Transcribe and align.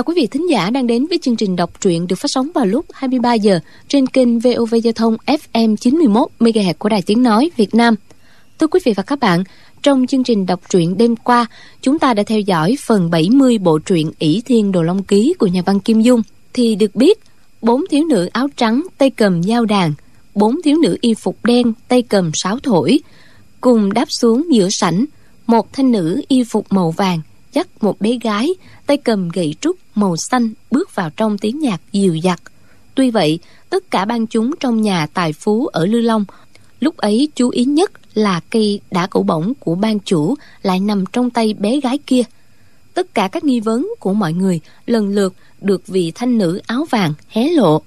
Chào 0.00 0.04
quý 0.04 0.14
vị 0.16 0.26
thính 0.26 0.50
giả 0.50 0.70
đang 0.70 0.86
đến 0.86 1.06
với 1.06 1.18
chương 1.22 1.36
trình 1.36 1.56
đọc 1.56 1.80
truyện 1.80 2.06
được 2.06 2.16
phát 2.16 2.28
sóng 2.28 2.48
vào 2.54 2.66
lúc 2.66 2.86
23 2.92 3.34
giờ 3.34 3.60
trên 3.88 4.06
kênh 4.06 4.38
VOV 4.38 4.74
Giao 4.82 4.92
thông 4.92 5.16
FM 5.26 5.76
91 5.76 6.28
MHz 6.38 6.74
của 6.78 6.88
Đài 6.88 7.02
Tiếng 7.02 7.22
nói 7.22 7.50
Việt 7.56 7.74
Nam. 7.74 7.94
Thưa 8.58 8.66
quý 8.66 8.80
vị 8.84 8.92
và 8.96 9.02
các 9.02 9.20
bạn, 9.20 9.44
trong 9.82 10.06
chương 10.06 10.24
trình 10.24 10.46
đọc 10.46 10.60
truyện 10.70 10.98
đêm 10.98 11.16
qua, 11.16 11.46
chúng 11.82 11.98
ta 11.98 12.14
đã 12.14 12.22
theo 12.22 12.40
dõi 12.40 12.76
phần 12.80 13.10
70 13.10 13.58
bộ 13.58 13.78
truyện 13.78 14.12
ỷ 14.18 14.42
Thiên 14.44 14.72
Đồ 14.72 14.82
Long 14.82 15.02
Ký 15.04 15.34
của 15.38 15.46
nhà 15.46 15.62
văn 15.66 15.80
Kim 15.80 16.00
Dung 16.00 16.22
thì 16.52 16.74
được 16.74 16.94
biết 16.94 17.18
bốn 17.62 17.84
thiếu 17.90 18.04
nữ 18.04 18.28
áo 18.32 18.48
trắng 18.56 18.82
tay 18.98 19.10
cầm 19.10 19.42
dao 19.42 19.64
đàn, 19.64 19.92
bốn 20.34 20.62
thiếu 20.64 20.76
nữ 20.82 20.96
y 21.00 21.14
phục 21.14 21.44
đen 21.44 21.72
tay 21.88 22.02
cầm 22.02 22.30
sáo 22.34 22.58
thổi 22.62 23.00
cùng 23.60 23.92
đáp 23.92 24.06
xuống 24.08 24.46
giữa 24.50 24.68
sảnh, 24.70 25.04
một 25.46 25.72
thanh 25.72 25.92
nữ 25.92 26.22
y 26.28 26.44
phục 26.44 26.66
màu 26.70 26.90
vàng 26.90 27.20
dắt 27.52 27.68
một 27.80 28.00
bé 28.00 28.18
gái 28.22 28.54
tay 28.86 28.96
cầm 28.96 29.28
gậy 29.28 29.54
trúc 29.60 29.76
màu 29.94 30.16
xanh 30.16 30.50
bước 30.70 30.94
vào 30.94 31.10
trong 31.10 31.38
tiếng 31.38 31.58
nhạc 31.58 31.80
dịu 31.92 32.14
dặt. 32.14 32.40
Tuy 32.94 33.10
vậy, 33.10 33.38
tất 33.70 33.90
cả 33.90 34.04
ban 34.04 34.26
chúng 34.26 34.50
trong 34.60 34.82
nhà 34.82 35.06
tài 35.06 35.32
phú 35.32 35.66
ở 35.66 35.86
Lư 35.86 36.00
Long 36.00 36.24
lúc 36.80 36.96
ấy 36.96 37.28
chú 37.34 37.48
ý 37.50 37.64
nhất 37.64 37.92
là 38.14 38.40
cây 38.50 38.80
đã 38.90 39.06
cổ 39.06 39.22
bổng 39.22 39.52
của 39.60 39.74
ban 39.74 39.98
chủ 40.00 40.34
lại 40.62 40.80
nằm 40.80 41.04
trong 41.12 41.30
tay 41.30 41.54
bé 41.54 41.80
gái 41.80 41.98
kia. 42.06 42.22
Tất 42.94 43.14
cả 43.14 43.28
các 43.28 43.44
nghi 43.44 43.60
vấn 43.60 43.88
của 44.00 44.14
mọi 44.14 44.32
người 44.32 44.60
lần 44.86 45.08
lượt 45.08 45.34
được 45.60 45.86
vị 45.86 46.12
thanh 46.14 46.38
nữ 46.38 46.60
áo 46.66 46.86
vàng 46.90 47.14
hé 47.28 47.48
lộ. 47.48 47.82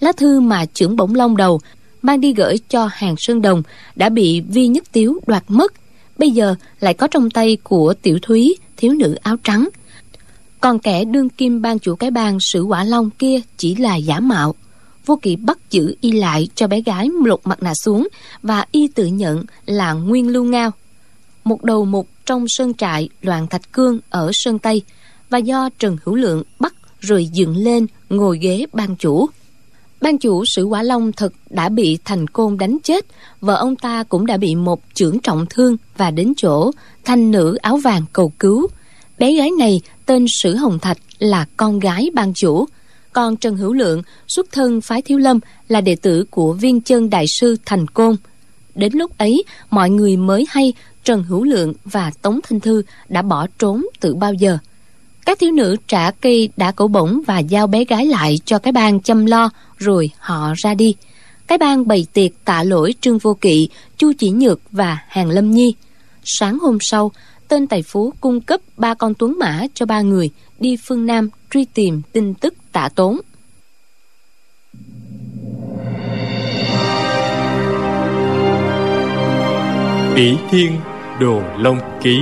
Lá 0.00 0.12
thư 0.12 0.40
mà 0.40 0.64
trưởng 0.66 0.96
bổng 0.96 1.14
long 1.14 1.36
đầu 1.36 1.60
mang 2.02 2.20
đi 2.20 2.34
gửi 2.34 2.56
cho 2.68 2.88
hàng 2.92 3.14
sơn 3.18 3.42
đồng 3.42 3.62
đã 3.96 4.08
bị 4.08 4.40
vi 4.40 4.66
nhất 4.66 4.84
tiếu 4.92 5.20
đoạt 5.26 5.44
mất 5.48 5.72
bây 6.18 6.30
giờ 6.30 6.54
lại 6.80 6.94
có 6.94 7.06
trong 7.06 7.30
tay 7.30 7.56
của 7.62 7.94
tiểu 8.02 8.18
thúy 8.22 8.56
thiếu 8.76 8.94
nữ 8.94 9.14
áo 9.14 9.36
trắng. 9.44 9.68
Còn 10.60 10.78
kẻ 10.78 11.04
đương 11.04 11.28
kim 11.28 11.62
ban 11.62 11.78
chủ 11.78 11.94
cái 11.94 12.10
bang 12.10 12.38
sử 12.40 12.62
quả 12.62 12.84
long 12.84 13.10
kia 13.10 13.40
chỉ 13.56 13.74
là 13.74 13.96
giả 13.96 14.20
mạo. 14.20 14.54
Vô 15.06 15.18
kỵ 15.22 15.36
bắt 15.36 15.58
giữ 15.70 15.94
y 16.00 16.12
lại 16.12 16.48
cho 16.54 16.66
bé 16.66 16.80
gái 16.80 17.08
lột 17.24 17.40
mặt 17.44 17.62
nạ 17.62 17.74
xuống 17.74 18.08
và 18.42 18.64
y 18.72 18.88
tự 18.88 19.06
nhận 19.06 19.44
là 19.66 19.92
nguyên 19.92 20.28
lưu 20.28 20.44
ngao. 20.44 20.70
Một 21.44 21.64
đầu 21.64 21.84
mục 21.84 22.08
trong 22.26 22.44
sơn 22.48 22.74
trại 22.74 23.08
loạn 23.22 23.46
thạch 23.46 23.72
cương 23.72 23.98
ở 24.10 24.30
sơn 24.32 24.58
tây 24.58 24.82
và 25.30 25.38
do 25.38 25.68
trần 25.78 25.96
hữu 26.04 26.14
lượng 26.14 26.42
bắt 26.58 26.74
rồi 27.00 27.26
dựng 27.26 27.56
lên 27.56 27.86
ngồi 28.10 28.38
ghế 28.38 28.66
ban 28.72 28.96
chủ 28.96 29.26
ban 30.04 30.18
chủ 30.18 30.44
sử 30.46 30.64
quả 30.64 30.82
long 30.82 31.12
thật 31.12 31.32
đã 31.50 31.68
bị 31.68 31.98
thành 32.04 32.26
côn 32.26 32.58
đánh 32.58 32.78
chết, 32.82 33.06
vợ 33.40 33.54
ông 33.54 33.76
ta 33.76 34.02
cũng 34.02 34.26
đã 34.26 34.36
bị 34.36 34.54
một 34.54 34.80
chưởng 34.94 35.18
trọng 35.18 35.46
thương 35.50 35.76
và 35.96 36.10
đến 36.10 36.32
chỗ 36.36 36.70
thanh 37.04 37.30
nữ 37.30 37.56
áo 37.62 37.76
vàng 37.76 38.02
cầu 38.12 38.32
cứu. 38.38 38.66
Bé 39.18 39.34
gái 39.34 39.50
này 39.58 39.80
tên 40.06 40.26
sử 40.42 40.56
hồng 40.56 40.78
thạch 40.78 40.98
là 41.18 41.46
con 41.56 41.78
gái 41.78 42.10
ban 42.14 42.32
chủ. 42.34 42.66
Còn 43.12 43.36
trần 43.36 43.56
hữu 43.56 43.72
lượng, 43.72 44.02
xuất 44.28 44.52
thân 44.52 44.80
phái 44.80 45.02
thiếu 45.02 45.18
lâm, 45.18 45.40
là 45.68 45.80
đệ 45.80 45.96
tử 45.96 46.24
của 46.30 46.52
viên 46.52 46.80
chân 46.80 47.10
đại 47.10 47.24
sư 47.40 47.56
thành 47.66 47.86
côn. 47.86 48.16
Đến 48.74 48.92
lúc 48.94 49.18
ấy, 49.18 49.44
mọi 49.70 49.90
người 49.90 50.16
mới 50.16 50.46
hay 50.48 50.72
trần 51.04 51.22
hữu 51.22 51.44
lượng 51.44 51.72
và 51.84 52.10
tống 52.22 52.40
thanh 52.42 52.60
thư 52.60 52.82
đã 53.08 53.22
bỏ 53.22 53.46
trốn 53.58 53.86
từ 54.00 54.14
bao 54.14 54.34
giờ 54.34 54.58
các 55.26 55.38
thiếu 55.38 55.52
nữ 55.52 55.76
trả 55.88 56.10
cây 56.10 56.48
đã 56.56 56.70
cổ 56.70 56.88
bổng 56.88 57.20
và 57.26 57.38
giao 57.38 57.66
bé 57.66 57.84
gái 57.84 58.06
lại 58.06 58.38
cho 58.44 58.58
cái 58.58 58.72
bang 58.72 59.00
chăm 59.00 59.26
lo, 59.26 59.50
rồi 59.78 60.10
họ 60.18 60.52
ra 60.56 60.74
đi. 60.74 60.94
Cái 61.46 61.58
bang 61.58 61.88
bày 61.88 62.06
tiệc 62.12 62.30
tạ 62.44 62.64
lỗi 62.64 62.94
trương 63.00 63.18
vô 63.18 63.34
kỵ, 63.34 63.68
chu 63.98 64.12
chỉ 64.18 64.30
nhược 64.30 64.60
và 64.70 64.98
hàng 65.08 65.30
lâm 65.30 65.50
nhi. 65.50 65.74
Sáng 66.24 66.58
hôm 66.58 66.78
sau, 66.80 67.12
tên 67.48 67.66
tài 67.66 67.82
phú 67.82 68.12
cung 68.20 68.40
cấp 68.40 68.60
ba 68.76 68.94
con 68.94 69.14
tuấn 69.14 69.38
mã 69.38 69.62
cho 69.74 69.86
ba 69.86 70.00
người 70.00 70.30
đi 70.58 70.76
phương 70.76 71.06
nam 71.06 71.28
truy 71.50 71.64
tìm 71.64 72.02
tin 72.12 72.34
tức 72.34 72.54
tạ 72.72 72.88
tốn. 72.94 73.20
Ỷ 80.16 80.36
thiên 80.50 80.72
đồ 81.20 81.42
long 81.58 81.78
ký 82.02 82.18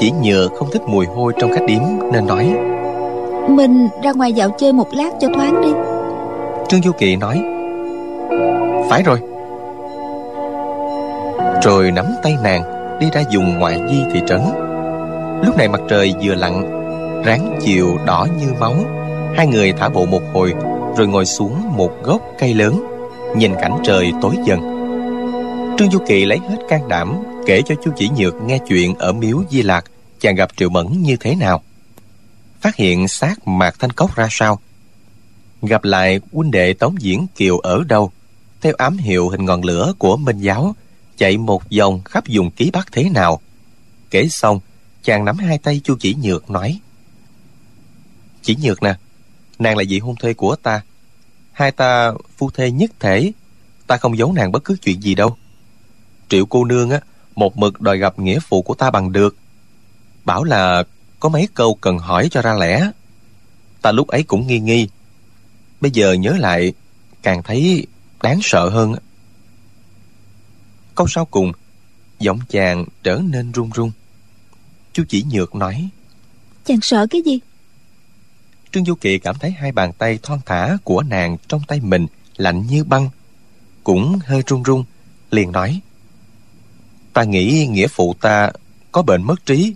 chỉ 0.00 0.10
nhờ 0.10 0.48
không 0.48 0.70
thích 0.72 0.82
mùi 0.86 1.06
hôi 1.06 1.32
trong 1.38 1.52
khách 1.52 1.66
điếm 1.66 1.82
nên 2.12 2.26
nói. 2.26 2.54
Mình 3.48 3.88
ra 4.02 4.12
ngoài 4.12 4.32
dạo 4.32 4.50
chơi 4.58 4.72
một 4.72 4.88
lát 4.92 5.10
cho 5.20 5.28
thoáng 5.34 5.62
đi. 5.62 5.68
Trương 6.68 6.82
Du 6.82 6.92
Kỳ 6.92 7.16
nói. 7.16 7.42
Phải 8.90 9.02
rồi. 9.02 9.18
Rồi 11.62 11.90
nắm 11.90 12.06
tay 12.22 12.36
nàng 12.42 12.62
Đi 13.00 13.06
ra 13.12 13.22
dùng 13.30 13.58
ngoại 13.58 13.80
di 13.90 13.96
thị 14.12 14.20
trấn. 14.26 14.40
Lúc 15.44 15.56
này 15.56 15.68
mặt 15.68 15.80
trời 15.88 16.14
vừa 16.22 16.34
lặn 16.34 16.62
Ráng 17.24 17.58
chiều 17.64 17.98
đỏ 18.06 18.26
như 18.40 18.46
máu. 18.60 18.74
Hai 19.36 19.46
người 19.46 19.72
thả 19.72 19.88
bộ 19.88 20.06
một 20.06 20.22
hồi 20.32 20.54
Rồi 20.96 21.06
ngồi 21.06 21.26
xuống 21.26 21.76
một 21.76 21.90
gốc 22.02 22.20
cây 22.38 22.54
lớn 22.54 22.84
Nhìn 23.36 23.54
cảnh 23.54 23.78
trời 23.82 24.12
tối 24.22 24.34
dần. 24.44 24.60
Trương 25.78 25.90
Du 25.90 25.98
Kỳ 26.06 26.24
lấy 26.24 26.38
hết 26.48 26.56
can 26.68 26.88
đảm 26.88 27.14
kể 27.46 27.62
cho 27.66 27.74
chu 27.84 27.90
chỉ 27.96 28.10
nhược 28.18 28.34
nghe 28.42 28.58
chuyện 28.58 28.94
ở 28.98 29.12
miếu 29.12 29.42
di 29.50 29.62
lạc 29.62 29.84
chàng 30.20 30.34
gặp 30.34 30.50
triệu 30.56 30.68
mẫn 30.68 31.02
như 31.02 31.16
thế 31.16 31.34
nào? 31.34 31.62
Phát 32.60 32.76
hiện 32.76 33.08
xác 33.08 33.48
mạc 33.48 33.74
thanh 33.78 33.92
cốc 33.92 34.16
ra 34.16 34.28
sao? 34.30 34.60
Gặp 35.62 35.84
lại 35.84 36.20
huynh 36.32 36.50
đệ 36.50 36.72
tống 36.72 36.94
diễn 36.98 37.26
kiều 37.36 37.58
ở 37.58 37.84
đâu? 37.88 38.10
Theo 38.60 38.72
ám 38.78 38.96
hiệu 38.96 39.28
hình 39.28 39.44
ngọn 39.44 39.64
lửa 39.64 39.92
của 39.98 40.16
minh 40.16 40.38
giáo, 40.38 40.74
chạy 41.16 41.36
một 41.36 41.62
vòng 41.78 42.00
khắp 42.04 42.24
vùng 42.28 42.50
ký 42.50 42.70
bắc 42.70 42.92
thế 42.92 43.10
nào? 43.10 43.40
Kể 44.10 44.28
xong, 44.30 44.60
chàng 45.02 45.24
nắm 45.24 45.38
hai 45.38 45.58
tay 45.58 45.80
chu 45.84 45.96
chỉ 46.00 46.14
nhược 46.14 46.50
nói, 46.50 46.80
chỉ 48.42 48.56
nhược 48.62 48.82
nè, 48.82 48.94
nàng 49.58 49.76
là 49.76 49.84
vị 49.88 49.98
hôn 49.98 50.14
thê 50.22 50.34
của 50.34 50.56
ta. 50.56 50.82
Hai 51.52 51.72
ta 51.72 52.12
phu 52.36 52.50
thê 52.50 52.70
nhất 52.70 52.90
thể, 53.00 53.32
ta 53.86 53.96
không 53.96 54.18
giấu 54.18 54.32
nàng 54.32 54.52
bất 54.52 54.64
cứ 54.64 54.76
chuyện 54.82 55.02
gì 55.02 55.14
đâu. 55.14 55.36
Triệu 56.28 56.46
cô 56.46 56.64
nương 56.64 56.90
á, 56.90 57.00
một 57.34 57.58
mực 57.58 57.80
đòi 57.80 57.98
gặp 57.98 58.18
nghĩa 58.18 58.38
phụ 58.48 58.62
của 58.62 58.74
ta 58.74 58.90
bằng 58.90 59.12
được 59.12 59.36
bảo 60.30 60.44
là 60.44 60.84
có 61.20 61.28
mấy 61.28 61.48
câu 61.54 61.74
cần 61.74 61.98
hỏi 61.98 62.28
cho 62.30 62.42
ra 62.42 62.54
lẽ. 62.54 62.90
Ta 63.82 63.92
lúc 63.92 64.08
ấy 64.08 64.22
cũng 64.22 64.46
nghi 64.46 64.60
nghi. 64.60 64.88
Bây 65.80 65.90
giờ 65.90 66.12
nhớ 66.12 66.36
lại 66.38 66.72
càng 67.22 67.42
thấy 67.42 67.86
đáng 68.22 68.38
sợ 68.42 68.68
hơn. 68.68 68.94
Câu 70.94 71.06
sau 71.08 71.24
cùng 71.24 71.52
giọng 72.18 72.40
chàng 72.48 72.84
trở 73.02 73.20
nên 73.24 73.52
run 73.52 73.70
run. 73.70 73.90
Chú 74.92 75.04
chỉ 75.08 75.24
nhược 75.30 75.54
nói 75.54 75.88
chàng 76.64 76.80
sợ 76.82 77.06
cái 77.10 77.22
gì? 77.22 77.40
Trương 78.72 78.84
du 78.84 78.94
kỳ 78.94 79.18
cảm 79.18 79.38
thấy 79.38 79.50
hai 79.50 79.72
bàn 79.72 79.92
tay 79.92 80.18
thon 80.22 80.38
thả 80.46 80.76
của 80.84 81.02
nàng 81.02 81.36
trong 81.48 81.62
tay 81.68 81.80
mình 81.80 82.06
lạnh 82.36 82.66
như 82.66 82.84
băng 82.84 83.10
cũng 83.84 84.18
hơi 84.26 84.42
run 84.46 84.62
run 84.62 84.84
liền 85.30 85.52
nói 85.52 85.80
ta 87.12 87.22
nghĩ 87.24 87.66
nghĩa 87.70 87.88
phụ 87.88 88.14
ta 88.20 88.50
có 88.92 89.02
bệnh 89.02 89.22
mất 89.22 89.46
trí 89.46 89.74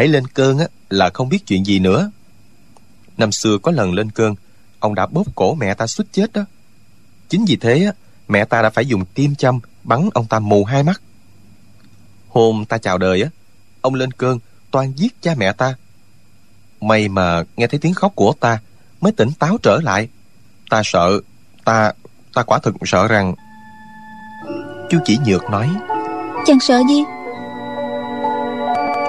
hãy 0.00 0.08
lên 0.08 0.26
cơn 0.26 0.58
á, 0.58 0.66
là 0.90 1.10
không 1.14 1.28
biết 1.28 1.46
chuyện 1.46 1.66
gì 1.66 1.78
nữa. 1.78 2.10
Năm 3.16 3.32
xưa 3.32 3.58
có 3.58 3.72
lần 3.72 3.94
lên 3.94 4.10
cơn, 4.10 4.34
ông 4.78 4.94
đã 4.94 5.06
bóp 5.06 5.24
cổ 5.34 5.54
mẹ 5.54 5.74
ta 5.74 5.86
suýt 5.86 6.04
chết 6.12 6.32
đó. 6.32 6.44
Chính 7.28 7.44
vì 7.44 7.56
thế 7.56 7.84
á, 7.84 7.92
mẹ 8.28 8.44
ta 8.44 8.62
đã 8.62 8.70
phải 8.70 8.86
dùng 8.86 9.04
kim 9.04 9.34
châm 9.34 9.60
bắn 9.84 10.08
ông 10.14 10.26
ta 10.26 10.38
mù 10.38 10.64
hai 10.64 10.82
mắt. 10.82 11.02
Hôm 12.28 12.64
ta 12.64 12.78
chào 12.78 12.98
đời 12.98 13.22
á, 13.22 13.28
ông 13.80 13.94
lên 13.94 14.12
cơn, 14.12 14.38
toan 14.70 14.92
giết 14.92 15.22
cha 15.22 15.34
mẹ 15.36 15.52
ta. 15.52 15.74
May 16.80 17.08
mà 17.08 17.42
nghe 17.56 17.66
thấy 17.66 17.80
tiếng 17.80 17.94
khóc 17.94 18.12
của 18.14 18.32
ta, 18.40 18.58
mới 19.00 19.12
tỉnh 19.12 19.30
táo 19.38 19.58
trở 19.62 19.80
lại. 19.82 20.08
Ta 20.70 20.82
sợ, 20.84 21.20
ta 21.64 21.92
ta 22.34 22.42
quả 22.42 22.58
thực 22.58 22.74
sợ 22.84 23.08
rằng 23.08 23.34
chú 24.90 24.98
chỉ 25.04 25.18
nhược 25.26 25.44
nói, 25.50 25.70
Chàng 26.46 26.60
sợ 26.60 26.82
gì? 26.88 27.02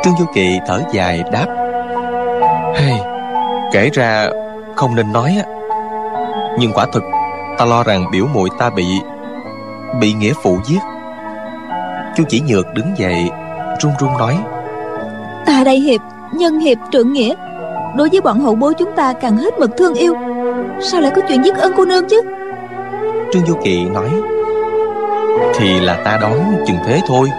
Trương 0.03 0.17
Du 0.19 0.25
Kỳ 0.33 0.59
thở 0.67 0.81
dài 0.91 1.23
đáp. 1.31 1.45
Hey, 2.75 2.99
Kể 3.71 3.89
ra 3.93 4.29
không 4.75 4.95
nên 4.95 5.11
nói 5.13 5.35
á. 5.37 5.43
Nhưng 6.59 6.71
quả 6.73 6.85
thực 6.93 7.03
Ta 7.57 7.65
lo 7.65 7.83
rằng 7.83 8.05
biểu 8.11 8.27
muội 8.33 8.49
ta 8.59 8.69
bị 8.69 8.85
Bị 9.99 10.13
nghĩa 10.13 10.33
phụ 10.43 10.57
giết. 10.65 10.79
Chu 12.15 12.23
chỉ 12.29 12.41
nhược 12.41 12.73
đứng 12.73 12.97
dậy 12.97 13.29
Run 13.79 13.91
run 13.99 14.17
nói. 14.17 14.37
Ta 15.45 15.63
đây 15.63 15.79
hiệp 15.79 16.01
Nhân 16.33 16.59
hiệp 16.59 16.77
trượng 16.91 17.13
nghĩa. 17.13 17.35
Đối 17.95 18.09
với 18.09 18.21
bọn 18.21 18.39
hậu 18.39 18.55
bối 18.55 18.73
chúng 18.73 18.91
ta 18.95 19.13
càng 19.13 19.37
hết 19.37 19.59
mực 19.59 19.77
thương 19.77 19.93
yêu. 19.93 20.13
Sao 20.81 21.01
lại 21.01 21.11
có 21.15 21.21
chuyện 21.27 21.45
giết 21.45 21.55
ân 21.55 21.73
cô 21.77 21.85
nương 21.85 22.07
chứ? 22.09 22.21
Trương 23.33 23.45
Du 23.45 23.55
Kỳ 23.63 23.85
nói. 23.85 24.09
Thì 25.55 25.79
là 25.79 26.01
ta 26.05 26.17
đoán 26.21 26.63
chừng 26.67 26.77
thế 26.85 27.01
thôi. 27.07 27.29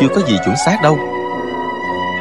Chưa 0.00 0.08
có 0.14 0.20
gì 0.26 0.38
chuẩn 0.44 0.56
xác 0.66 0.78
đâu 0.82 0.98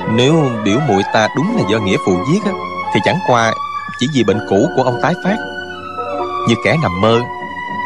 nếu 0.10 0.34
biểu 0.66 0.80
muội 0.88 1.02
ta 1.14 1.28
đúng 1.36 1.58
là 1.58 1.64
do 1.72 1.80
nghĩa 1.80 1.98
phụ 2.06 2.14
giết 2.32 2.44
á 2.46 2.52
Thì 2.94 3.00
chẳng 3.04 3.18
qua 3.28 3.54
chỉ 4.00 4.08
vì 4.16 4.24
bệnh 4.24 4.40
cũ 4.50 4.68
của 4.76 4.84
ông 4.84 5.00
tái 5.02 5.14
phát. 5.24 5.36
Như 6.48 6.56
kẻ 6.66 6.78
nằm 6.82 7.02
mơ 7.02 7.20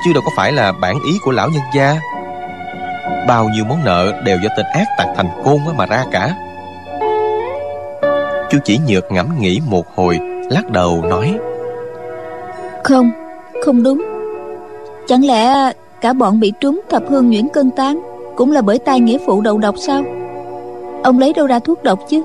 Chứ 0.05 0.13
đâu 0.13 0.23
có 0.25 0.31
phải 0.37 0.51
là 0.51 0.71
bản 0.71 0.95
ý 1.05 1.11
của 1.21 1.31
lão 1.31 1.49
nhân 1.49 1.63
gia. 1.75 1.95
Bao 3.27 3.49
nhiêu 3.49 3.65
món 3.65 3.85
nợ 3.85 4.21
đều 4.25 4.37
do 4.43 4.49
tên 4.57 4.65
ác 4.73 4.87
tặc 4.97 5.07
thành 5.15 5.29
côn 5.43 5.57
mà 5.77 5.85
ra 5.85 6.05
cả. 6.11 6.35
Chú 8.49 8.57
chỉ 8.63 8.79
nhược 8.87 9.11
ngẫm 9.11 9.25
nghĩ 9.39 9.61
một 9.69 9.85
hồi 9.95 10.19
Lắc 10.49 10.71
đầu 10.71 11.01
nói 11.09 11.35
Không, 12.83 13.11
không 13.65 13.83
đúng. 13.83 14.05
Chẳng 15.07 15.25
lẽ 15.25 15.71
cả 16.01 16.13
bọn 16.13 16.39
bị 16.39 16.53
trúng 16.59 16.81
thập 16.89 17.03
hương 17.09 17.29
nhuyễn 17.29 17.47
cân 17.53 17.71
tán 17.71 18.01
Cũng 18.35 18.51
là 18.51 18.61
bởi 18.61 18.79
tay 18.79 18.99
nghĩa 18.99 19.17
phụ 19.25 19.41
đầu 19.41 19.57
độc 19.57 19.75
sao? 19.77 20.03
Ông 21.05 21.19
lấy 21.19 21.33
đâu 21.33 21.47
ra 21.47 21.59
thuốc 21.59 21.83
độc 21.83 21.99
chứ? 22.09 22.23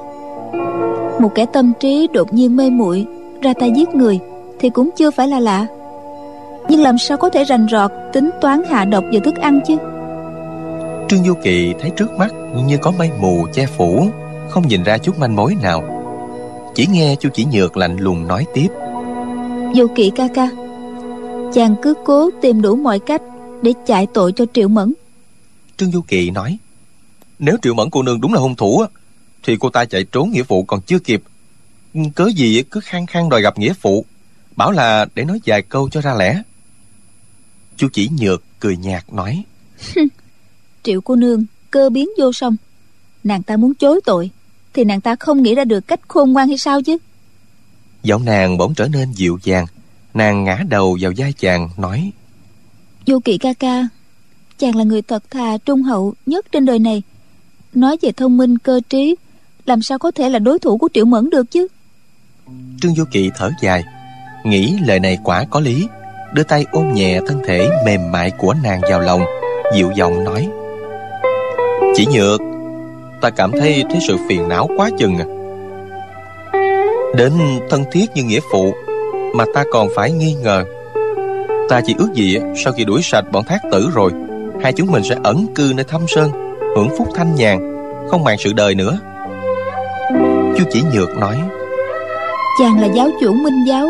Một 1.20 1.34
kẻ 1.34 1.46
tâm 1.52 1.72
trí 1.80 2.08
đột 2.12 2.34
nhiên 2.34 2.56
mê 2.56 2.70
muội 2.70 3.06
Ra 3.42 3.52
tay 3.60 3.72
giết 3.76 3.88
người 3.88 4.18
Thì 4.58 4.70
cũng 4.70 4.90
chưa 4.96 5.10
phải 5.10 5.28
là 5.28 5.40
lạ. 5.40 5.66
Nhưng 6.68 6.80
làm 6.80 6.98
sao 6.98 7.16
có 7.16 7.30
thể 7.30 7.44
rành 7.44 7.66
rọt 7.70 7.90
Tính 8.12 8.30
toán 8.40 8.62
hạ 8.68 8.84
độc 8.84 9.04
vào 9.12 9.20
thức 9.20 9.36
ăn 9.36 9.60
chứ? 9.66 9.76
Trương 11.08 11.24
Du 11.24 11.34
Kỳ 11.42 11.74
thấy 11.80 11.90
trước 11.96 12.18
mắt 12.18 12.34
như 12.66 12.76
có 12.76 12.92
mây 12.98 13.10
mù 13.20 13.46
che 13.52 13.66
phủ 13.66 14.06
Không 14.50 14.68
nhìn 14.68 14.82
ra 14.82 14.98
chút 14.98 15.18
manh 15.18 15.36
mối 15.36 15.56
nào. 15.62 15.82
Chỉ 16.74 16.86
nghe 16.86 17.16
chu 17.20 17.28
chỉ 17.34 17.46
nhược 17.52 17.76
lạnh 17.76 17.96
lùng 17.96 18.28
nói 18.28 18.44
tiếp. 18.54 18.68
Du 19.74 19.86
Kỳ 19.94 20.10
ca 20.10 20.28
ca 20.34 20.48
Chàng 21.52 21.74
cứ 21.82 21.94
cố 22.04 22.30
tìm 22.42 22.62
đủ 22.62 22.76
mọi 22.76 22.98
cách 22.98 23.22
Để 23.62 23.72
chạy 23.86 24.06
tội 24.06 24.32
cho 24.32 24.44
Triệu 24.52 24.68
Mẫn. 24.68 24.92
Trương 25.76 25.90
Du 25.90 26.00
Kỳ 26.08 26.30
nói 26.30 26.58
Nếu 27.40 27.56
Triệu 27.62 27.74
Mẫn 27.74 27.90
cô 27.90 28.02
nương 28.02 28.20
đúng 28.20 28.34
là 28.34 28.40
hung 28.40 28.56
thủ 28.56 28.84
Thì 29.42 29.56
cô 29.60 29.70
ta 29.70 29.84
chạy 29.84 30.04
trốn 30.04 30.30
nghĩa 30.30 30.42
phụ 30.42 30.62
còn 30.62 30.80
chưa 30.80 30.98
kịp. 30.98 31.22
Cớ 32.14 32.26
gì 32.36 32.62
cứ 32.70 32.80
khăng 32.80 33.06
khăng 33.06 33.28
đòi 33.28 33.42
gặp 33.42 33.58
nghĩa 33.58 33.72
phụ 33.72 34.04
Bảo 34.56 34.70
là 34.70 35.06
để 35.14 35.24
nói 35.24 35.40
vài 35.46 35.62
câu 35.62 35.88
cho 35.90 36.00
ra 36.00 36.14
lẽ. 36.14 36.42
Chu 37.76 37.88
chỉ 37.92 38.08
nhược 38.20 38.42
cười 38.60 38.76
nhạt 38.76 39.12
nói. 39.12 39.44
Triệu 40.82 41.00
cô 41.00 41.16
nương 41.16 41.44
cơ 41.70 41.90
biến 41.90 42.08
vô 42.18 42.32
song. 42.32 42.56
Nàng 43.24 43.42
ta 43.42 43.56
muốn 43.56 43.74
chối 43.74 44.00
tội 44.04 44.30
Thì 44.72 44.84
nàng 44.84 45.00
ta 45.00 45.16
không 45.16 45.42
nghĩ 45.42 45.54
ra 45.54 45.64
được 45.64 45.80
cách 45.80 46.00
khôn 46.08 46.32
ngoan 46.32 46.48
hay 46.48 46.58
sao 46.58 46.82
chứ? 46.82 46.96
Giọng 48.02 48.24
nàng 48.24 48.56
bỗng 48.56 48.74
trở 48.74 48.88
nên 48.88 49.12
dịu 49.12 49.38
dàng 49.42 49.66
Nàng 50.14 50.44
ngã 50.44 50.62
đầu 50.68 50.98
vào 51.00 51.12
vai 51.16 51.32
chàng 51.32 51.68
nói. 51.76 52.12
Vô 53.06 53.20
kỵ 53.20 53.38
ca 53.38 53.52
ca 53.52 53.88
Chàng 54.58 54.76
là 54.76 54.84
người 54.84 55.02
thật 55.02 55.30
thà 55.30 55.58
trung 55.64 55.82
hậu 55.82 56.14
nhất 56.26 56.46
trên 56.52 56.64
đời 56.64 56.78
này 56.78 57.02
Nói 57.74 57.96
về 58.02 58.12
thông 58.12 58.36
minh, 58.36 58.58
cơ 58.58 58.80
trí, 58.88 59.16
Làm 59.66 59.82
sao 59.82 59.98
có 59.98 60.10
thể 60.10 60.28
là 60.28 60.38
đối 60.38 60.58
thủ 60.58 60.78
của 60.78 60.88
Triệu 60.94 61.04
Mẫn 61.04 61.30
được 61.30 61.50
chứ? 61.50 61.66
Trương 62.80 62.94
Vô 62.94 63.04
Kỵ 63.10 63.30
thở 63.36 63.50
dài, 63.62 63.84
Nghĩ 64.44 64.76
lời 64.86 65.00
này 65.00 65.18
quả 65.24 65.44
có 65.50 65.60
lý, 65.60 65.86
Đưa 66.34 66.42
tay 66.42 66.66
ôm 66.72 66.94
nhẹ 66.94 67.20
thân 67.26 67.42
thể 67.46 67.68
mềm 67.86 68.12
mại 68.12 68.30
của 68.30 68.54
nàng 68.62 68.80
vào 68.90 69.00
lòng, 69.00 69.22
Dịu 69.74 69.90
giọng 69.96 70.24
nói. 70.24 70.48
Chỉ 71.94 72.06
nhược, 72.06 72.40
Ta 73.20 73.30
cảm 73.30 73.52
thấy 73.52 73.84
thấy 73.90 73.98
sự 74.08 74.16
phiền 74.28 74.48
não 74.48 74.68
quá 74.76 74.90
chừng 74.98 75.18
à. 75.18 75.26
Đến 77.16 77.32
thân 77.70 77.84
thiết 77.92 78.06
như 78.14 78.24
nghĩa 78.24 78.40
phụ, 78.52 78.74
Mà 79.34 79.44
ta 79.54 79.64
còn 79.72 79.88
phải 79.96 80.12
nghi 80.12 80.34
ngờ. 80.34 80.64
Ta 81.68 81.80
chỉ 81.86 81.94
ước 81.98 82.08
gì 82.14 82.38
Sau 82.64 82.72
khi 82.72 82.84
đuổi 82.84 83.00
sạch 83.02 83.24
bọn 83.32 83.44
thác 83.44 83.62
tử 83.72 83.90
rồi, 83.94 84.12
Hai 84.62 84.72
chúng 84.72 84.90
mình 84.90 85.02
sẽ 85.08 85.16
ẩn 85.22 85.46
cư 85.54 85.72
nơi 85.76 85.84
thâm 85.84 86.00
sơn. 86.08 86.49
Hưởng 86.76 86.88
phúc 86.98 87.08
thanh 87.14 87.34
nhàn 87.34 87.58
Không 88.10 88.24
màng 88.24 88.38
sự 88.38 88.52
đời 88.52 88.74
nữa. 88.74 88.98
Chú 90.58 90.64
chỉ 90.70 90.82
nhược 90.94 91.16
nói 91.16 91.36
Chàng 92.60 92.80
là 92.80 92.86
giáo 92.86 93.10
chủ 93.20 93.32
minh 93.32 93.64
giáo. 93.66 93.86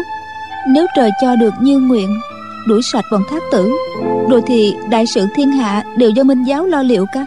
Nếu 0.69 0.87
trời 0.97 1.11
cho 1.23 1.37
được 1.37 1.55
như 1.61 1.79
nguyện 1.79 2.21
Đuổi 2.69 2.81
sạch 2.93 3.05
bọn 3.13 3.23
thác 3.31 3.43
tử 3.53 3.73
Rồi 4.31 4.43
thì 4.47 4.75
đại 4.91 5.05
sự 5.07 5.27
thiên 5.35 5.51
hạ 5.51 5.83
Đều 5.97 6.11
do 6.11 6.23
minh 6.23 6.45
giáo 6.45 6.67
lo 6.67 6.83
liệu 6.83 7.07
cả. 7.15 7.27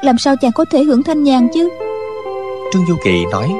Làm 0.00 0.18
sao 0.18 0.36
chàng 0.36 0.52
có 0.52 0.64
thể 0.72 0.82
hưởng 0.82 1.02
thanh 1.02 1.22
nhàn 1.22 1.48
chứ? 1.54 1.68
Trương 2.72 2.86
Du 2.88 2.96
Kỳ 3.04 3.24
nói 3.32 3.52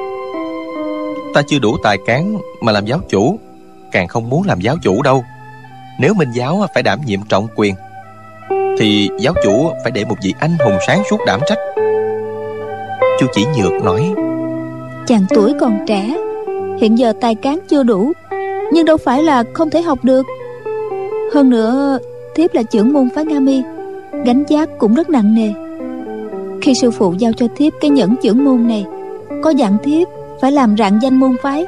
Ta 1.35 1.43
chưa 1.43 1.59
đủ 1.59 1.77
tài 1.83 1.99
cán 2.07 2.39
mà 2.61 2.73
làm 2.73 2.87
giáo 2.87 3.01
chủ 3.09 3.39
Càng 3.93 4.09
không 4.09 4.29
muốn 4.29 4.47
làm 4.47 4.61
giáo 4.61 4.77
chủ 4.83 5.03
đâu. 5.03 5.25
Nếu 5.99 6.15
minh 6.15 6.31
giáo 6.35 6.67
phải 6.75 6.83
đảm 6.83 7.01
nhiệm 7.07 7.23
trọng 7.23 7.47
quyền 7.57 7.75
thì 8.83 9.09
giáo 9.19 9.35
chủ 9.43 9.73
phải 9.83 9.93
để 9.93 10.05
một 10.05 10.15
vị 10.23 10.35
anh 10.41 10.57
hùng 10.65 10.79
sáng 10.87 11.03
suốt 11.11 11.17
đảm 11.27 11.41
trách. 11.47 11.59
Chu 13.21 13.27
chỉ 13.33 13.45
nhược 13.57 13.73
nói, 13.85 14.13
Chàng 15.07 15.25
tuổi 15.35 15.53
còn 15.61 15.79
trẻ, 15.87 16.17
Hiện 16.81 16.99
giờ 16.99 17.13
tài 17.21 17.35
cán 17.35 17.59
chưa 17.69 17.83
đủ, 17.83 18.13
Nhưng 18.73 18.85
đâu 18.85 18.97
phải 18.97 19.23
là 19.23 19.45
không 19.53 19.71
thể 19.71 19.83
học 19.83 19.99
được. 20.03 20.27
Hơn 21.35 21.51
nữa, 21.51 21.99
Thiếp 22.35 22.55
là 22.55 22.63
trưởng 22.63 22.93
môn 22.93 23.09
phái 23.15 23.25
Nga 23.25 23.41
Mi, 23.41 23.63
Gánh 24.25 24.45
giác 24.49 24.69
cũng 24.79 24.95
rất 24.95 25.11
nặng 25.11 25.35
nề. 25.35 25.53
Khi 26.63 26.75
sư 26.75 26.91
phụ 26.91 27.15
giao 27.19 27.33
cho 27.33 27.47
thiếp 27.57 27.73
cái 27.81 27.91
nhẫn 27.91 28.15
trưởng 28.23 28.45
môn 28.45 28.69
này, 28.69 28.85
Có 29.43 29.51
dặn 29.51 29.77
thiếp 29.83 30.09
Phải 30.41 30.53
làm 30.53 30.77
rạng 30.77 30.99
danh 31.03 31.15
môn 31.21 31.37
phái. 31.43 31.65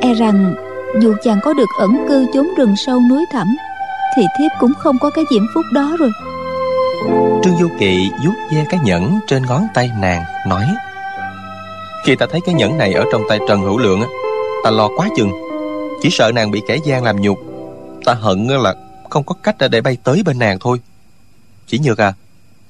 E 0.00 0.14
rằng, 0.14 0.54
Dù 1.00 1.14
chàng 1.24 1.38
có 1.42 1.52
được 1.52 1.68
ẩn 1.78 2.06
cư 2.08 2.26
chốn 2.34 2.48
rừng 2.56 2.74
sâu 2.86 3.00
núi 3.10 3.24
thẳm 3.32 3.46
thì 4.16 4.22
thiếp 4.38 4.50
cũng 4.60 4.72
không 4.78 4.98
có 4.98 5.10
cái 5.10 5.24
diễm 5.30 5.42
phúc 5.54 5.64
đó 5.72 5.96
rồi. 5.98 6.10
Trương 7.44 7.58
Du 7.60 7.68
Kỵ 7.78 8.10
vuốt 8.24 8.34
ve 8.52 8.64
cái 8.70 8.80
nhẫn 8.84 9.18
trên 9.26 9.46
ngón 9.46 9.66
tay 9.74 9.90
nàng, 10.00 10.22
Nói, 10.46 10.66
Khi 12.06 12.16
ta 12.16 12.26
thấy 12.30 12.40
cái 12.46 12.54
nhẫn 12.54 12.78
này 12.78 12.92
ở 12.92 13.04
trong 13.12 13.22
tay 13.28 13.38
Trần 13.48 13.60
Hữu 13.60 13.78
Lượng 13.78 14.02
Ta 14.64 14.70
lo 14.70 14.88
quá 14.96 15.08
chừng. 15.16 15.32
Chỉ 16.02 16.08
sợ 16.10 16.32
nàng 16.34 16.50
bị 16.50 16.62
kẻ 16.68 16.76
gian 16.84 17.04
làm 17.04 17.20
nhục. 17.20 17.38
Ta 18.04 18.14
hận 18.14 18.46
là 18.46 18.74
không 19.10 19.24
có 19.24 19.34
cách 19.42 19.56
để 19.70 19.80
bay 19.80 19.96
tới 20.04 20.22
bên 20.24 20.38
nàng 20.38 20.58
thôi. 20.60 20.80
Chỉ 21.66 21.78
nhược 21.78 22.00
à 22.00 22.14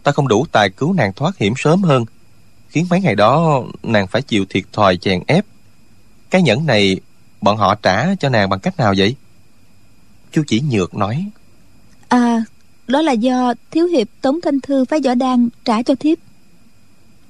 Ta 0.02 0.12
không 0.12 0.28
đủ 0.28 0.46
tài 0.52 0.70
cứu 0.70 0.92
nàng 0.92 1.12
thoát 1.12 1.38
hiểm 1.38 1.54
sớm 1.56 1.82
hơn, 1.82 2.04
Khiến 2.72 2.86
mấy 2.90 3.00
ngày 3.00 3.14
đó 3.14 3.62
nàng 3.82 4.06
phải 4.06 4.22
chịu 4.22 4.44
thiệt 4.50 4.64
thòi 4.72 4.96
chèn 4.96 5.22
ép. 5.26 5.44
Cái 6.30 6.42
nhẫn 6.42 6.66
này 6.66 6.96
bọn 7.40 7.56
họ 7.56 7.74
trả 7.74 8.14
cho 8.20 8.28
nàng 8.28 8.48
bằng 8.48 8.60
cách 8.60 8.76
nào 8.76 8.94
vậy? 8.96 9.16
Chú 10.32 10.42
chỉ 10.46 10.60
nhược 10.60 10.94
nói 10.94 11.30
À 12.08 12.44
đó 12.86 13.02
là 13.02 13.12
do 13.12 13.54
thiếu 13.70 13.86
hiệp 13.86 14.08
Tống 14.20 14.40
Thanh 14.40 14.60
Thư 14.60 14.84
phái 14.84 15.00
võ 15.04 15.14
đan 15.14 15.48
trả 15.64 15.82
cho 15.82 15.94
thiếp 15.94 16.18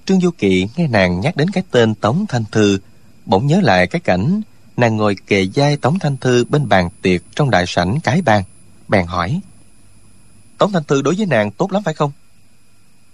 Trương 0.06 0.21
Du 0.21 0.30
Kỵ 0.30 0.66
nghe 0.76 0.88
nàng 0.88 1.21
nhắc 1.21 1.37
đến 1.37 1.50
cái 1.50 1.64
tên 1.71 1.94
Tống 1.94 2.26
Thanh 2.28 2.44
Thư 2.52 2.78
Bỗng 3.26 3.47
nhớ 3.47 3.61
lại 3.61 3.87
cái 3.87 4.00
cảnh 4.00 4.40
Nàng 4.76 4.97
ngồi 4.97 5.16
kề 5.26 5.49
vai 5.54 5.76
Tống 5.76 5.99
Thanh 5.99 6.16
Thư 6.16 6.44
bên 6.44 6.68
bàn 6.68 6.88
tiệc 7.02 7.23
trong 7.37 7.50
đại 7.50 7.64
sảnh 7.66 8.00
cái 8.00 8.23
bàn 8.23 8.44
Bèn 8.88 9.06
hỏi 9.06 9.40
Tống 10.59 10.73
Thanh 10.73 10.85
Thư 10.85 11.02
đối 11.02 11.14
với 11.14 11.26
nàng 11.26 11.50
tốt 11.50 11.73
lắm 11.73 11.82
phải 11.85 11.94
không? 11.94 12.12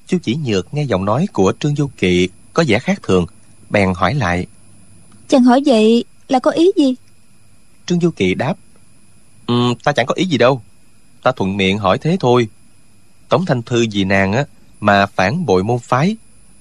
Chú 0.07 0.19
chỉ 0.23 0.37
nhược 0.37 0.75
nghe 0.75 0.85
giọng 0.85 1.05
nói 1.05 1.27
của 1.33 1.53
Trương 1.61 1.77
Du 1.77 1.91
Kỵ 1.97 2.29
có 2.53 2.65
vẻ 2.69 2.79
khác 2.79 3.03
thường 3.03 3.27
Bèn 3.71 3.93
hỏi 3.97 4.15
lại 4.15 4.47
Chàng 5.29 5.43
hỏi 5.43 5.63
vậy 5.67 6.05
là 6.29 6.39
có 6.39 6.51
ý 6.51 6.71
gì? 6.77 6.95
Trương 7.87 8.01
Du 8.01 8.11
Kỵ 8.11 8.35
đáp 8.35 8.55
um, 9.49 9.75
Ta 9.85 9.93
chẳng 9.93 10.07
có 10.07 10.15
ý 10.15 10.25
gì 10.25 10.39
đâu. 10.39 10.63
Ta 11.23 11.33
thuận 11.33 11.57
miệng 11.57 11.79
hỏi 11.79 11.99
thế 11.99 12.17
thôi. 12.21 12.49
Tống 13.29 13.45
Thanh 13.45 13.63
Thư 13.63 13.87
vì 13.93 14.05
nàng 14.05 14.33
á 14.33 14.45
Mà 14.81 15.07
phản 15.07 15.47
bội 15.47 15.65
môn 15.65 15.79
phái 15.79 16.17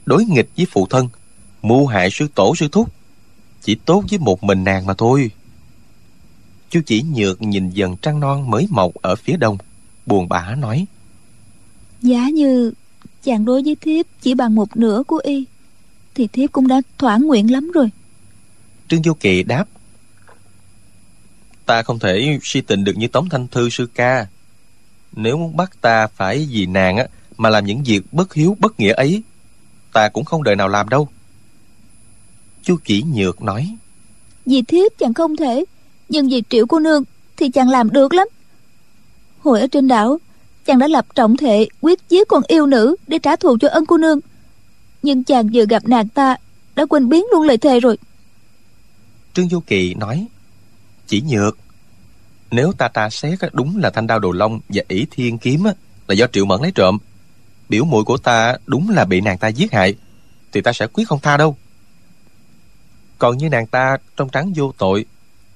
Đối 0.05 0.25
nghịch 0.25 0.49
với 0.57 0.67
phụ 0.71 0.87
thân 0.89 1.09
Mưu 1.61 1.87
hại 1.87 2.09
sư 2.11 2.27
tổ 2.35 2.55
sư 2.55 2.67
thúc. 2.71 2.93
Chỉ 3.61 3.75
tốt 3.75 4.03
với 4.09 4.19
một 4.19 4.43
mình 4.43 4.63
nàng 4.63 4.85
mà 4.85 4.93
thôi. 4.93 5.31
Chú 6.69 6.81
chỉ 6.85 7.03
nhược 7.15 7.41
nhìn 7.41 7.69
dần 7.69 7.97
trăng 7.97 8.19
non 8.19 8.49
mới 8.49 8.67
mọc 8.69 8.93
ở 8.93 9.15
phía 9.15 9.37
đông 9.37 9.57
Buồn 10.05 10.29
bã 10.29 10.55
nói. 10.55 10.85
Giá 12.01 12.29
như 12.29 12.71
chàng 13.23 13.45
đối 13.45 13.63
với 13.63 13.75
thiếp 13.81 14.05
chỉ 14.21 14.33
bằng 14.33 14.55
một 14.55 14.77
nửa 14.77 15.03
của 15.07 15.21
y 15.23 15.45
Thì 16.15 16.27
thiếp 16.27 16.51
cũng 16.51 16.67
đã 16.67 16.81
thỏa 16.97 17.17
nguyện 17.17 17.51
lắm 17.51 17.71
rồi. 17.71 17.89
Trương 18.87 19.03
Du 19.03 19.13
Kỳ 19.13 19.43
đáp 19.43 19.65
Ta 21.67 21.83
không 21.83 21.99
thể 21.99 22.39
si 22.43 22.61
tình 22.61 22.83
được 22.83 22.97
như 22.97 23.07
Tống 23.07 23.29
Thanh 23.29 23.47
Thư 23.47 23.69
sư 23.69 23.87
ca. 23.95 24.27
Nếu 25.11 25.37
muốn 25.37 25.57
bắt 25.57 25.81
ta 25.81 26.07
phải 26.07 26.47
vì 26.51 26.65
nàng 26.65 26.97
á 26.97 27.05
Mà 27.37 27.49
làm 27.49 27.65
những 27.65 27.83
việc 27.83 28.01
bất 28.11 28.33
hiếu 28.33 28.57
bất 28.59 28.79
nghĩa 28.79 28.93
ấy 28.93 29.23
Ta 29.93 30.09
cũng 30.09 30.25
không 30.25 30.43
đời 30.43 30.55
nào 30.55 30.67
làm 30.67 30.89
đâu. 30.89 31.07
Chú 32.63 32.77
chỉ 32.85 33.03
nhược 33.13 33.41
nói 33.41 33.75
Vì 34.45 34.61
thiếp 34.61 34.91
chàng 34.97 35.13
không 35.13 35.35
thể 35.35 35.65
Nhưng 36.09 36.29
vì 36.29 36.43
triệu 36.49 36.67
cô 36.67 36.79
nương 36.79 37.03
Thì 37.37 37.49
chàng 37.49 37.69
làm 37.69 37.89
được 37.89 38.13
lắm. 38.13 38.27
Hồi 39.39 39.61
ở 39.61 39.67
trên 39.67 39.87
đảo 39.87 40.17
Chàng 40.65 40.79
đã 40.79 40.87
lập 40.87 41.05
trọng 41.15 41.37
thệ 41.37 41.67
quyết 41.81 41.99
giết 42.09 42.27
con 42.27 42.43
yêu 42.47 42.65
nữ 42.65 42.95
Để 43.07 43.19
trả 43.19 43.35
thù 43.35 43.57
cho 43.61 43.67
ân 43.69 43.85
cô 43.85 43.97
nương. 43.97 44.19
Nhưng 45.03 45.23
chàng 45.23 45.49
vừa 45.53 45.65
gặp 45.65 45.87
nàng 45.87 46.07
ta 46.07 46.35
Đã 46.75 46.85
quên 46.85 47.09
biến 47.09 47.25
luôn 47.31 47.43
lời 47.43 47.57
thề 47.57 47.79
rồi. 47.79 47.97
Trương 49.33 49.49
Du 49.49 49.59
Kỳ 49.59 49.93
nói 49.93 50.27
chỉ 51.07 51.21
nhược. 51.21 51.57
Nếu 52.51 52.73
ta 52.77 52.87
tra 52.87 53.09
xét 53.09 53.39
đúng 53.53 53.77
là 53.77 53.89
thanh 53.89 54.07
đao 54.07 54.19
đồ 54.19 54.31
long 54.31 54.59
Và 54.69 54.83
ỷ 54.87 55.07
thiên 55.11 55.37
kiếm 55.37 55.63
là 56.07 56.13
do 56.13 56.27
triệu 56.27 56.45
mẫn 56.45 56.61
lấy 56.61 56.71
trộm. 56.75 56.97
Biểu 57.69 57.85
muội 57.85 58.03
của 58.03 58.17
ta 58.17 58.55
đúng 58.65 58.89
là 58.89 59.05
bị 59.05 59.21
nàng 59.21 59.37
ta 59.37 59.47
giết 59.47 59.73
hại 59.73 59.95
Thì 60.51 60.61
ta 60.61 60.73
sẽ 60.73 60.87
quyết 60.87 61.07
không 61.07 61.19
tha 61.19 61.37
đâu. 61.37 61.57
Còn 63.17 63.37
như 63.37 63.49
nàng 63.49 63.67
ta 63.67 63.97
trong 64.17 64.29
trắng 64.29 64.53
vô 64.55 64.73
tội 64.77 65.05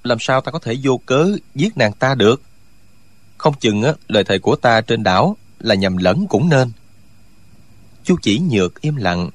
Làm 0.04 0.18
sao 0.20 0.42
ta 0.42 0.52
có 0.52 0.60
thể 0.60 0.76
vô 0.84 0.98
cớ 1.06 1.28
giết 1.56 1.78
nàng 1.78 1.94
ta 1.94 2.16
được? 2.16 2.42
Không 3.38 3.54
chừng 3.60 3.84
á, 3.84 3.94
lời 4.08 4.24
thầy 4.24 4.40
của 4.40 4.56
ta 4.56 4.82
trên 4.82 5.04
đảo 5.04 5.38
Là 5.60 5.76
nhầm 5.76 5.98
lẫn 5.98 6.28
cũng 6.30 6.50
nên. 6.50 6.72
Chu 8.04 8.16
chỉ 8.22 8.40
nhược 8.40 8.82
im 8.82 8.96
lặng 8.96 9.30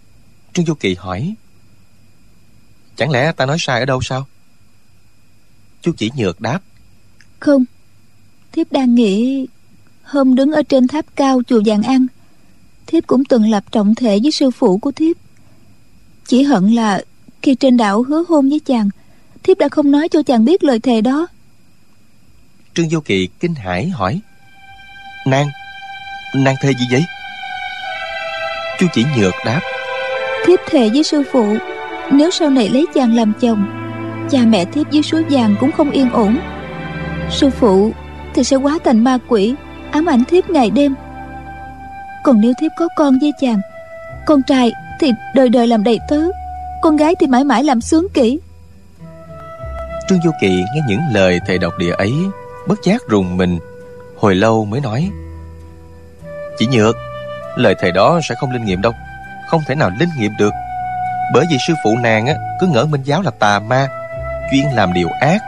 Trương 0.52 0.66
Du 0.66 0.74
Kỳ 0.74 0.94
hỏi 0.94 1.34
Chẳng 2.96 3.10
lẽ 3.10 3.32
ta 3.32 3.46
nói 3.46 3.56
sai 3.60 3.80
ở 3.80 3.86
đâu 3.86 4.00
sao? 4.02 4.26
Chu 5.86 5.92
chỉ 5.96 6.10
nhược 6.16 6.40
đáp. 6.40 6.60
Không. 7.40 7.64
Thiếp 8.52 8.72
đang 8.72 8.94
nghĩ 8.94 9.46
Hôm 10.02 10.34
đứng 10.34 10.52
ở 10.52 10.62
trên 10.62 10.88
tháp 10.88 11.06
cao 11.16 11.42
chùa 11.46 11.62
Vàng 11.66 11.82
Ăn 11.82 12.06
Thiếp 12.86 13.06
cũng 13.06 13.24
từng 13.24 13.50
lập 13.50 13.64
trọng 13.72 13.94
thể 13.94 14.18
với 14.22 14.30
sư 14.30 14.50
phụ 14.50 14.78
của 14.78 14.92
Thiếp. 14.92 15.16
Chỉ 16.26 16.42
hận 16.42 16.70
là 16.70 17.02
Khi 17.42 17.54
trên 17.54 17.76
đảo 17.76 18.02
hứa 18.02 18.24
hôn 18.28 18.50
với 18.50 18.60
chàng 18.60 18.88
Thiếp 19.42 19.58
đã 19.58 19.68
không 19.68 19.90
nói 19.90 20.08
cho 20.08 20.22
chàng 20.22 20.44
biết 20.44 20.64
lời 20.64 20.78
thề 20.80 21.00
đó. 21.00 21.26
Trương 22.74 22.90
Du 22.90 23.00
Kỳ 23.00 23.28
kinh 23.40 23.54
hãi 23.54 23.88
hỏi 23.88 24.20
Nàng 25.26 25.48
Nàng 26.34 26.56
thề 26.62 26.72
gì 26.72 26.86
vậy? 26.90 27.04
Chu 28.78 28.86
chỉ 28.94 29.04
nhược 29.18 29.34
đáp 29.46 29.60
Thiếp 30.46 30.58
thề 30.70 30.88
với 30.88 31.02
sư 31.02 31.22
phụ 31.32 31.56
Nếu 32.12 32.30
sau 32.30 32.50
này 32.50 32.68
lấy 32.68 32.86
chàng 32.94 33.14
làm 33.16 33.32
chồng 33.40 33.85
Cha 34.30 34.38
mẹ 34.46 34.64
thiếp 34.64 34.90
dưới 34.90 35.02
suối 35.02 35.24
vàng 35.30 35.54
cũng 35.60 35.72
không 35.72 35.90
yên 35.90 36.10
ổn. 36.10 36.38
Sư 37.30 37.50
phụ 37.50 37.92
Thì 38.34 38.44
sẽ 38.44 38.56
quá 38.56 38.78
thành 38.84 39.04
ma 39.04 39.18
quỷ 39.28 39.54
Ám 39.90 40.06
ảnh 40.06 40.24
thiếp 40.24 40.50
ngày 40.50 40.70
đêm. 40.70 40.94
Còn 42.24 42.40
nếu 42.40 42.52
thiếp 42.60 42.72
có 42.78 42.88
con 42.96 43.18
với 43.20 43.32
chàng 43.40 43.60
Con 44.26 44.42
trai 44.42 44.72
thì 45.00 45.10
đời 45.34 45.48
đời 45.48 45.66
làm 45.66 45.84
đầy 45.84 45.98
tớ 46.08 46.20
Con 46.82 46.96
gái 46.96 47.14
thì 47.20 47.26
mãi 47.26 47.44
mãi 47.44 47.64
làm 47.64 47.80
sướng 47.80 48.06
kỹ. 48.14 48.38
Trương 50.08 50.22
Du 50.24 50.30
Kỳ 50.40 50.48
nghe 50.48 50.80
những 50.88 51.00
lời 51.12 51.40
thầy 51.46 51.58
độc 51.58 51.78
địa 51.78 51.92
ấy 51.92 52.12
Bất 52.66 52.78
giác 52.84 53.02
rùng 53.08 53.36
mình 53.36 53.58
Hồi 54.16 54.34
lâu 54.34 54.64
mới 54.64 54.80
nói 54.80 55.10
Chỉ 56.58 56.66
nhược 56.66 56.96
Lời 57.56 57.74
thầy 57.80 57.92
đó 57.92 58.20
sẽ 58.28 58.34
không 58.40 58.50
linh 58.50 58.64
nghiệm 58.64 58.82
đâu 58.82 58.92
Không 59.50 59.62
thể 59.68 59.74
nào 59.74 59.90
linh 59.98 60.08
nghiệm 60.18 60.32
được. 60.38 60.52
Bởi 61.34 61.46
vì 61.50 61.56
sư 61.66 61.74
phụ 61.84 61.96
nàng 62.02 62.26
á, 62.26 62.34
cứ 62.60 62.66
ngỡ 62.66 62.84
Minh 62.84 63.02
Giáo 63.02 63.22
là 63.22 63.30
tà 63.30 63.58
ma 63.58 63.88
Chuyên 64.50 64.64
làm 64.74 64.92
điều 64.92 65.08
ác. 65.20 65.38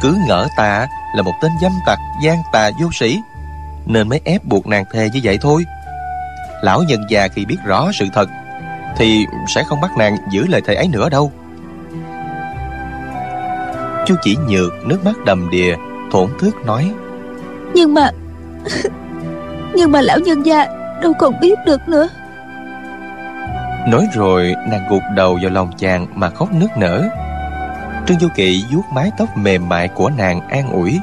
Cứ 0.00 0.16
ngỡ 0.28 0.46
ta 0.56 0.86
là 1.16 1.22
một 1.22 1.32
tên 1.42 1.52
dâm 1.62 1.72
tặc 1.86 1.98
gian 2.22 2.38
tà 2.52 2.70
vô 2.80 2.88
sĩ 2.92 3.20
Nên 3.86 4.08
mới 4.08 4.20
ép 4.24 4.44
buộc 4.44 4.66
nàng 4.66 4.84
thề 4.92 5.08
như 5.12 5.20
vậy 5.24 5.38
thôi. 5.40 5.64
Lão 6.62 6.82
nhân 6.82 7.00
già 7.08 7.28
khi 7.28 7.44
biết 7.44 7.56
rõ 7.64 7.90
sự 7.94 8.06
thật 8.14 8.28
Thì 8.96 9.26
sẽ 9.54 9.64
không 9.64 9.80
bắt 9.80 9.90
nàng 9.98 10.16
giữ 10.30 10.46
lời 10.46 10.60
thầy 10.66 10.76
ấy 10.76 10.88
nữa 10.88 11.08
đâu. 11.08 11.32
Chu 14.06 14.14
chỉ 14.22 14.36
nhược 14.48 14.72
nước 14.86 15.04
mắt 15.04 15.14
đầm 15.26 15.50
đìa 15.50 15.76
Thổn 16.12 16.30
thức 16.40 16.56
nói 16.66 16.92
Nhưng 17.74 17.94
mà 17.94 18.10
Nhưng 19.74 19.92
mà 19.92 20.00
lão 20.00 20.18
nhân 20.18 20.46
gia 20.46 20.66
đâu 21.02 21.12
còn 21.18 21.40
biết 21.40 21.58
được 21.66 21.88
nữa. 21.88 22.08
Nói 23.88 24.06
rồi 24.14 24.54
nàng 24.70 24.86
gục 24.90 25.02
đầu 25.16 25.38
vào 25.42 25.50
lòng 25.50 25.70
chàng 25.78 26.06
mà 26.14 26.30
khóc 26.30 26.52
nức 26.52 26.76
nở 26.76 27.08
Trương 28.06 28.20
Du 28.20 28.28
Kỵ 28.34 28.64
vuốt 28.70 28.82
mái 28.92 29.10
tóc 29.18 29.36
mềm 29.36 29.68
mại 29.68 29.88
của 29.88 30.10
nàng 30.10 30.48
an 30.48 30.70
ủi. 30.70 31.00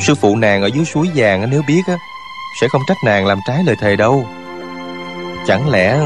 Sư 0.00 0.14
phụ 0.14 0.36
nàng 0.36 0.62
ở 0.62 0.66
dưới 0.66 0.84
suối 0.84 1.08
vàng 1.14 1.50
nếu 1.50 1.62
biết 1.68 1.82
á, 1.86 1.96
Sẽ 2.60 2.68
không 2.68 2.82
trách 2.88 2.96
nàng 3.04 3.26
làm 3.26 3.38
trái 3.46 3.64
lời 3.64 3.76
thề 3.80 3.96
đâu. 3.96 4.26
Chẳng 5.46 5.70
lẽ 5.70 6.00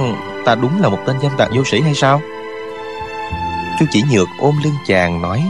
ta 0.44 0.54
đúng 0.54 0.82
là 0.82 0.88
một 0.88 0.98
tên 1.06 1.16
dâm 1.22 1.32
tặc 1.36 1.48
vô 1.56 1.62
sĩ 1.64 1.80
hay 1.80 1.94
sao? 1.94 2.20
Chu 3.78 3.86
chỉ 3.90 4.02
nhược 4.12 4.28
ôm 4.40 4.54
lưng 4.64 4.76
chàng 4.86 5.22
nói, 5.22 5.44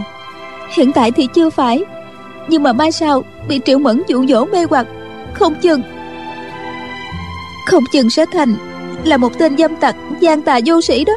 Hiện 0.77 0.93
tại 0.93 1.13
thì 1.13 1.29
chưa 1.35 1.51
phải, 1.51 1.85
Nhưng 2.49 2.63
mà 2.63 2.73
mai 2.73 2.93
sau 2.93 3.23
Bị 3.49 3.61
triệu 3.65 3.79
mẫn 3.79 4.03
dụ 4.07 4.27
dỗ 4.27 4.45
mê 4.45 4.67
hoặc, 4.71 4.87
Không 5.35 5.55
chừng 5.55 5.83
Không 7.67 7.85
chừng 7.93 8.11
sẽ 8.11 8.25
thành 8.33 8.57
Là 9.05 9.17
một 9.17 9.39
tên 9.39 9.57
dâm 9.59 9.77
tặc 9.77 9.97
gian 10.21 10.43
tà 10.43 10.61
vô 10.67 10.81
sĩ 10.81 11.05
đó. 11.05 11.13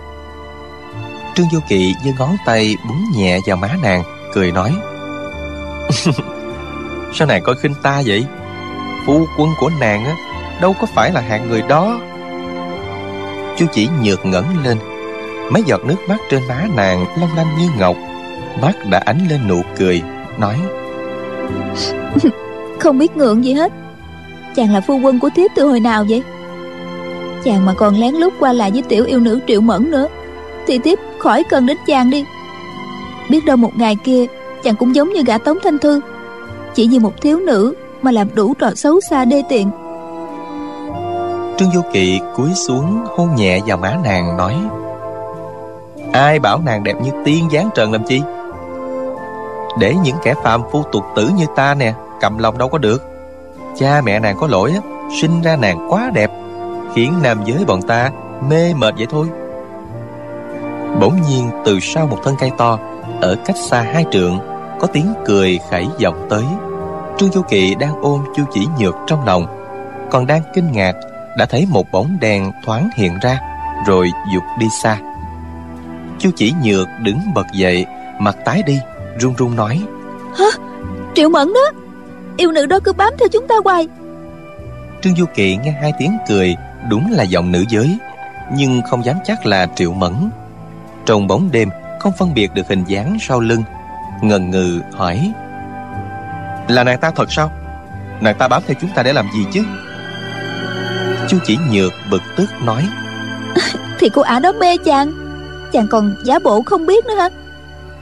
Trương 1.35 1.49
Du 1.51 1.59
Kỵ 1.67 1.95
giơ 2.05 2.11
ngón 2.19 2.37
tay 2.45 2.75
búng 2.87 3.03
nhẹ 3.15 3.39
vào 3.45 3.57
má 3.57 3.69
nàng, 3.81 4.03
Cười 4.33 4.51
nói, 4.51 4.71
Sao 7.13 7.27
nàng 7.27 7.43
coi 7.43 7.55
khinh 7.55 7.73
ta 7.83 8.01
vậy? 8.05 8.25
Phu 9.05 9.25
quân 9.37 9.49
của 9.59 9.71
nàng 9.79 10.05
á, 10.05 10.15
Đâu 10.61 10.75
có 10.81 10.87
phải 10.95 11.11
là 11.11 11.21
hạng 11.21 11.49
người 11.49 11.61
đó. 11.69 11.99
Chu 13.57 13.65
chỉ 13.71 13.89
nhược 14.03 14.25
ngẩn 14.25 14.45
lên, 14.63 14.77
Mấy 15.51 15.63
giọt 15.65 15.85
nước 15.85 15.97
mắt 16.07 16.17
trên 16.29 16.47
má 16.47 16.65
nàng 16.75 17.05
Long 17.19 17.35
lanh 17.35 17.57
như 17.59 17.69
ngọc, 17.79 17.95
Mắt 18.61 18.75
đã 18.89 18.99
ánh 18.99 19.27
lên 19.29 19.47
nụ 19.47 19.61
cười, 19.77 20.01
Nói, 20.37 20.55
Không 22.79 22.97
biết 22.97 23.17
ngượng 23.17 23.45
gì 23.45 23.53
hết. 23.53 23.71
Chàng 24.55 24.73
là 24.73 24.81
phu 24.81 24.97
quân 24.97 25.19
của 25.19 25.29
thiếp 25.35 25.51
từ 25.55 25.65
hồi 25.65 25.79
nào 25.79 26.05
vậy? 26.09 26.23
Chàng 27.43 27.65
mà 27.65 27.73
còn 27.73 27.99
lén 27.99 28.15
lút 28.15 28.33
qua 28.39 28.53
lại 28.53 28.71
với 28.71 28.81
tiểu 28.81 29.05
yêu 29.05 29.19
nữ 29.19 29.39
triệu 29.47 29.61
mẫn 29.61 29.91
nữa. 29.91 30.07
Thì 30.69 30.77
tiếp, 30.77 30.99
khỏi 31.19 31.43
cần 31.43 31.65
đến 31.65 31.77
chàng 31.87 32.09
đi. 32.09 32.25
Biết 33.29 33.45
đâu 33.45 33.57
một 33.57 33.71
ngày 33.77 33.95
kia, 34.03 34.25
Chàng 34.63 34.75
cũng 34.75 34.95
giống 34.95 35.13
như 35.13 35.23
gã 35.23 35.37
tống 35.37 35.57
thanh 35.63 35.79
thư. 35.79 36.01
Chỉ 36.75 36.87
vì 36.87 36.99
một 36.99 37.21
thiếu 37.21 37.39
nữ 37.39 37.73
Mà 38.01 38.11
làm 38.11 38.35
đủ 38.35 38.53
trò 38.53 38.71
xấu 38.75 38.99
xa 39.09 39.25
đê 39.25 39.43
tiện. 39.49 39.69
Trương 41.57 41.71
Du 41.71 41.81
Kỵ 41.93 42.19
cúi 42.35 42.49
xuống, 42.53 43.05
hôn 43.05 43.35
nhẹ 43.35 43.59
vào 43.65 43.77
má 43.77 43.97
nàng, 44.03 44.37
nói, 44.37 44.55
Ai 46.13 46.39
bảo 46.39 46.59
nàng 46.65 46.83
đẹp 46.83 46.95
như 47.03 47.11
tiên 47.25 47.47
dáng 47.51 47.69
trần 47.75 47.91
làm 47.91 48.03
chi? 48.03 48.21
Để 49.79 49.95
những 50.03 50.15
kẻ 50.23 50.33
phàm 50.43 50.61
phu 50.71 50.83
tục 50.91 51.03
tử 51.15 51.29
như 51.37 51.45
ta 51.55 51.75
nè, 51.75 51.93
Cầm 52.21 52.37
lòng 52.37 52.57
đâu 52.57 52.69
có 52.69 52.77
được. 52.77 53.03
Cha 53.77 54.01
mẹ 54.05 54.19
nàng 54.19 54.37
có 54.39 54.47
lỗi 54.47 54.71
á, 54.71 54.81
Sinh 55.21 55.41
ra 55.41 55.55
nàng 55.55 55.87
quá 55.89 56.11
đẹp, 56.13 56.31
Khiến 56.95 57.13
nam 57.23 57.39
giới 57.45 57.65
bọn 57.65 57.81
ta 57.81 58.11
mê 58.49 58.73
mệt 58.73 58.93
vậy 58.97 59.07
thôi. 59.09 59.27
Bỗng 60.99 61.21
nhiên 61.29 61.49
từ 61.65 61.79
sau 61.79 62.07
một 62.07 62.19
thân 62.23 62.35
cây 62.39 62.51
to 62.57 62.79
Ở 63.21 63.35
cách 63.45 63.55
xa 63.69 63.81
hai 63.81 64.05
trượng 64.11 64.39
Có 64.79 64.87
tiếng 64.93 65.13
cười 65.25 65.59
khẩy 65.71 65.87
vọng 66.03 66.27
tới. 66.29 66.43
Trương 67.17 67.31
Du 67.31 67.41
Kỵ 67.41 67.75
đang 67.75 68.01
ôm 68.01 68.23
Chu 68.35 68.43
Chỉ 68.53 68.67
Nhược 68.79 68.95
trong 69.07 69.25
lòng 69.25 69.45
Còn 70.11 70.27
đang 70.27 70.41
kinh 70.53 70.71
ngạc 70.71 70.95
Đã 71.37 71.45
thấy 71.45 71.65
một 71.69 71.91
bóng 71.91 72.17
đèn 72.21 72.51
thoáng 72.65 72.89
hiện 72.97 73.13
ra 73.21 73.39
Rồi 73.87 74.11
dục 74.33 74.43
đi 74.59 74.67
xa. 74.83 74.97
Chu 76.19 76.29
Chỉ 76.35 76.53
Nhược 76.63 76.87
đứng 77.03 77.19
bật 77.35 77.45
dậy 77.53 77.85
Mặt 78.19 78.37
tái 78.45 78.63
đi 78.65 78.79
Run 79.19 79.33
run 79.37 79.55
nói 79.55 79.83
Hả? 80.37 80.45
Triệu 81.15 81.29
Mẫn 81.29 81.53
đó 81.53 81.79
Yêu 82.37 82.51
nữ 82.51 82.65
đó 82.65 82.79
cứ 82.83 82.93
bám 82.93 83.13
theo 83.19 83.27
chúng 83.31 83.47
ta 83.47 83.55
hoài. 83.63 83.87
Trương 85.01 85.15
Du 85.15 85.25
Kỵ 85.35 85.57
nghe 85.57 85.71
hai 85.81 85.93
tiếng 85.99 86.17
cười 86.27 86.55
Đúng 86.89 87.11
là 87.11 87.23
giọng 87.23 87.51
nữ 87.51 87.65
giới 87.69 87.97
Nhưng 88.53 88.81
không 88.89 89.05
dám 89.05 89.15
chắc 89.25 89.45
là 89.45 89.67
Triệu 89.75 89.93
Mẫn 89.93 90.29
Trong 91.09 91.27
bóng 91.27 91.49
đêm 91.51 91.69
Không 91.99 92.13
phân 92.17 92.33
biệt 92.33 92.53
được 92.53 92.67
hình 92.67 92.83
dáng 92.87 93.17
sau 93.21 93.39
lưng. 93.39 93.63
Ngần 94.21 94.49
ngừ 94.49 94.81
hỏi 94.93 95.31
Là 96.67 96.83
nàng 96.83 96.99
ta 96.99 97.11
thật 97.11 97.31
sao? 97.31 97.51
Nàng 98.21 98.35
ta 98.37 98.47
bám 98.47 98.63
theo 98.67 98.77
chúng 98.81 98.89
ta 98.95 99.03
để 99.03 99.13
làm 99.13 99.29
gì 99.33 99.45
chứ? 99.51 99.63
Chu 101.27 101.37
chỉ 101.45 101.57
nhược 101.71 101.93
bực 102.11 102.21
tức 102.35 102.49
nói 102.63 102.87
Thì 103.99 104.09
cô 104.09 104.21
ả 104.21 104.39
đó 104.39 104.51
mê 104.59 104.77
chàng. 104.77 105.11
Chàng 105.71 105.87
còn 105.87 106.15
giả 106.25 106.39
bộ 106.39 106.61
không 106.61 106.85
biết 106.85 107.05
nữa 107.05 107.15
hả? 107.15 107.29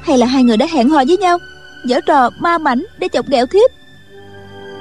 Hay 0.02 0.18
là 0.18 0.26
hai 0.26 0.44
người 0.44 0.58
đã 0.58 0.66
hẹn 0.74 0.90
hò 0.90 1.04
với 1.08 1.18
nhau 1.18 1.38
Giở 1.84 2.00
trò 2.06 2.30
ma 2.40 2.58
mảnh 2.58 2.86
để 2.98 3.08
chọc 3.14 3.28
ghẹo 3.28 3.46
thiếp 3.46 3.72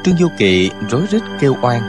Trương 0.04 0.16
Du 0.16 0.28
Kỵ 0.38 0.70
rối 0.90 1.02
rít 1.10 1.22
kêu 1.40 1.56
oan. 1.62 1.80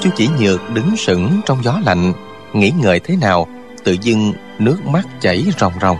Chu 0.00 0.10
chỉ 0.16 0.28
nhược 0.40 0.60
đứng 0.74 0.96
sững 0.96 1.40
trong 1.46 1.62
gió 1.64 1.80
lạnh 1.86 2.12
Nghĩ 2.52 2.70
ngợi 2.70 3.00
thế 3.00 3.16
nào 3.16 3.46
Tự 3.84 3.96
dưng 4.02 4.32
nước 4.58 4.86
mắt 4.86 5.02
chảy 5.20 5.44
ròng 5.58 5.72
ròng. 5.80 5.96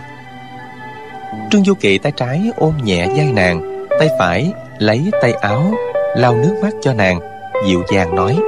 Trương 1.50 1.64
Du 1.64 1.75
Kỵ 1.75 1.99
tay 1.99 2.12
trái 2.16 2.50
ôm 2.56 2.73
nhẹ 2.84 3.06
vai 3.16 3.32
nàng, 3.32 3.87
Tay 3.99 4.08
phải 4.18 4.52
lấy 4.78 5.11
tay 5.23 5.32
áo, 5.32 5.75
lau 6.16 6.37
nước 6.37 6.54
mắt 6.62 6.73
cho 6.82 6.92
nàng, 6.94 7.20
Dịu 7.66 7.82
dàng 7.92 8.14
nói. 8.14 8.38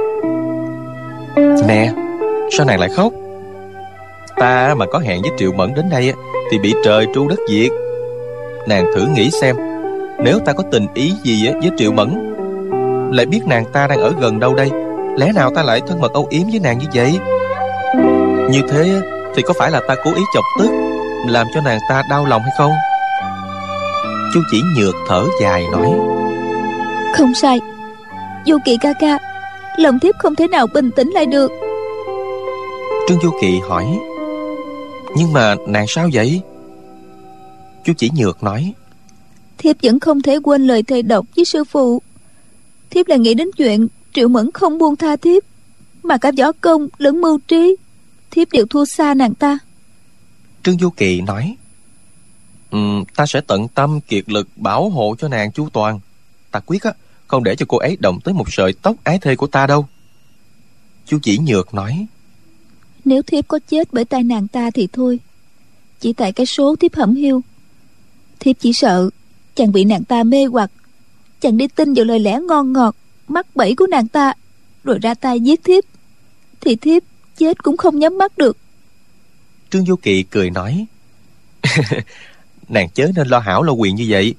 Nè, 1.67 1.91
Sao 2.57 2.65
nàng 2.65 2.79
lại 2.79 2.89
khóc? 2.95 3.13
Ta 4.35 4.75
mà 4.77 4.85
có 4.85 4.99
hẹn 4.99 5.21
với 5.21 5.31
Triệu 5.37 5.51
Mẫn 5.51 5.73
đến 5.73 5.85
đây 5.89 6.13
Thì 6.51 6.59
bị 6.59 6.73
trời 6.83 7.07
tru 7.13 7.27
đất 7.27 7.39
diệt. 7.49 7.71
Nàng 8.67 8.85
thử 8.95 9.07
nghĩ 9.07 9.31
xem, 9.41 9.55
Nếu 10.19 10.39
ta 10.39 10.53
có 10.53 10.63
tình 10.71 10.87
ý 10.93 11.13
gì 11.23 11.49
với 11.61 11.71
Triệu 11.77 11.91
Mẫn, 11.91 12.33
Lại 13.13 13.25
biết 13.25 13.41
nàng 13.45 13.65
ta 13.73 13.87
đang 13.87 13.99
ở 13.99 14.13
gần 14.19 14.39
đâu 14.39 14.55
đây? 14.55 14.69
Lẽ 15.17 15.31
nào 15.35 15.51
ta 15.55 15.63
lại 15.63 15.81
thân 15.87 16.01
mật 16.01 16.13
âu 16.13 16.27
yếm 16.29 16.43
với 16.51 16.59
nàng 16.59 16.77
như 16.77 16.85
vậy? 16.93 17.19
Như 18.51 18.61
thế 18.69 19.01
thì 19.35 19.41
có 19.41 19.53
phải 19.59 19.71
là 19.71 19.81
ta 19.87 19.95
cố 20.03 20.13
ý 20.13 20.21
chọc 20.33 20.43
tức 20.59 20.69
Làm 21.27 21.47
cho 21.53 21.61
nàng 21.61 21.79
ta 21.89 22.03
đau 22.09 22.25
lòng 22.25 22.41
hay 22.41 22.51
không? 22.57 22.71
Chu 24.33 24.39
chỉ 24.51 24.61
nhược 24.75 24.95
thở 25.07 25.25
dài 25.41 25.65
nói. 25.71 25.89
Không 27.15 27.33
sai. 27.33 27.59
Vô 28.45 28.57
kỳ 28.65 28.77
ca 28.81 28.93
ca 28.93 29.17
Lòng 29.77 29.99
thiếp 29.99 30.15
không 30.19 30.35
thể 30.35 30.47
nào 30.47 30.67
bình 30.67 30.91
tĩnh 30.95 31.09
lại 31.09 31.25
được. 31.25 31.51
Trương 33.07 33.21
Du 33.21 33.31
Kỵ 33.41 33.59
hỏi. 33.59 33.99
Nhưng 35.15 35.33
mà 35.33 35.55
nàng 35.67 35.85
sao 35.87 36.09
vậy? 36.13 36.41
Chú 37.85 37.93
chỉ 37.97 38.11
nhược 38.15 38.43
nói. 38.43 38.73
Thiếp 39.57 39.75
vẫn 39.83 39.99
không 39.99 40.21
thể 40.21 40.39
quên 40.43 40.67
lời 40.67 40.83
thầy 40.83 41.01
độc 41.01 41.25
với 41.35 41.45
sư 41.45 41.63
phụ. 41.63 42.01
Thiếp 42.89 43.07
là 43.07 43.15
nghĩ 43.15 43.33
đến 43.33 43.49
chuyện 43.57 43.87
Triệu 44.13 44.27
Mẫn 44.27 44.51
không 44.51 44.77
buông 44.77 44.95
tha 44.95 45.15
thiếp 45.15 45.43
Mà 46.03 46.17
cả 46.17 46.31
võ 46.37 46.51
công 46.51 46.87
lẫn 46.97 47.21
mưu 47.21 47.39
trí 47.47 47.75
Thiếp 48.31 48.51
đều 48.51 48.65
thua 48.65 48.85
xa 48.85 49.13
nàng 49.13 49.33
ta. 49.33 49.59
Trương 50.63 50.79
Du 50.79 50.89
Kỳ 50.89 51.21
nói 51.21 51.55
um, 52.71 53.03
Ta 53.15 53.25
sẽ 53.25 53.41
tận 53.47 53.67
tâm 53.67 54.01
kiệt 54.01 54.29
lực 54.29 54.47
bảo 54.55 54.89
hộ 54.89 55.15
cho 55.19 55.27
nàng 55.27 55.51
chu 55.51 55.69
toàn. 55.69 55.99
Ta 56.51 56.59
quyết 56.59 56.83
á 56.83 56.91
Không 57.27 57.43
để 57.43 57.55
cho 57.55 57.65
cô 57.69 57.77
ấy 57.77 57.97
động 57.99 58.19
tới 58.23 58.33
một 58.33 58.53
sợi 58.53 58.73
tóc 58.81 58.95
ái 59.03 59.19
thê 59.19 59.35
của 59.35 59.47
ta 59.47 59.67
đâu. 59.67 59.87
Chú 61.05 61.19
chỉ 61.23 61.37
nhược 61.37 61.73
nói 61.73 62.05
Nếu 63.05 63.21
thiếp 63.21 63.47
có 63.47 63.59
chết 63.69 63.87
bởi 63.91 64.05
tay 64.05 64.23
nàng 64.23 64.47
ta 64.47 64.71
thì 64.71 64.87
thôi. 64.93 65.19
Chỉ 65.99 66.13
tại 66.13 66.31
cái 66.31 66.45
số 66.45 66.75
thiếp 66.75 66.95
hẩm 66.95 67.15
hiu. 67.15 67.41
Thiếp 68.39 68.55
chỉ 68.59 68.73
sợ 68.73 69.09
Chàng 69.55 69.71
bị 69.71 69.85
nàng 69.85 70.03
ta 70.03 70.23
mê 70.23 70.45
hoặc. 70.45 70.71
Chàng 71.41 71.57
đi 71.57 71.67
tin 71.67 71.93
vào 71.93 72.05
lời 72.05 72.19
lẽ 72.19 72.39
ngon 72.47 72.73
ngọt 72.73 72.95
Mắc 73.27 73.55
bẫy 73.55 73.75
của 73.75 73.87
nàng 73.87 74.07
ta 74.07 74.33
Rồi 74.83 74.99
ra 75.01 75.13
tay 75.13 75.39
giết 75.39 75.63
thiếp. 75.63 75.83
Thì 76.61 76.75
thiếp 76.75 77.03
chết 77.37 77.63
cũng 77.63 77.77
không 77.77 77.99
nhắm 77.99 78.17
mắt 78.17 78.37
được. 78.37 78.57
Trương 79.69 79.85
Du 79.85 79.95
Kỵ 79.95 80.23
cười 80.23 80.49
nói 80.49 80.85
Nàng 82.69 82.89
chớ 82.89 83.11
nên 83.15 83.27
lo 83.27 83.39
hảo 83.39 83.63
lo 83.63 83.73
quyền 83.73 83.95
như 83.95 84.05
vậy. 84.09 84.35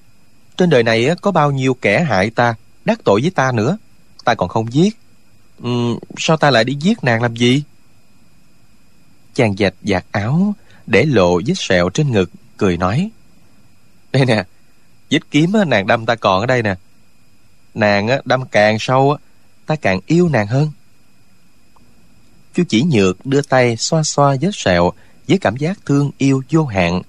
Trên 0.56 0.70
đời 0.70 0.82
này 0.82 1.08
có 1.22 1.30
bao 1.30 1.50
nhiêu 1.50 1.74
kẻ 1.74 2.04
hại 2.04 2.30
ta 2.30 2.54
Đắc 2.84 3.00
tội 3.04 3.20
với 3.20 3.30
ta 3.30 3.52
nữa 3.52 3.78
Ta 4.24 4.34
còn 4.34 4.48
không 4.48 4.72
giết. 4.72 4.96
Ừ, 5.62 5.70
Sao 6.16 6.36
ta 6.36 6.50
lại 6.50 6.64
đi 6.64 6.76
giết 6.80 7.04
nàng 7.04 7.22
làm 7.22 7.36
gì? 7.36 7.62
Chàng 9.34 9.56
dạch 9.56 9.74
giặt 9.82 10.04
áo 10.10 10.54
Để 10.86 11.04
lộ 11.04 11.40
vết 11.46 11.54
sẹo 11.56 11.88
trên 11.88 12.12
ngực 12.12 12.30
Cười 12.56 12.76
nói 12.76 13.10
Đây 14.12 14.24
nè 14.24 14.44
Vết 15.10 15.30
kiếm 15.30 15.52
nàng 15.66 15.86
đâm 15.86 16.06
ta 16.06 16.14
còn 16.14 16.40
ở 16.40 16.46
đây 16.46 16.62
nè. 16.62 16.74
Nàng 17.74 18.08
đâm 18.24 18.46
càng 18.46 18.76
sâu 18.80 19.16
Ta 19.66 19.76
càng 19.76 20.00
yêu 20.06 20.28
nàng 20.28 20.46
hơn. 20.46 20.70
Chú 22.58 22.64
chỉ 22.68 22.82
nhược 22.82 23.26
đưa 23.26 23.42
tay 23.42 23.76
xoa 23.76 24.02
xoa 24.02 24.36
vết 24.40 24.50
sẹo 24.52 24.90
với 25.28 25.38
cảm 25.38 25.56
giác 25.56 25.78
thương 25.86 26.10
yêu 26.18 26.42
vô 26.50 26.64
hạn. 26.64 27.02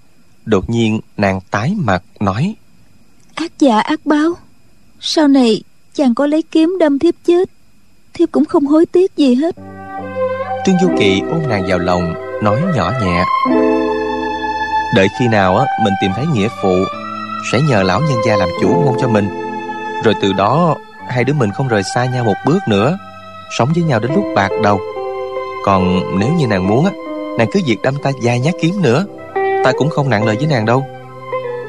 Đột 0.46 0.70
nhiên 0.70 1.00
nàng 1.18 1.40
tái 1.52 1.76
mặt 1.78 2.04
nói 2.20 2.56
ác 3.36 3.52
dạ 3.60 3.80
ác 3.80 4.06
báo 4.06 4.34
sau 5.00 5.28
này 5.28 5.64
chàng 5.94 6.16
có 6.16 6.28
lấy 6.28 6.42
kiếm 6.42 6.78
đâm 6.80 7.00
thiếp 7.00 7.14
chết 7.26 7.50
thiếp 8.14 8.32
cũng 8.32 8.46
không 8.46 8.66
hối 8.66 8.86
tiếc 8.86 9.16
gì 9.18 9.36
hết. 9.36 9.56
Trương 10.66 10.76
du 10.82 10.90
kỳ 11.00 11.22
ôm 11.30 11.48
nàng 11.50 11.66
vào 11.68 11.80
lòng 11.80 12.14
nói 12.44 12.62
nhỏ 12.76 12.92
nhẹ 13.02 13.24
đợi 14.96 15.08
khi 15.20 15.28
nào 15.28 15.58
á 15.58 15.66
mình 15.84 15.94
tìm 16.02 16.12
thấy 16.16 16.26
nghĩa 16.34 16.48
phụ 16.62 16.76
sẽ 17.52 17.60
nhờ 17.70 17.84
lão 17.84 18.02
nhân 18.02 18.20
gia 18.28 18.36
làm 18.36 18.50
chủ 18.62 18.82
hôn 18.82 18.96
cho 19.02 19.08
mình. 19.08 19.30
Rồi 20.04 20.14
từ 20.22 20.34
đó 20.34 20.76
hai 21.08 21.24
đứa 21.24 21.34
mình 21.34 21.52
không 21.52 21.68
rời 21.68 21.84
xa 21.96 22.06
nhau 22.06 22.24
một 22.24 22.36
bước 22.46 22.60
nữa 22.68 22.98
sống 23.58 23.70
với 23.76 23.84
nhau 23.84 24.00
đến 24.00 24.12
lúc 24.16 24.26
bạc 24.36 24.50
đầu 24.64 24.80
còn 25.66 26.02
nếu 26.20 26.34
như 26.34 26.48
nàng 26.48 26.68
muốn 26.68 26.86
á 26.86 26.92
Nàng 27.40 27.48
cứ 27.52 27.60
việc 27.66 27.82
đâm 27.82 27.96
ta 28.04 28.12
vài 28.24 28.40
nhát 28.40 28.54
kiếm 28.62 28.82
nữa. 28.82 29.06
Ta 29.64 29.72
cũng 29.78 29.90
không 29.90 30.10
nặng 30.10 30.26
lời 30.26 30.36
với 30.36 30.48
nàng 30.48 30.66
đâu. 30.66 30.86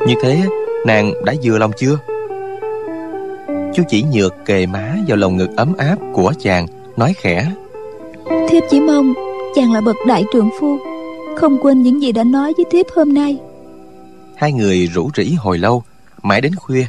Như 0.07 0.14
thế 0.22 0.42
nàng 0.87 1.12
đã 1.24 1.35
vừa 1.42 1.59
lòng 1.59 1.70
chưa? 1.76 1.98
Chú 3.74 3.83
chỉ 3.88 4.03
nhược 4.03 4.35
kề 4.44 4.66
má 4.66 4.96
vào 5.09 5.16
lồng 5.16 5.37
ngực 5.37 5.57
ấm 5.57 5.76
áp 5.79 5.96
của 6.12 6.33
chàng 6.38 6.66
Nói 6.96 7.14
khẽ. 7.16 7.53
Thiếp 8.48 8.62
chỉ 8.70 8.81
mong 8.81 9.14
chàng 9.55 9.72
là 9.72 9.81
bậc 9.81 9.96
đại 10.07 10.24
trượng 10.33 10.50
phu 10.61 10.79
Không 11.37 11.59
quên 11.62 11.83
những 11.83 12.03
gì 12.03 12.12
đã 12.12 12.24
nói 12.24 12.53
với 12.57 12.66
thiếp 12.70 12.87
hôm 12.96 13.14
nay. 13.14 13.38
Hai 14.37 14.53
người 14.53 14.87
rủ 14.87 15.11
rỉ 15.16 15.35
hồi 15.38 15.59
lâu 15.59 15.83
Mãi 16.22 16.40
đến 16.40 16.55
khuya. 16.55 16.87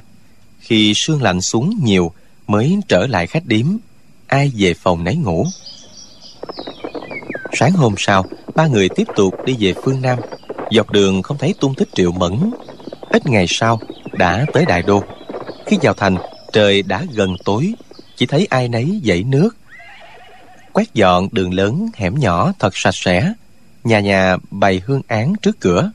Khi 0.59 0.93
sương 0.95 1.21
lạnh 1.21 1.41
xuống 1.41 1.73
nhiều 1.83 2.11
Mới 2.47 2.77
trở 2.87 3.07
lại 3.07 3.27
khách 3.27 3.45
điếm. 3.45 3.65
Ai 4.27 4.51
về 4.57 4.73
phòng 4.73 5.03
nấy 5.03 5.15
ngủ 5.15 5.45
Sáng 7.53 7.71
hôm 7.71 7.95
sau 7.97 8.25
ba 8.55 8.67
người 8.67 8.89
tiếp 8.89 9.07
tục 9.15 9.45
đi 9.45 9.55
về 9.59 9.73
phương 9.83 10.01
Nam. 10.01 10.19
Dọc 10.71 10.91
đường 10.91 11.21
không 11.21 11.37
thấy 11.37 11.53
tung 11.59 11.75
tích 11.75 11.89
triệu 11.93 12.11
mẫn. 12.11 12.51
Ít 13.09 13.25
ngày 13.25 13.45
sau, 13.47 13.79
đã 14.13 14.45
tới 14.53 14.65
Đại 14.65 14.81
Đô. 14.81 15.03
Khi 15.65 15.77
vào 15.81 15.93
thành, 15.93 16.17
trời 16.53 16.81
đã 16.81 17.05
gần 17.13 17.35
tối, 17.45 17.73
chỉ 18.15 18.25
thấy 18.25 18.47
ai 18.49 18.67
nấy 18.67 18.99
dậy 19.03 19.23
nước. 19.23 19.49
Quét 20.73 20.93
dọn 20.93 21.27
đường 21.31 21.53
lớn, 21.53 21.87
hẻm 21.95 22.19
nhỏ 22.19 22.53
thật 22.59 22.77
sạch 22.77 22.95
sẽ. 22.95 23.33
Nhà 23.83 23.99
nhà 23.99 24.37
bày 24.51 24.81
hương 24.85 25.01
án 25.07 25.33
trước 25.41 25.59
cửa. 25.59 25.91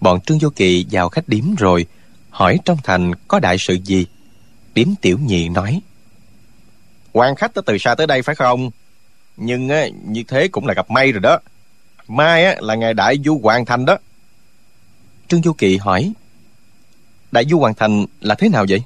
Bọn 0.00 0.20
Trương 0.20 0.38
Vô 0.38 0.48
Kỳ 0.56 0.86
vào 0.90 1.08
khách 1.08 1.28
điếm 1.28 1.54
rồi, 1.54 1.86
hỏi 2.30 2.58
trong 2.64 2.78
thành 2.84 3.12
có 3.28 3.40
đại 3.40 3.56
sự 3.58 3.74
gì. 3.84 4.06
Điếm 4.74 4.88
tiểu 5.00 5.18
nhị 5.18 5.48
nói. 5.48 5.80
quan 7.12 7.34
khách 7.34 7.54
tới 7.54 7.62
từ 7.66 7.78
xa 7.78 7.94
tới 7.94 8.06
đây 8.06 8.22
phải 8.22 8.34
không? 8.34 8.70
Nhưng 9.40 9.68
á, 9.68 9.86
như 10.04 10.22
thế 10.28 10.48
cũng 10.48 10.66
là 10.66 10.74
gặp 10.74 10.90
may 10.90 11.12
rồi 11.12 11.20
đó. 11.20 11.38
Mai 12.08 12.44
á, 12.44 12.56
là 12.60 12.74
ngày 12.74 12.94
đại 12.94 13.18
du 13.24 13.40
hoàn 13.42 13.64
thành 13.64 13.84
đó. 13.84 13.98
Trương 15.28 15.42
Du 15.42 15.52
Kỵ 15.52 15.76
hỏi, 15.76 16.12
Đại 17.32 17.44
du 17.50 17.58
hoàn 17.58 17.74
thành 17.74 18.06
là 18.20 18.34
thế 18.34 18.48
nào 18.48 18.66
vậy? 18.68 18.82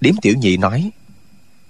Điếm 0.00 0.14
tiểu 0.22 0.34
nhị 0.38 0.56
nói, 0.56 0.90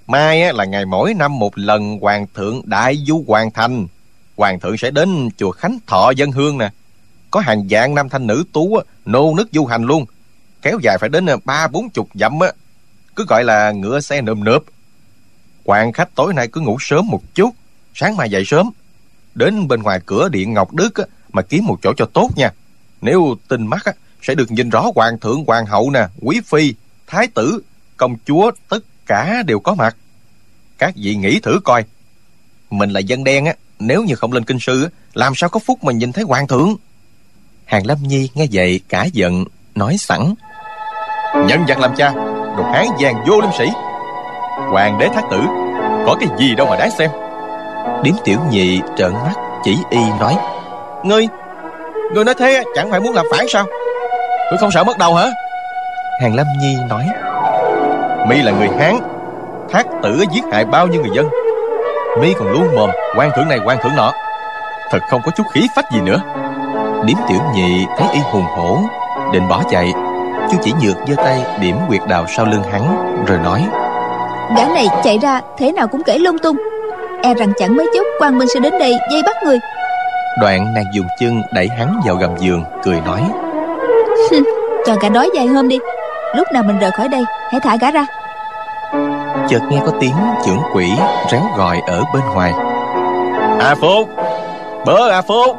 Mai 0.07 0.43
á, 0.43 0.53
là 0.53 0.65
ngày 0.65 0.87
mỗi 0.87 1.15
năm 1.15 1.39
một 1.39 1.59
lần 1.59 1.99
hoàng 2.01 2.27
thượng 2.35 2.63
đại 2.65 2.97
du 3.07 3.25
hoàn 3.29 3.51
thành. 3.51 3.87
Hoàng 4.37 4.61
thượng 4.61 4.77
sẽ 4.77 4.91
đến 4.91 5.29
chùa 5.37 5.51
Khánh 5.51 5.79
Thọ 5.87 6.11
dân 6.17 6.33
hương 6.33 6.59
nè. 6.59 6.71
Có 7.31 7.41
hàng 7.41 7.67
vạn 7.71 7.95
nam 7.95 8.09
thanh 8.09 8.27
nữ 8.27 8.45
tú 8.53 8.77
á, 8.77 8.85
nô 9.05 9.35
nức 9.37 9.49
du 9.53 9.67
hành 9.67 9.85
luôn. 9.85 10.05
Kéo 10.63 10.79
dài 10.83 10.99
phải 11.01 11.09
đến 11.09 11.27
ờ, 11.27 11.37
ba 11.45 11.69
bốn 11.69 11.91
chục 11.91 12.09
dặm 12.15 12.41
á. 12.41 12.53
Cứ 13.17 13.25
gọi 13.29 13.45
là 13.45 13.73
ngựa 13.73 14.01
xe 14.01 14.21
nườm 14.21 14.45
nượp. 14.45 14.63
Hoàng 15.67 15.93
khách 15.93 16.15
tối 16.15 16.35
nay 16.35 16.49
cứ 16.49 16.61
ngủ 16.61 16.77
sớm 16.81 17.07
một 17.07 17.23
chút. 17.35 17.51
Sáng 18.01 18.17
mai 18.17 18.31
dậy 18.31 18.45
sớm 18.47 18.71
Đến 19.35 19.69
bên 19.69 19.83
ngoài 19.83 20.01
cửa 20.07 20.29
điện 20.29 20.53
Ngọc 20.53 20.75
Đức 20.75 20.95
á, 20.95 21.05
mà 21.33 21.43
kiếm 21.43 21.67
một 21.67 21.77
chỗ 21.83 21.93
cho 21.97 22.07
tốt 22.13 22.31
nha. 22.37 22.53
Nếu 23.01 23.37
tinh 23.49 23.67
mắt 23.67 23.85
á, 23.85 23.93
sẽ 24.23 24.35
được 24.35 24.51
nhìn 24.51 24.71
rõ 24.71 24.87
hoàng 24.95 25.19
thượng, 25.19 25.45
hoàng 25.47 25.67
hậu 25.67 25.91
nè, 25.91 26.07
quý 26.21 26.41
phi, 26.47 26.75
thái 27.07 27.27
tử, 27.27 27.63
công 27.97 28.17
chúa, 28.27 28.51
tất 28.69 28.79
cả 29.07 29.43
đều 29.47 29.61
có 29.61 29.75
mặt. 29.75 29.97
Các 30.79 30.95
vị 30.97 31.15
nghĩ 31.15 31.41
thử 31.41 31.61
coi. 31.65 31.85
Mình 32.71 32.91
là 32.91 33.01
dân 33.01 33.25
đen 33.25 33.45
á, 33.45 33.55
nếu 33.79 34.03
như 34.03 34.15
không 34.15 34.33
lên 34.33 34.45
kinh 34.45 34.59
sư 34.61 34.85
á, 34.85 34.91
làm 35.15 35.33
sao 35.37 35.51
có 35.51 35.61
phúc 35.61 35.85
mà 35.85 35.93
nhìn 35.93 36.13
thấy 36.13 36.25
hoàng 36.25 36.49
thượng? 36.49 36.77
Hàng 37.65 37.87
Lâm 37.87 37.99
Nhi 38.03 38.29
nghe 38.35 38.47
vậy 38.53 38.81
cả 38.89 39.05
giận, 39.13 39.45
nói 39.75 39.97
sẵn. 39.99 40.35
Nhân 41.47 41.65
vật 41.69 41.79
làm 41.79 41.97
cha, 41.97 42.13
đồ 42.57 42.63
hán 42.73 42.87
vàng 43.01 43.25
vô 43.29 43.41
liêm 43.41 43.51
sĩ. 43.59 43.67
Hoàng 44.71 44.99
đế 44.99 45.09
thái 45.15 45.23
tử, 45.31 45.41
có 46.07 46.17
cái 46.21 46.29
gì 46.39 46.55
đâu 46.55 46.67
mà 46.67 46.77
đáng 46.77 46.91
xem. 46.99 47.11
Điếm 48.03 48.15
tiểu 48.25 48.39
nhị 48.51 48.81
trợn 48.97 49.13
mắt 49.13 49.35
chỉ 49.63 49.79
y 49.91 50.01
nói 50.21 50.37
Ngươi 51.03 51.29
Ngươi 52.15 52.25
nói 52.25 52.35
thế 52.39 52.63
chẳng 52.75 52.91
phải 52.91 53.01
muốn 53.01 53.15
làm 53.15 53.27
phản 53.33 53.49
sao? 53.49 53.65
Ngươi 54.51 54.59
không 54.61 54.71
sợ 54.71 54.85
mất 54.85 54.99
đầu 54.99 55.15
hả? 55.15 55.27
Hàng 56.21 56.35
Lâm 56.35 56.47
Nhi 56.61 56.77
nói 56.89 57.07
Mi 58.29 58.43
là 58.43 58.53
người 58.53 58.69
Hán 58.79 58.99
Thác 59.71 59.87
tử 60.03 60.25
giết 60.33 60.45
hại 60.53 60.65
bao 60.65 60.87
nhiêu 60.87 61.03
người 61.03 61.17
dân. 61.17 61.29
Mi 62.21 62.35
còn 62.39 62.49
luôn 62.49 62.75
mồm 62.77 62.91
quan 63.17 63.31
thượng 63.37 63.49
này 63.49 63.59
quan 63.65 63.79
thượng 63.83 63.97
nọ. 63.97 64.13
Thật 64.91 64.99
không 65.11 65.23
có 65.25 65.31
chút 65.37 65.45
khí 65.53 65.69
phách 65.77 65.85
gì 65.93 66.01
nữa. 66.01 66.21
Điếm 67.05 67.17
tiểu 67.29 67.39
nhị 67.55 67.87
thấy 67.99 68.09
y 68.13 68.21
hùng 68.21 68.45
hổ 68.45 68.79
Định 69.33 69.49
bỏ 69.49 69.63
chạy. 69.71 69.93
Chú 70.51 70.57
chỉ 70.63 70.73
nhược 70.73 70.97
giơ 71.07 71.15
tay 71.17 71.45
điểm 71.61 71.77
quyệt 71.89 72.01
đào 72.09 72.25
sau 72.29 72.47
lưng 72.47 72.63
hắn 72.73 72.97
Rồi 73.27 73.39
nói 73.39 73.67
Gã 74.57 74.65
này 74.75 74.87
chạy 75.05 75.19
ra 75.19 75.41
thế 75.59 75.73
nào 75.73 75.89
cũng 75.89 76.03
kể 76.03 76.19
lung 76.19 76.39
tung 76.39 76.57
e 77.23 77.35
rằng 77.35 77.53
chẳng 77.59 77.77
mấy 77.77 77.87
chốc 77.95 78.07
quan 78.21 78.39
minh 78.39 78.49
sẽ 78.49 78.61
đến 78.61 78.79
đây 78.79 78.99
dây 79.11 79.23
bắt 79.23 79.37
người. 79.45 79.59
Đoạn 80.41 80.75
nàng 80.75 80.85
dùng 80.93 81.07
chân 81.21 81.43
đẩy 81.53 81.69
hắn 81.69 82.01
vào 82.07 82.15
gầm 82.15 82.37
giường 82.37 82.65
cười 82.85 83.01
nói. 83.01 83.23
Cho 84.87 84.97
gã 85.01 85.09
đói 85.09 85.31
dài 85.35 85.47
hôm 85.47 85.69
đi. 85.69 85.79
Lúc 86.35 86.47
nào 86.53 86.63
mình 86.63 86.79
rời 86.79 86.91
khỏi 86.91 87.09
đây 87.09 87.25
hãy 87.51 87.61
thả 87.61 87.77
gã 87.77 87.91
ra. 87.91 88.07
Chợt 89.49 89.61
nghe 89.71 89.81
có 89.87 89.93
tiếng 90.01 90.15
trưởng 90.47 90.61
quỷ 90.75 90.93
réo 91.31 91.43
gọi 91.57 91.81
ở 91.87 92.03
bên 92.15 92.23
ngoài. 92.35 92.53
A 93.61 93.75
phúc 93.81 94.09
bớ 94.87 95.11
a 95.11 95.23
phúc 95.23 95.57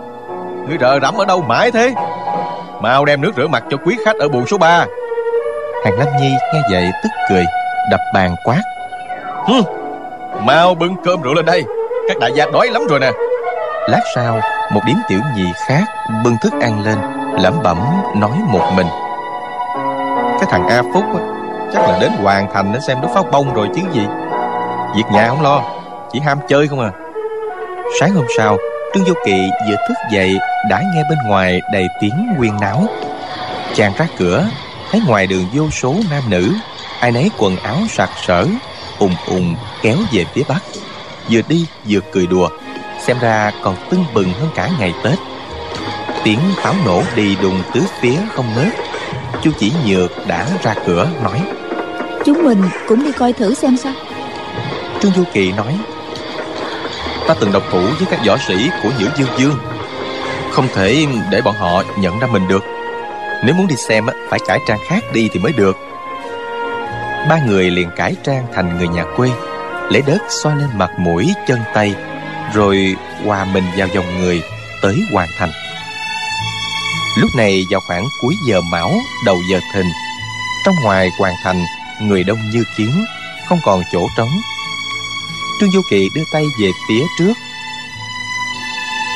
ngươi 0.67 0.77
rờ 0.81 0.99
rẫm 1.01 1.15
ở 1.17 1.25
đâu 1.25 1.41
mãi 1.41 1.71
thế? 1.71 1.93
Mau 2.81 3.05
đem 3.05 3.21
nước 3.21 3.31
rửa 3.37 3.47
mặt 3.47 3.63
cho 3.69 3.77
quý 3.85 3.97
khách 4.05 4.15
ở 4.15 4.27
buồng 4.27 4.47
số 4.47 4.57
3 4.57 4.85
hàng 5.85 5.99
lâm 5.99 6.07
nhi 6.21 6.31
nghe 6.53 6.61
vậy 6.71 6.91
tức 7.03 7.09
cười 7.29 7.45
đập 7.91 7.99
bàn 8.13 8.35
quát. 8.43 8.61
Hừ, 9.47 9.61
Mau 10.45 10.75
bưng 10.75 10.95
cơm 11.03 11.21
rượu 11.21 11.33
lên 11.33 11.45
đây. 11.45 11.63
Các 12.07 12.19
đại 12.19 12.31
gia 12.35 12.45
đói 12.45 12.67
lắm 12.67 12.81
rồi 12.89 12.99
nè. 12.99 13.11
Lát 13.87 14.01
sau 14.15 14.41
Một 14.71 14.81
điếm 14.85 14.95
tiểu 15.09 15.19
nhị 15.35 15.45
khác 15.67 15.83
bưng 16.23 16.37
thức 16.41 16.53
ăn 16.61 16.85
lên 16.85 16.97
lẩm 17.39 17.53
bẩm 17.63 17.77
nói 18.15 18.37
một 18.45 18.71
mình. 18.75 18.87
Cái 20.39 20.49
thằng 20.49 20.67
A 20.67 20.81
Phúc 20.93 21.03
á, 21.13 21.21
Chắc 21.73 21.89
là 21.89 21.97
đến 22.01 22.11
hoàn 22.21 22.53
thành 22.53 22.71
để 22.73 22.79
xem 22.79 23.01
đứa 23.01 23.07
pháo 23.13 23.23
bông 23.23 23.53
rồi 23.53 23.67
chứ 23.75 23.81
gì. 23.93 24.05
Việc 24.95 25.03
nhà 25.11 25.27
không 25.27 25.41
lo 25.41 25.63
Chỉ 26.11 26.19
ham 26.19 26.39
chơi 26.47 26.67
không 26.67 26.79
à. 26.79 26.91
Sáng 27.99 28.13
hôm 28.13 28.25
sau 28.37 28.57
Trương 28.93 29.03
Vô 29.03 29.13
Kỵ 29.25 29.49
vừa 29.69 29.75
thức 29.87 29.97
dậy 30.11 30.37
Đã 30.69 30.81
nghe 30.95 31.03
bên 31.09 31.17
ngoài 31.27 31.61
đầy 31.73 31.87
tiếng 32.01 32.35
quyên 32.37 32.51
náo. 32.61 32.83
Chàng 33.75 33.93
ra 33.97 34.07
cửa 34.17 34.45
Thấy 34.91 35.01
ngoài 35.07 35.27
đường 35.27 35.45
vô 35.53 35.69
số 35.69 35.95
nam 36.11 36.23
nữ 36.29 36.53
Ai 36.99 37.11
nấy 37.11 37.31
quần 37.37 37.57
áo 37.57 37.77
sặc 37.89 38.09
sỡ 38.27 38.45
ùng 39.01 39.15
ùng 39.27 39.55
kéo 39.81 39.97
về 40.11 40.25
phía 40.33 40.43
bắc. 40.47 40.63
Vừa 41.29 41.41
đi 41.49 41.65
vừa 41.89 41.99
cười 42.11 42.27
đùa 42.27 42.49
Xem 43.05 43.17
ra 43.21 43.51
còn 43.61 43.75
tưng 43.89 44.05
bừng 44.13 44.33
hơn 44.33 44.49
cả 44.55 44.69
ngày 44.79 44.93
Tết. 45.03 45.19
Tiếng 46.23 46.39
pháo 46.55 46.73
nổ 46.85 47.03
đi 47.15 47.35
đùng 47.41 47.61
tứ 47.73 47.81
phía 48.01 48.17
không 48.33 48.45
ngớt. 48.55 48.73
Chu 49.41 49.51
chỉ 49.59 49.71
nhược 49.87 50.27
đã 50.27 50.47
ra 50.63 50.75
cửa 50.85 51.07
nói 51.23 51.41
Chúng 52.25 52.43
mình 52.43 52.61
cũng 52.87 53.03
đi 53.03 53.11
coi 53.11 53.33
thử 53.33 53.53
xem 53.53 53.77
sao. 53.77 53.93
Trương 55.01 55.11
Du 55.11 55.23
Kỳ 55.33 55.51
nói 55.51 55.77
Ta 57.27 57.35
từng 57.39 57.51
độc 57.51 57.63
thủ 57.71 57.81
với 57.81 58.07
các 58.11 58.19
võ 58.27 58.37
sĩ 58.47 58.69
của 58.83 58.89
Nhữ 58.99 59.07
Dương 59.17 59.29
Dương. 59.37 59.57
Không 60.51 60.67
thể 60.75 61.05
để 61.31 61.41
bọn 61.41 61.55
họ 61.55 61.83
nhận 61.97 62.19
ra 62.19 62.27
mình 62.27 62.47
được. 62.47 62.63
Nếu 63.45 63.55
muốn 63.55 63.67
đi 63.67 63.75
xem 63.75 64.05
Phải 64.29 64.39
cải 64.47 64.59
trang 64.67 64.79
khác 64.87 65.03
đi 65.13 65.29
thì 65.33 65.39
mới 65.39 65.51
được 65.51 65.90
Ba 67.29 67.39
người 67.47 67.71
liền 67.71 67.89
cải 67.95 68.15
trang 68.23 68.45
thành 68.53 68.77
người 68.77 68.87
nhà 68.87 69.03
quê, 69.15 69.29
Lấy 69.89 70.01
đất 70.07 70.21
xoa 70.43 70.55
lên 70.55 70.69
mặt 70.73 70.91
mũi, 70.97 71.33
chân 71.47 71.59
tay, 71.73 71.95
Rồi 72.53 72.95
hòa 73.25 73.45
mình 73.45 73.63
vào 73.77 73.87
dòng 73.87 74.19
người 74.19 74.41
Tới 74.81 74.95
hoàn 75.13 75.29
thành. 75.37 75.51
Lúc 77.17 77.29
này 77.37 77.63
vào 77.71 77.81
khoảng 77.87 78.05
cuối 78.21 78.33
giờ 78.47 78.61
mão, 78.61 78.91
Đầu 79.25 79.37
giờ 79.51 79.59
thìn, 79.73 79.85
Trong 80.65 80.75
ngoài 80.83 81.09
hoàn 81.19 81.33
thành, 81.43 81.65
Người 82.01 82.23
đông 82.23 82.39
như 82.53 82.63
kiến, 82.77 83.05
Không 83.49 83.59
còn 83.65 83.83
chỗ 83.91 84.07
trống. 84.17 84.31
Trương 85.59 85.71
Du 85.71 85.81
Kỳ 85.89 86.09
đưa 86.15 86.23
tay 86.33 86.43
về 86.61 86.69
phía 86.87 87.03
trước, 87.19 87.33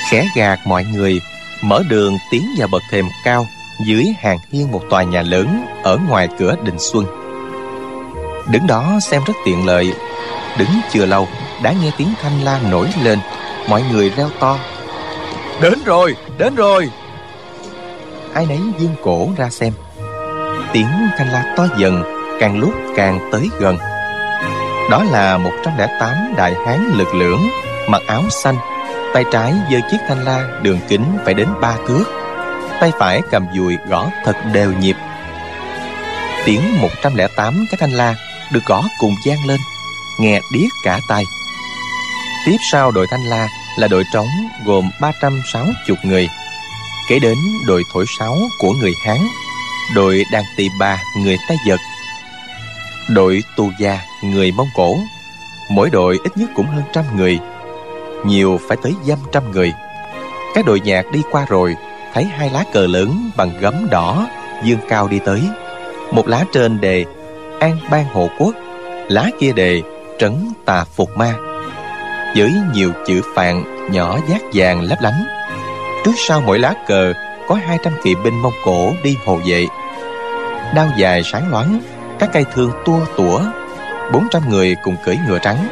Khẽ 0.09 0.27
gạt 0.35 0.59
mọi 0.65 0.83
người, 0.83 1.21
Mở 1.61 1.83
đường 1.89 2.17
tiến 2.31 2.55
vào 2.57 2.67
bậc 2.71 2.81
thềm 2.91 3.05
cao 3.23 3.47
Dưới 3.85 4.05
hàng 4.19 4.37
hiên 4.51 4.71
một 4.71 4.81
tòa 4.89 5.03
nhà 5.03 5.21
lớn 5.21 5.65
Ở 5.83 5.97
ngoài 6.07 6.27
cửa 6.39 6.55
Đình 6.63 6.79
Xuân. 6.79 7.24
Đứng 8.47 8.67
đó 8.67 8.99
xem 9.01 9.21
rất 9.27 9.33
tiện 9.45 9.65
lợi. 9.65 9.93
Đứng 10.57 10.69
chưa 10.91 11.05
lâu 11.05 11.27
Đã 11.63 11.71
nghe 11.71 11.91
tiếng 11.97 12.13
thanh 12.21 12.41
la 12.43 12.59
nổi 12.71 12.87
lên. 13.03 13.19
Mọi 13.69 13.83
người 13.91 14.09
reo 14.09 14.29
to. 14.39 14.57
Đến 15.61 15.73
rồi, 15.85 16.15
đến 16.37 16.55
rồi. 16.55 16.89
Ai 18.33 18.45
nấy 18.45 18.59
dương 18.77 18.95
cổ 19.03 19.29
ra 19.37 19.49
xem. 19.49 19.73
Tiếng 20.73 20.87
thanh 21.17 21.31
la 21.31 21.53
to 21.57 21.67
dần 21.77 22.03
Càng 22.39 22.59
lúc 22.59 22.73
càng 22.95 23.29
tới 23.31 23.49
gần. 23.59 23.77
Đó 24.91 25.03
là 25.11 25.37
108 25.37 26.33
đại 26.37 26.53
hán 26.65 26.91
lực 26.95 27.15
lưỡng 27.15 27.41
Mặc 27.87 28.01
áo 28.07 28.23
xanh. 28.29 28.55
Tay 29.13 29.23
trái 29.31 29.53
giơ 29.71 29.77
chiếc 29.91 29.97
thanh 30.07 30.25
la 30.25 30.47
đường 30.61 30.79
kính 30.87 31.17
phải 31.25 31.33
đến 31.33 31.47
ba 31.61 31.75
thước. 31.87 32.03
Tay 32.79 32.91
phải 32.99 33.21
cầm 33.31 33.45
dùi 33.55 33.77
gõ 33.89 34.09
thật 34.25 34.35
đều 34.53 34.73
nhịp. 34.73 34.95
Tiếng 36.45 36.81
108 36.81 37.65
cái 37.71 37.77
thanh 37.79 37.91
la 37.91 38.15
được 38.51 38.65
gõ 38.65 38.83
cùng 38.99 39.15
gian 39.25 39.45
lên, 39.45 39.59
nghe 40.19 40.41
điếc 40.53 40.69
cả 40.83 40.99
tai. 41.07 41.23
Tiếp 42.45 42.57
sau 42.71 42.91
đội 42.91 43.07
thanh 43.11 43.23
la 43.23 43.47
là 43.77 43.87
đội 43.87 44.03
trống 44.13 44.27
gồm 44.65 44.89
360 45.01 45.97
người. 46.03 46.29
Kể 47.09 47.19
đến 47.19 47.37
đội 47.65 47.83
thổi 47.93 48.05
sáo 48.19 48.37
của 48.59 48.73
người 48.73 48.93
hán, 49.05 49.17
đội 49.95 50.23
đàn 50.31 50.43
tỳ 50.57 50.69
bà, 50.79 50.97
người 51.17 51.37
tây 51.47 51.57
giật. 51.67 51.79
Đội 53.09 53.43
tù 53.55 53.71
gia, 53.79 53.99
người 54.23 54.51
mông 54.51 54.69
cổ. 54.75 54.97
Mỗi 55.69 55.89
đội 55.89 56.19
ít 56.23 56.37
nhất 56.37 56.49
cũng 56.55 56.67
hơn 56.67 56.83
trăm 56.93 57.15
người, 57.15 57.39
nhiều 58.25 58.59
phải 58.67 58.77
tới 58.83 58.93
dăm 59.03 59.17
trăm 59.31 59.51
người. 59.51 59.73
Các 60.55 60.65
đội 60.65 60.79
nhạc 60.79 61.11
đi 61.11 61.21
qua 61.31 61.45
rồi, 61.49 61.75
thấy 62.13 62.23
hai 62.23 62.49
lá 62.49 62.63
cờ 62.73 62.87
lớn 62.87 63.29
bằng 63.37 63.51
gấm 63.59 63.87
đỏ, 63.89 64.27
dương 64.63 64.79
cao 64.89 65.07
đi 65.07 65.19
tới. 65.19 65.41
Một 66.11 66.27
lá 66.27 66.45
trên 66.53 66.81
đề 66.81 67.05
an 67.59 67.77
ban 67.89 68.05
hộ 68.05 68.29
quốc, 68.37 68.55
lá 69.09 69.29
kia 69.39 69.51
đề 69.51 69.81
trấn 70.19 70.53
tà 70.65 70.83
phục 70.95 71.17
ma. 71.17 71.33
Với 72.35 72.53
nhiều 72.73 72.91
chữ 73.07 73.21
phạn 73.35 73.63
nhỏ 73.91 74.17
giác 74.29 74.41
vàng 74.53 74.81
lấp 74.81 74.97
lánh, 75.01 75.25
trước 76.05 76.11
sau 76.27 76.41
mỗi 76.41 76.59
lá 76.59 76.73
cờ 76.87 77.13
có 77.47 77.55
200 77.55 77.93
kỵ 78.03 78.15
binh 78.23 78.41
mông 78.41 78.53
cổ 78.65 78.93
đi 79.03 79.17
hộ 79.25 79.39
vệ. 79.45 79.65
Đao 80.75 80.87
dài 80.97 81.23
sáng 81.23 81.49
loáng, 81.51 81.79
các 82.19 82.29
cây 82.33 82.45
thương 82.53 82.71
tua 82.85 82.99
tủa 83.17 83.41
400 84.13 84.49
người 84.49 84.75
cùng 84.83 84.95
cưỡi 85.05 85.17
ngựa 85.27 85.39
trắng. 85.39 85.67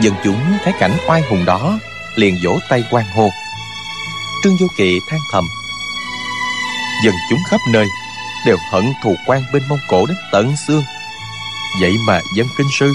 Dân 0.00 0.14
chúng 0.24 0.40
thấy 0.64 0.72
cảnh 0.78 0.92
oai 1.08 1.22
hùng 1.30 1.44
đó, 1.44 1.78
liền 2.16 2.34
vỗ 2.44 2.58
tay 2.68 2.84
quan 2.90 3.04
hô. 3.16 3.28
Trương 4.44 4.56
vô 4.60 4.66
kỵ 4.78 5.00
than 5.10 5.20
thầm, 5.32 5.44
dân 7.04 7.14
chúng 7.30 7.38
khắp 7.50 7.60
nơi 7.72 7.86
đều 8.46 8.56
hận 8.70 8.92
thù 9.02 9.16
quan 9.26 9.42
bên 9.52 9.62
mông 9.68 9.78
cổ 9.88 10.06
đến 10.06 10.16
tận 10.32 10.56
xương. 10.66 10.82
Vậy 11.80 11.92
mà 12.06 12.20
dân 12.36 12.46
kinh 12.58 12.66
sư 12.78 12.94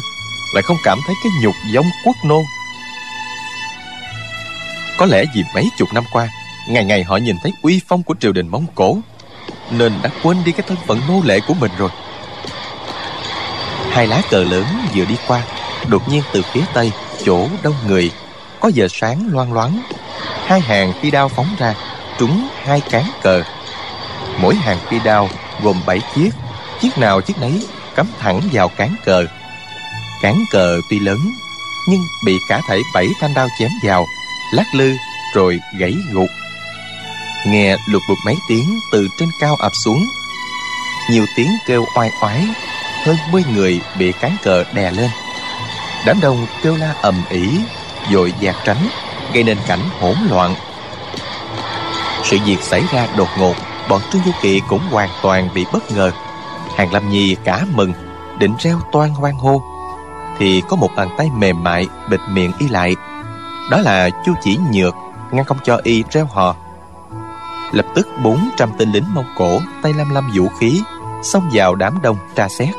lại 0.54 0.64
không 0.64 0.78
cảm 0.84 1.00
thấy 1.08 1.16
cái 1.24 1.32
nhục 1.42 1.56
giống 1.74 1.86
quốc 2.06 2.16
nô. 2.26 2.44
Có 4.98 5.06
lẽ 5.06 5.24
vì 5.36 5.44
mấy 5.54 5.70
chục 5.78 5.94
năm 5.94 6.04
qua, 6.12 6.30
ngày 6.68 6.86
ngày 6.86 7.04
họ 7.04 7.18
nhìn 7.18 7.36
thấy 7.44 7.54
uy 7.62 7.82
phong 7.88 8.04
của 8.04 8.16
triều 8.20 8.32
đình 8.32 8.48
mông 8.48 8.66
cổ, 8.76 8.98
nên 9.72 9.94
đã 10.04 10.10
quên 10.24 10.44
đi 10.44 10.52
cái 10.52 10.66
thân 10.68 10.78
phận 10.88 11.02
nô 11.08 11.22
lệ 11.24 11.40
của 11.48 11.54
mình 11.54 11.72
rồi. 11.78 11.90
Hai 13.92 14.08
lá 14.08 14.22
cờ 14.30 14.44
lớn 14.44 14.66
vừa 14.96 15.06
đi 15.06 15.16
qua, 15.28 15.44
đột 15.88 16.10
nhiên 16.10 16.24
từ 16.34 16.42
phía 16.42 16.64
tây, 16.74 16.92
chỗ 17.26 17.48
đông 17.64 17.76
người, 17.88 18.12
có 18.60 18.72
giờ 18.74 18.88
sáng 18.92 19.28
loang 19.32 19.54
loáng. 19.54 19.82
Hai 20.46 20.60
hàng 20.60 20.94
phi 21.02 21.12
đao 21.12 21.30
phóng 21.30 21.56
ra, 21.58 21.74
trúng 22.20 22.48
hai 22.64 22.82
cán 22.82 23.04
cờ 23.22 23.44
mỗi 24.40 24.56
hàng 24.56 24.78
phi 24.90 25.00
đao 25.00 25.30
gồm 25.62 25.82
bảy 25.86 26.02
chiếc. 26.16 26.30
Chiếc 26.82 26.98
nào 26.98 27.22
chiếc 27.22 27.40
nấy, 27.42 27.68
cắm 27.96 28.08
thẳng 28.20 28.42
vào 28.52 28.68
cán 28.68 28.96
cờ. 29.06 29.26
Cán 30.22 30.44
cờ 30.52 30.82
tuy 30.90 31.00
lớn, 31.00 31.20
nhưng 31.88 32.02
bị 32.26 32.38
cả 32.50 32.62
thể 32.70 32.80
bảy 32.94 33.08
thanh 33.22 33.34
đao 33.34 33.48
chém 33.60 33.70
vào, 33.84 34.06
lắc 34.54 34.66
lư 34.76 34.94
rồi 35.34 35.60
gãy 35.80 35.94
gục. 36.12 36.28
Nghe 37.48 37.78
lục 37.88 38.02
bục 38.10 38.18
mấy 38.26 38.36
tiếng 38.50 38.80
từ 38.92 39.08
trên 39.20 39.30
cao 39.40 39.56
ập 39.56 39.72
xuống, 39.84 40.06
nhiều 41.10 41.26
tiếng 41.36 41.52
kêu 41.68 41.86
oai 41.96 42.12
oái, 42.22 42.48
hơn 43.06 43.18
mươi 43.32 43.44
người 43.54 43.82
bị 43.98 44.12
cán 44.12 44.36
cờ 44.44 44.64
đè 44.74 44.92
lên. 44.92 45.10
Đám 46.06 46.20
đông 46.22 46.46
kêu 46.64 46.76
la 46.76 46.94
ầm 47.02 47.24
ĩ, 47.30 47.50
dội 48.12 48.34
dạt 48.40 48.56
tránh, 48.64 48.88
gây 49.34 49.44
nên 49.44 49.58
cảnh 49.68 49.90
hỗn 50.00 50.16
loạn. 50.30 50.56
Sự 52.24 52.38
việc 52.46 52.58
xảy 52.62 52.84
ra 52.94 53.08
đột 53.18 53.30
ngột 53.38 53.56
bọn 53.92 54.02
trương 54.12 54.22
du 54.26 54.32
kỵ 54.42 54.62
cũng 54.68 54.82
hoàn 54.92 55.10
toàn 55.22 55.50
bị 55.56 55.66
bất 55.74 55.92
ngờ. 55.92 56.12
Hàng 56.78 56.94
lâm 56.94 57.10
nhi 57.10 57.36
cả 57.44 57.66
mừng, 57.76 57.94
định 58.40 58.56
reo 58.60 58.80
toan 58.92 59.10
hoan 59.10 59.34
hô. 59.34 59.62
Thì 60.38 60.62
có 60.70 60.76
một 60.76 60.90
bàn 60.96 61.10
tay 61.18 61.30
mềm 61.38 61.64
mại 61.64 61.88
bịt 62.10 62.20
miệng 62.30 62.52
y 62.60 62.68
lại. 62.68 62.96
Đó 63.72 63.78
là 63.78 64.10
chu 64.26 64.34
chỉ 64.42 64.58
nhược, 64.74 64.96
ngăn 65.32 65.46
không 65.46 65.58
cho 65.64 65.80
y 65.84 66.04
reo 66.12 66.26
hò. 66.26 66.56
Lập 67.72 67.86
tức 67.96 68.08
400 68.24 68.70
tên 68.78 68.92
lính 68.92 69.04
mông 69.14 69.26
cổ, 69.38 69.60
tay 69.82 69.94
lăm 69.94 70.10
lăm 70.10 70.32
vũ 70.36 70.48
khí, 70.60 70.82
xông 71.24 71.50
vào 71.54 71.76
đám 71.76 72.02
đông 72.02 72.18
tra 72.36 72.48
xét. 72.50 72.76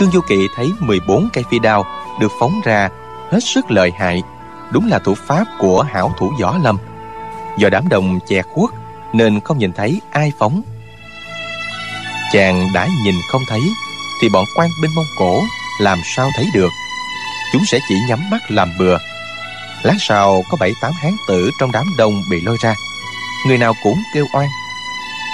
Trương 0.00 0.10
du 0.10 0.20
kỵ 0.28 0.48
thấy 0.56 0.72
14 0.80 1.28
cây 1.32 1.44
phi 1.50 1.58
đao 1.58 1.84
được 2.20 2.32
phóng 2.40 2.60
ra 2.64 2.88
hết 3.30 3.40
sức 3.40 3.70
lợi 3.70 3.92
hại, 3.98 4.22
đúng 4.70 4.88
là 4.88 4.98
thủ 4.98 5.14
pháp 5.14 5.44
của 5.58 5.82
hảo 5.82 6.12
thủ 6.18 6.32
võ 6.40 6.58
lâm. 6.58 6.78
Do 7.56 7.70
đám 7.70 7.88
đông 7.88 8.18
che 8.26 8.42
khuất 8.42 8.70
nên 9.12 9.40
không 9.40 9.58
nhìn 9.58 9.72
thấy 9.72 10.00
ai 10.10 10.32
phóng. 10.38 10.62
Chàng 12.32 12.68
đã 12.74 12.88
nhìn 13.04 13.14
không 13.30 13.42
thấy, 13.48 13.60
thì 14.20 14.28
bọn 14.28 14.44
quan 14.56 14.68
binh 14.82 14.94
mông 14.94 15.06
cổ 15.18 15.42
làm 15.80 15.98
sao 16.16 16.30
thấy 16.36 16.46
được? 16.54 16.72
Chúng 17.52 17.62
sẽ 17.66 17.78
chỉ 17.88 17.94
nhắm 18.08 18.30
mắt 18.30 18.50
làm 18.50 18.78
bừa. 18.78 18.98
Lát 19.82 19.96
sau 19.98 20.44
có 20.50 20.56
bảy 20.60 20.72
tám 20.80 20.92
hán 21.02 21.12
tử 21.28 21.50
trong 21.60 21.72
đám 21.72 21.86
đông 21.98 22.22
bị 22.30 22.40
lôi 22.40 22.56
ra. 22.62 22.74
Người 23.46 23.58
nào 23.58 23.74
cũng 23.82 24.02
kêu 24.14 24.26
oan. 24.32 24.48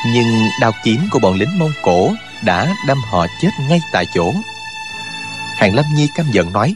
Nhưng 0.06 0.48
đao 0.60 0.72
kiếm 0.84 1.08
của 1.10 1.18
bọn 1.18 1.34
lính 1.34 1.58
mông 1.58 1.72
cổ 1.82 2.12
đã 2.42 2.74
đâm 2.87 2.98
họ 3.10 3.26
chết 3.40 3.50
ngay 3.68 3.80
tại 3.92 4.06
chỗ. 4.14 4.32
Hàng 5.56 5.74
lâm 5.74 5.84
nhi 5.94 6.08
căm 6.14 6.26
giận 6.32 6.52
nói, 6.52 6.74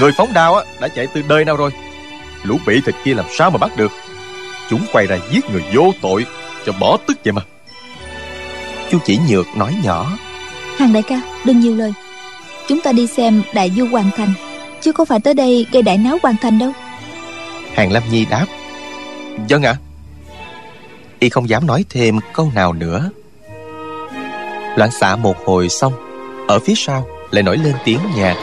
người 0.00 0.12
phóng 0.12 0.32
đao 0.32 0.64
đã 0.80 0.88
chạy 0.88 1.06
từ 1.06 1.22
đời 1.22 1.44
nào 1.44 1.56
rồi? 1.56 1.70
Lũ 2.42 2.58
bị 2.66 2.80
thịt 2.86 2.94
kia 3.04 3.14
làm 3.14 3.26
sao 3.38 3.50
mà 3.50 3.58
bắt 3.58 3.76
được? 3.76 3.92
Chúng 4.70 4.80
quay 4.92 5.06
ra 5.06 5.18
giết 5.30 5.50
người 5.50 5.64
vô 5.74 5.92
tội 6.02 6.26
cho 6.66 6.72
bỏ 6.80 6.96
tức 7.06 7.18
vậy 7.24 7.32
mà. 7.32 7.42
Chu 8.90 8.98
chỉ 9.04 9.18
nhược 9.28 9.46
nói 9.56 9.74
nhỏ. 9.82 10.18
Hàng 10.78 10.92
đại 10.92 11.02
ca 11.02 11.20
đừng 11.44 11.60
nhiều 11.60 11.76
lời. 11.76 11.92
Chúng 12.68 12.80
ta 12.80 12.92
đi 12.92 13.06
xem 13.06 13.42
đại 13.54 13.70
du 13.76 13.86
hoàn 13.86 14.10
thành. 14.16 14.32
Chứ 14.80 14.92
không 14.92 15.06
phải 15.06 15.20
tới 15.20 15.34
đây 15.34 15.66
gây 15.72 15.82
đại 15.82 15.98
náo 15.98 16.18
hoàn 16.22 16.36
thành 16.42 16.58
đâu. 16.58 16.72
Hàng 17.74 17.92
lâm 17.92 18.02
nhi 18.10 18.26
đáp. 18.30 18.46
Vâng 19.48 19.62
ạ. 19.62 19.76
Y 21.18 21.28
không 21.28 21.48
dám 21.48 21.66
nói 21.66 21.84
thêm 21.90 22.18
câu 22.32 22.52
nào 22.54 22.72
nữa. 22.72 23.10
Loạn 24.76 24.90
xạ 25.00 25.16
một 25.16 25.36
hồi 25.44 25.68
xong 25.68 25.92
ở 26.48 26.58
phía 26.58 26.74
sau 26.76 27.06
lại 27.30 27.42
nổi 27.42 27.56
lên 27.56 27.74
tiếng 27.84 28.00
nhạc. 28.16 28.36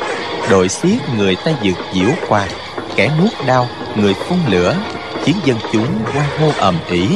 Đội 0.49 0.69
xiết 0.69 0.97
người 1.17 1.35
tay 1.45 1.55
dược 1.63 1.77
diễu 1.93 2.09
qua 2.27 2.47
kẻ 2.95 3.11
nuốt 3.21 3.31
đau 3.47 3.67
người 3.95 4.13
phun 4.13 4.37
lửa 4.47 4.75
khiến 5.23 5.35
dân 5.45 5.57
chúng 5.73 5.87
hoan 6.13 6.25
hô 6.39 6.51
ầm 6.57 6.79
ĩ. 6.89 7.07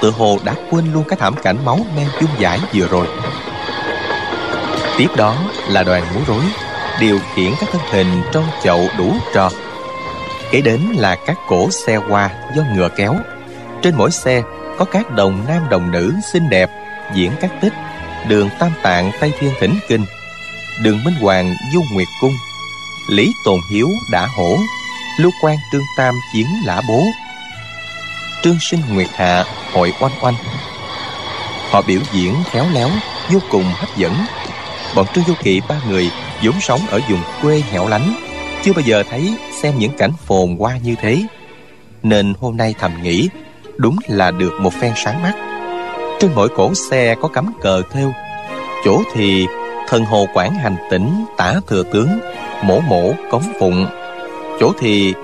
Tự 0.00 0.10
hồ 0.10 0.38
đã 0.44 0.54
quên 0.70 0.92
luôn 0.92 1.04
cái 1.08 1.18
thảm 1.20 1.34
cảnh 1.42 1.64
máu 1.64 1.78
men 1.96 2.08
chung 2.20 2.30
giải 2.38 2.60
vừa 2.74 2.88
rồi. 2.88 3.06
Tiếp 4.98 5.08
đó 5.16 5.36
là 5.68 5.82
đoàn 5.82 6.02
múa 6.14 6.20
rối, 6.26 6.42
điều 7.00 7.18
khiển 7.34 7.52
các 7.60 7.68
thân 7.72 7.82
hình 7.90 8.22
trong 8.32 8.44
chậu 8.62 8.88
đủ 8.98 9.14
trò. 9.34 9.50
Kế 10.50 10.60
đến 10.60 10.80
là 10.96 11.16
các 11.26 11.38
cổ 11.48 11.70
xe 11.70 11.96
hoa 11.96 12.30
do 12.56 12.62
ngựa 12.74 12.88
kéo. 12.88 13.14
Trên 13.82 13.94
mỗi 13.94 14.10
xe 14.10 14.42
có 14.78 14.84
các 14.84 15.10
đồng 15.10 15.44
nam 15.48 15.68
đồng 15.70 15.90
nữ 15.90 16.14
xinh 16.32 16.50
đẹp 16.50 16.70
diễn 17.14 17.32
các 17.40 17.50
tích. 17.62 17.72
Đường 18.28 18.50
tam 18.58 18.70
tạng 18.82 19.10
tây 19.20 19.32
thiên 19.40 19.52
thỉnh 19.60 19.78
kinh, 19.88 20.04
đường 20.82 21.04
minh 21.04 21.14
hoàng 21.20 21.54
du 21.74 21.82
nguyệt 21.92 22.08
cung, 22.20 22.34
lý 23.08 23.32
tồn 23.44 23.58
hiếu 23.72 23.88
đã 24.12 24.26
hổ, 24.36 24.58
lưu 25.18 25.32
quan 25.42 25.56
trương 25.72 25.82
tam 25.98 26.14
chiến 26.32 26.46
lã 26.64 26.82
bố 26.88 27.04
trương 28.44 28.60
sinh 28.60 28.80
nguyệt 28.92 29.08
hạ 29.14 29.44
hội 29.72 29.92
oanh 30.00 30.12
oanh. 30.20 30.34
Họ 31.70 31.82
biểu 31.82 32.00
diễn 32.12 32.34
khéo 32.50 32.64
léo, 32.72 32.88
vô 33.30 33.38
cùng 33.50 33.64
hấp 33.64 33.96
dẫn. 33.96 34.12
Bọn 34.94 35.06
trương 35.14 35.24
du 35.24 35.34
kỵ 35.42 35.60
ba 35.68 35.76
người 35.88 36.10
vốn 36.42 36.54
sống 36.60 36.80
ở 36.90 37.00
vùng 37.10 37.20
quê 37.42 37.62
hẻo 37.70 37.88
lánh, 37.88 38.14
chưa 38.64 38.72
bao 38.72 38.80
giờ 38.80 39.02
thấy 39.10 39.34
xem 39.62 39.78
những 39.78 39.96
cảnh 39.96 40.10
phồn 40.26 40.56
hoa 40.58 40.78
như 40.82 40.94
thế. 41.00 41.22
Nên 42.02 42.34
hôm 42.40 42.56
nay 42.56 42.74
thầm 42.78 43.02
nghĩ, 43.02 43.28
đúng 43.76 43.96
là 44.08 44.30
được 44.30 44.52
một 44.60 44.72
phen 44.80 44.92
sáng 44.96 45.22
mắt. 45.22 45.32
Trên 46.20 46.30
mỗi 46.34 46.48
cổ 46.48 46.74
xe 46.74 47.14
có 47.20 47.28
cắm 47.28 47.52
cờ 47.62 47.82
thêu, 47.92 48.12
chỗ 48.84 49.02
thì 49.14 49.46
thần 49.88 50.04
hồ 50.04 50.26
quản 50.34 50.54
hành 50.54 50.76
tỉnh 50.90 51.24
tả 51.36 51.54
thừa 51.68 51.82
tướng, 51.92 52.20
mổ 52.62 52.80
mổ 52.80 53.12
cống 53.30 53.52
phụng. 53.60 53.86
Chỗ 54.60 54.72
thì 54.80 55.14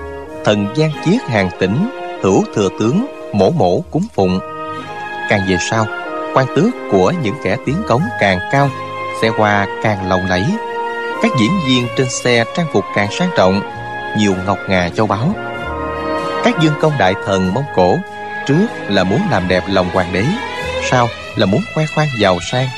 thần 0.44 0.66
gian 0.76 0.90
chiết 1.04 1.22
hàng 1.22 1.50
tỉnh 1.58 1.99
hữu 2.22 2.44
thừa 2.54 2.68
tướng, 2.78 3.06
mổ 3.32 3.50
mổ 3.50 3.80
cúng 3.90 4.06
phụng. 4.14 4.40
Càng 5.28 5.40
về 5.48 5.56
sau, 5.70 5.86
quan 6.34 6.46
tước 6.56 6.70
của 6.90 7.12
những 7.22 7.34
kẻ 7.44 7.56
tiến 7.66 7.76
cống 7.88 8.02
càng 8.20 8.38
cao 8.52 8.70
xe 9.22 9.28
hoa 9.28 9.66
càng 9.82 10.08
lộng 10.08 10.26
lẫy. 10.26 10.44
Các 11.22 11.32
diễn 11.40 11.50
viên 11.66 11.86
trên 11.96 12.10
xe 12.10 12.44
trang 12.56 12.66
phục 12.72 12.84
càng 12.94 13.08
sang 13.18 13.30
trọng, 13.36 13.62
nhiều 14.18 14.34
ngọc 14.46 14.58
ngà 14.68 14.88
châu 14.96 15.06
báu. 15.06 15.34
Các 16.44 16.54
dương 16.60 16.74
công 16.80 16.98
đại 16.98 17.14
thần 17.26 17.54
mông 17.54 17.64
cổ 17.74 17.96
trước 18.46 18.66
là 18.88 19.04
muốn 19.04 19.20
làm 19.30 19.48
đẹp 19.48 19.64
lòng 19.68 19.90
hoàng 19.92 20.12
đế, 20.12 20.24
sau 20.90 21.08
là 21.36 21.46
muốn 21.46 21.60
khoe 21.74 21.84
khoang 21.94 22.08
giàu 22.20 22.38
sang, 22.52 22.68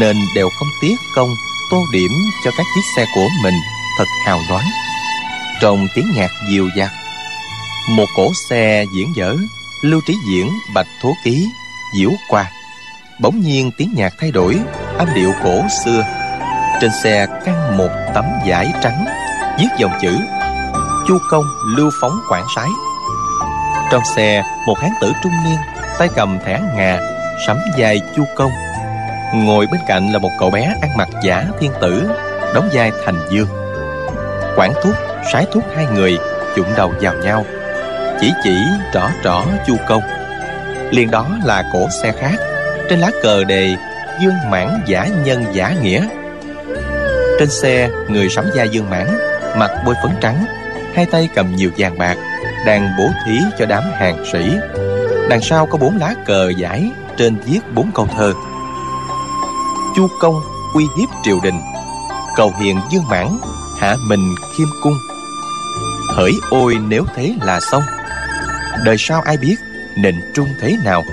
nên 0.00 0.16
đều 0.36 0.48
không 0.58 0.68
tiếc 0.82 0.94
công 1.16 1.28
tô 1.70 1.82
điểm 1.92 2.10
cho 2.44 2.50
các 2.56 2.66
chiếc 2.74 2.82
xe 2.96 3.06
của 3.14 3.26
mình 3.42 3.54
thật 3.98 4.06
hào 4.26 4.38
nhoáng. 4.50 4.66
Trong 5.60 5.88
tiếng 5.94 6.06
nhạc 6.16 6.30
dịu 6.50 6.68
dặt 6.76 6.90
một 7.88 8.06
cổ 8.16 8.32
xe 8.48 8.84
diễn 8.94 9.12
dở, 9.16 9.36
lưu 9.82 10.00
trí 10.06 10.14
diễn, 10.30 10.46
bạch 10.74 10.86
thố 11.02 11.12
ký, 11.24 11.46
diễu 11.98 12.10
qua. 12.28 12.50
Bỗng 13.20 13.40
nhiên 13.40 13.70
tiếng 13.78 13.92
nhạc 13.96 14.12
thay 14.20 14.30
đổi, 14.30 14.58
âm 14.98 15.08
điệu 15.14 15.32
cổ 15.44 15.62
xưa. 15.84 16.04
Trên 16.80 16.90
xe 17.02 17.26
căng 17.44 17.76
một 17.76 17.88
tấm 18.14 18.24
vải 18.46 18.72
trắng, 18.82 19.04
viết 19.58 19.68
dòng 19.78 19.92
chữ, 20.00 20.18
chu 21.08 21.18
công 21.30 21.44
lưu 21.76 21.90
phóng 22.00 22.20
quảng 22.28 22.46
sái. 22.56 22.68
Trong 23.90 24.02
xe, 24.16 24.42
một 24.66 24.78
hán 24.78 24.90
tử 25.00 25.12
trung 25.22 25.32
niên, 25.44 25.56
tay 25.98 26.08
cầm 26.16 26.38
thẻ 26.44 26.60
ngà, 26.76 27.00
sắm 27.46 27.58
vai 27.78 28.00
chu 28.16 28.24
công. 28.36 28.50
Ngồi 29.34 29.66
bên 29.72 29.80
cạnh 29.88 30.12
là 30.12 30.18
một 30.18 30.30
cậu 30.38 30.50
bé 30.50 30.74
ăn 30.82 30.96
mặc 30.96 31.08
giả 31.22 31.44
thiên 31.60 31.72
tử, 31.80 32.10
đóng 32.54 32.68
vai 32.72 32.92
thành 33.06 33.26
dương. 33.30 33.48
Quản 34.56 34.72
thúc, 34.82 34.94
sái 35.32 35.46
thúc 35.52 35.64
hai 35.76 35.86
người 35.86 36.18
chụm 36.56 36.66
đầu 36.76 36.92
vào 37.00 37.14
nhau 37.14 37.44
chỉ 38.20 38.32
chỉ 38.42 38.56
trỏ 38.94 39.08
trỏ 39.24 39.44
chu 39.66 39.76
công. 39.88 40.02
Liền 40.90 41.10
đó 41.10 41.28
là 41.44 41.64
cổ 41.72 41.88
xe 42.02 42.12
khác, 42.12 42.36
trên 42.90 42.98
lá 42.98 43.10
cờ 43.22 43.44
đề 43.44 43.76
dương 44.20 44.50
mãn 44.50 44.80
giả 44.86 45.08
nhân 45.24 45.44
giả 45.52 45.74
nghĩa. 45.82 46.08
Trên 47.38 47.50
xe, 47.50 47.90
người 48.08 48.28
sắm 48.28 48.44
da 48.54 48.64
dương 48.64 48.90
mãn 48.90 49.06
mặt 49.56 49.70
bôi 49.86 49.94
phấn 50.02 50.10
trắng, 50.20 50.44
hai 50.94 51.06
tay 51.06 51.28
cầm 51.34 51.56
nhiều 51.56 51.70
vàng 51.78 51.98
bạc, 51.98 52.16
đang 52.66 52.90
bố 52.98 53.10
thí 53.26 53.38
cho 53.58 53.66
đám 53.66 53.82
hàng 53.94 54.24
sĩ. 54.32 54.56
Đằng 55.28 55.40
sau 55.40 55.66
có 55.66 55.78
bốn 55.78 55.96
lá 55.96 56.14
cờ 56.26 56.50
giải, 56.56 56.90
trên 57.16 57.36
viết 57.36 57.60
bốn 57.74 57.90
câu 57.94 58.08
thơ. 58.16 58.32
Chu 59.96 60.08
công 60.20 60.40
uy 60.74 60.84
hiếp 60.98 61.08
triều 61.22 61.40
đình, 61.42 61.60
cầu 62.36 62.52
hiền 62.60 62.80
dương 62.90 63.08
mãn, 63.10 63.28
hạ 63.80 63.96
mình 64.08 64.34
khiêm 64.58 64.68
cung. 64.82 64.98
Hỡi 66.16 66.32
ôi, 66.50 66.76
nếu 66.88 67.04
thế 67.14 67.34
là 67.42 67.60
xong 67.60 67.82
đời 68.84 68.96
sau 68.98 69.20
ai 69.20 69.36
biết 69.36 69.56
nịnh 69.96 70.20
trung 70.34 70.48
thế 70.60 70.76
nào? 70.84 71.04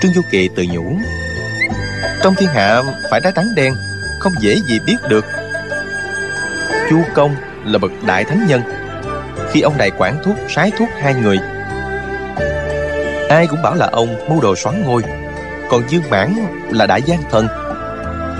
Trương 0.00 0.12
du 0.12 0.22
kỳ 0.30 0.48
tự 0.56 0.64
nhủ, 0.72 0.96
trong 2.22 2.34
thiên 2.34 2.48
hạ 2.48 2.82
phải 3.10 3.20
đá 3.20 3.30
trắng 3.30 3.48
đen, 3.56 3.74
không 4.20 4.32
dễ 4.40 4.54
gì 4.68 4.78
biết 4.86 4.96
được. 5.08 5.24
Chu 6.90 7.02
công 7.14 7.36
là 7.64 7.78
bậc 7.78 7.90
đại 8.06 8.24
thánh 8.24 8.46
nhân. 8.46 8.62
Khi 9.50 9.60
ông 9.60 9.78
đại 9.78 9.90
quản 9.98 10.22
thuốc, 10.24 10.36
sái 10.48 10.72
thuốc 10.78 10.88
hai 11.00 11.14
người, 11.14 11.38
ai 13.28 13.46
cũng 13.46 13.62
bảo 13.62 13.74
là 13.74 13.86
ông 13.92 14.28
mưu 14.28 14.40
đồ 14.40 14.56
xoắn 14.56 14.82
ngôi. 14.84 15.02
Còn 15.70 15.82
dương 15.88 16.10
mãn 16.10 16.34
là 16.70 16.86
đại 16.86 17.02
gian 17.02 17.22
thần. 17.30 17.48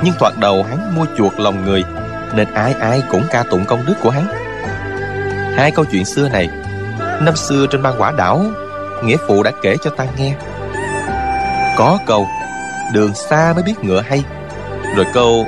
Nhưng 0.04 0.14
thoạt 0.18 0.32
đầu 0.40 0.62
hắn 0.62 0.94
mua 0.96 1.06
chuộc 1.18 1.40
lòng 1.40 1.64
người, 1.64 1.84
nên 2.34 2.54
ai 2.54 2.74
ai 2.80 3.02
cũng 3.10 3.24
ca 3.30 3.42
tụng 3.42 3.64
công 3.64 3.86
đức 3.86 3.94
của 4.02 4.10
hắn. 4.10 4.26
Hai 5.56 5.70
câu 5.70 5.84
chuyện 5.84 6.04
xưa 6.04 6.28
này 6.28 6.48
năm 7.20 7.37
xưa 7.37 7.66
trên 7.66 7.83
băng 7.83 7.94
quả 7.98 8.12
đảo, 8.16 8.42
nghĩa 9.05 9.16
phụ 9.29 9.42
đã 9.42 9.51
kể 9.62 9.77
cho 9.85 9.90
ta 9.90 10.05
nghe. 10.16 10.35
Có 11.77 11.98
câu, 12.07 12.27
đường 12.92 13.14
xa 13.14 13.53
mới 13.55 13.62
biết 13.62 13.75
ngựa 13.83 14.01
hay. 14.01 14.25
Rồi 14.96 15.07
câu, 15.12 15.46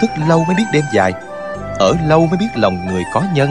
thức 0.00 0.10
lâu 0.28 0.44
mới 0.44 0.56
biết 0.56 0.64
đêm 0.72 0.84
dài, 0.94 1.12
ở 1.78 1.94
lâu 2.06 2.26
mới 2.26 2.38
biết 2.38 2.48
lòng 2.54 2.86
người 2.86 3.02
có 3.12 3.22
nhân. 3.34 3.50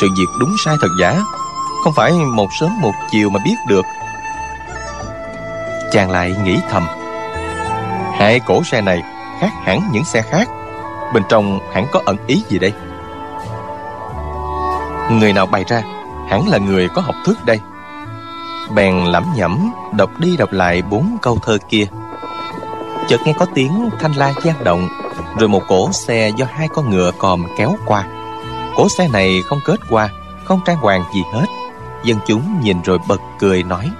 Sự 0.00 0.08
việc 0.18 0.26
đúng 0.40 0.50
sai 0.64 0.76
thật 0.80 0.88
giả, 1.00 1.20
không 1.84 1.92
phải 1.96 2.12
một 2.12 2.48
sớm 2.60 2.80
một 2.80 2.92
chiều 3.10 3.30
mà 3.30 3.40
biết 3.44 3.56
được. 3.68 3.84
Chàng 5.92 6.10
lại 6.10 6.34
nghĩ 6.44 6.58
thầm, 6.70 6.86
hai 8.18 8.40
cổ 8.40 8.62
xe 8.64 8.80
này 8.80 9.02
khác 9.40 9.50
hẳn 9.64 9.88
những 9.92 10.04
xe 10.04 10.22
khác, 10.22 10.48
bên 11.14 11.22
trong 11.28 11.60
hẳn 11.74 11.86
có 11.92 12.00
ẩn 12.06 12.16
ý 12.26 12.44
gì 12.48 12.58
đây? 12.58 12.72
Người 15.10 15.32
nào 15.32 15.46
bày 15.46 15.64
ra? 15.68 15.82
Hẳn 16.28 16.48
là 16.48 16.58
người 16.58 16.88
có 16.88 17.02
học 17.02 17.14
thức 17.24 17.38
đây. 17.44 17.60
Bèn 18.74 19.04
lẩm 19.04 19.24
nhẩm 19.36 19.72
đọc 19.92 20.10
đi 20.18 20.36
đọc 20.36 20.52
lại 20.52 20.82
bốn 20.82 21.16
câu 21.22 21.38
thơ 21.42 21.58
kia. 21.68 21.86
Chợt 23.08 23.20
nghe 23.24 23.32
có 23.38 23.46
tiếng 23.54 23.90
thanh 24.00 24.12
la 24.12 24.32
gian 24.44 24.64
động, 24.64 24.88
rồi 25.38 25.48
một 25.48 25.62
cỗ 25.68 25.92
xe 25.92 26.30
do 26.36 26.46
hai 26.52 26.68
con 26.68 26.90
ngựa 26.90 27.10
còm 27.18 27.46
kéo 27.58 27.76
qua. 27.86 28.04
Cỗ 28.76 28.88
xe 28.88 29.08
này 29.08 29.42
không 29.44 29.60
kết 29.64 29.80
qua, 29.90 30.08
không 30.44 30.60
trang 30.66 30.76
hoàng 30.76 31.04
gì 31.14 31.22
hết. 31.32 31.46
Dân 32.04 32.18
chúng 32.26 32.60
nhìn 32.60 32.82
rồi 32.82 32.98
bật 33.08 33.20
cười 33.38 33.62
nói, 33.62 33.90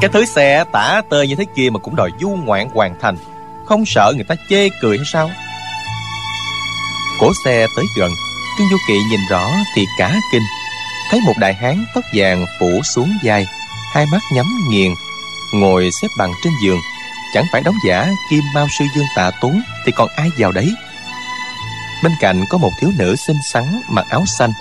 cái 0.00 0.10
thứ 0.12 0.24
xe 0.24 0.64
tả 0.72 1.02
tơi 1.10 1.28
như 1.28 1.34
thế 1.34 1.44
kia 1.56 1.70
mà 1.70 1.78
cũng 1.78 1.96
đòi 1.96 2.10
du 2.20 2.28
ngoạn 2.28 2.70
hoàn 2.74 2.94
thành, 3.00 3.16
không 3.66 3.86
sợ 3.86 4.12
người 4.14 4.24
ta 4.24 4.34
chê 4.48 4.68
cười 4.82 4.96
hay 4.96 5.06
sao? 5.12 5.30
Cỗ 7.20 7.32
xe 7.44 7.66
tới 7.76 7.84
gần 7.98 8.10
trương 8.58 8.68
du 8.70 8.76
kỵ 8.88 8.98
nhìn 9.10 9.20
rõ 9.30 9.50
thì 9.74 9.86
cả 9.98 10.14
kinh. 10.32 10.42
Thấy 11.10 11.20
một 11.20 11.32
đại 11.38 11.54
hán 11.54 11.84
tóc 11.94 12.04
vàng 12.14 12.46
phủ 12.60 12.82
xuống 12.94 13.18
vai, 13.24 13.46
hai 13.94 14.06
mắt 14.12 14.22
nhắm 14.32 14.46
nghiền, 14.68 14.94
ngồi 15.54 15.90
xếp 16.02 16.08
bằng 16.18 16.32
trên 16.44 16.52
giường. 16.62 16.78
Chẳng 17.34 17.44
phải 17.52 17.62
đóng 17.64 17.74
giả 17.86 18.08
kim 18.30 18.44
mao 18.54 18.66
sư 18.78 18.84
dương 18.96 19.06
tạ 19.16 19.30
Tốn 19.30 19.60
thì 19.86 19.92
còn 19.92 20.08
ai 20.16 20.28
vào 20.38 20.52
đấy? 20.52 20.74
Bên 22.02 22.12
cạnh 22.20 22.44
có 22.50 22.58
một 22.58 22.70
thiếu 22.80 22.90
nữ 22.98 23.16
xinh 23.26 23.36
xắn 23.52 23.64
mặc 23.88 24.06
áo 24.10 24.24
xanh, 24.38 24.52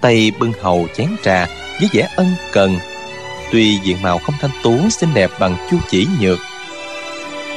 tay 0.00 0.32
bưng 0.38 0.52
hầu 0.62 0.88
chén 0.96 1.16
trà 1.24 1.46
với 1.80 1.88
vẻ 1.92 2.08
ân 2.16 2.34
cần. 2.52 2.78
Tuy 3.52 3.78
diện 3.82 4.02
mạo 4.02 4.18
không 4.18 4.34
thanh 4.40 4.50
tú, 4.62 4.90
xinh 4.90 5.14
đẹp 5.14 5.30
bằng 5.38 5.56
chu 5.70 5.78
chỉ 5.90 6.06
nhược, 6.20 6.38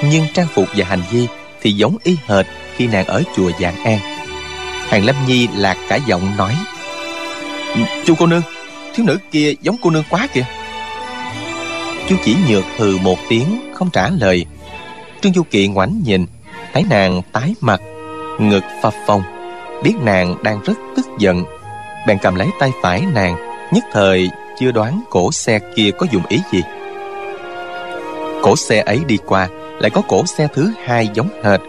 nhưng 0.04 0.26
trang 0.34 0.48
phục 0.54 0.68
và 0.76 0.86
hành 0.86 1.02
vi 1.12 1.28
thì 1.62 1.72
giống 1.72 1.98
y 2.04 2.18
hệt 2.28 2.46
khi 2.76 2.88
nàng 2.88 3.06
ở 3.06 3.24
chùa 3.36 3.52
Dạng 3.60 3.84
An. 3.84 4.19
Hàng 4.90 5.06
Lâm 5.06 5.16
Nhi 5.28 5.48
lạc 5.56 5.78
cả 5.90 5.96
giọng 5.96 6.38
nói. 6.38 6.56
Chú 8.06 8.16
cô 8.20 8.26
nương, 8.26 8.42
Thiếu 8.94 9.06
nữ 9.06 9.18
kia 9.32 9.54
giống 9.62 9.76
cô 9.82 9.90
nương 9.90 10.04
quá 10.10 10.28
kìa. 10.34 10.46
Chú 12.08 12.16
chỉ 12.24 12.36
nhược 12.50 12.64
hừ 12.78 12.98
một 12.98 13.20
tiếng, 13.30 13.72
Không 13.74 13.90
trả 13.90 14.10
lời. 14.10 14.46
Trương 15.22 15.34
Du 15.34 15.44
Kỵ 15.44 15.68
ngoảnh 15.68 16.02
nhìn, 16.06 16.26
Thấy 16.74 16.84
nàng 16.90 17.22
tái 17.32 17.54
mặt, 17.62 17.82
Ngực 18.40 18.64
phập 18.82 18.94
phồng. 19.08 19.22
Biết 19.84 19.94
nàng 20.02 20.44
đang 20.44 20.62
rất 20.62 20.74
tức 20.96 21.06
giận, 21.20 21.44
Bèn 22.08 22.18
cầm 22.22 22.36
lấy 22.36 22.48
tay 22.60 22.72
phải 22.82 23.04
nàng, 23.14 23.36
Nhất 23.72 23.84
thời 23.92 24.30
chưa 24.60 24.72
đoán 24.72 25.02
cổ 25.10 25.32
xe 25.32 25.60
kia 25.76 25.92
có 25.98 26.08
dùng 26.12 26.24
ý 26.30 26.40
gì. 26.52 26.62
Cổ 28.42 28.56
xe 28.56 28.82
ấy 28.82 29.00
đi 29.08 29.18
qua, 29.26 29.48
Lại 29.80 29.90
có 29.90 30.02
cổ 30.08 30.26
xe 30.26 30.48
thứ 30.54 30.72
hai 30.86 31.10
giống 31.14 31.30
hệt 31.44 31.60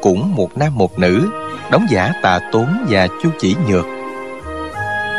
cũng 0.00 0.34
một 0.34 0.58
nam 0.58 0.78
một 0.78 0.98
nữ, 0.98 1.30
đóng 1.70 1.86
giả 1.90 2.12
tà 2.22 2.38
tốn 2.52 2.86
và 2.88 3.08
chu 3.22 3.30
chỉ 3.38 3.56
nhược. 3.68 3.86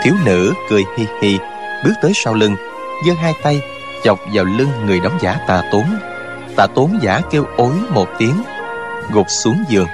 Thiếu 0.03 0.13
nữ 0.25 0.53
cười 0.69 0.83
hi 0.97 1.05
hi, 1.21 1.37
bước 1.83 1.93
tới 2.01 2.11
sau 2.15 2.33
lưng, 2.33 2.55
giơ 3.05 3.13
hai 3.21 3.33
tay, 3.43 3.61
chọc 4.03 4.19
vào 4.33 4.45
lưng 4.45 4.71
người 4.85 4.99
đóng 4.99 5.17
giả 5.21 5.37
tà 5.47 5.61
tốn. 5.71 5.85
Tà 6.55 6.67
tốn 6.75 6.99
giả 7.01 7.21
kêu 7.31 7.45
ối 7.57 7.73
một 7.89 8.07
tiếng, 8.17 8.43
gục 9.11 9.27
xuống 9.43 9.63
giường. 9.69 9.87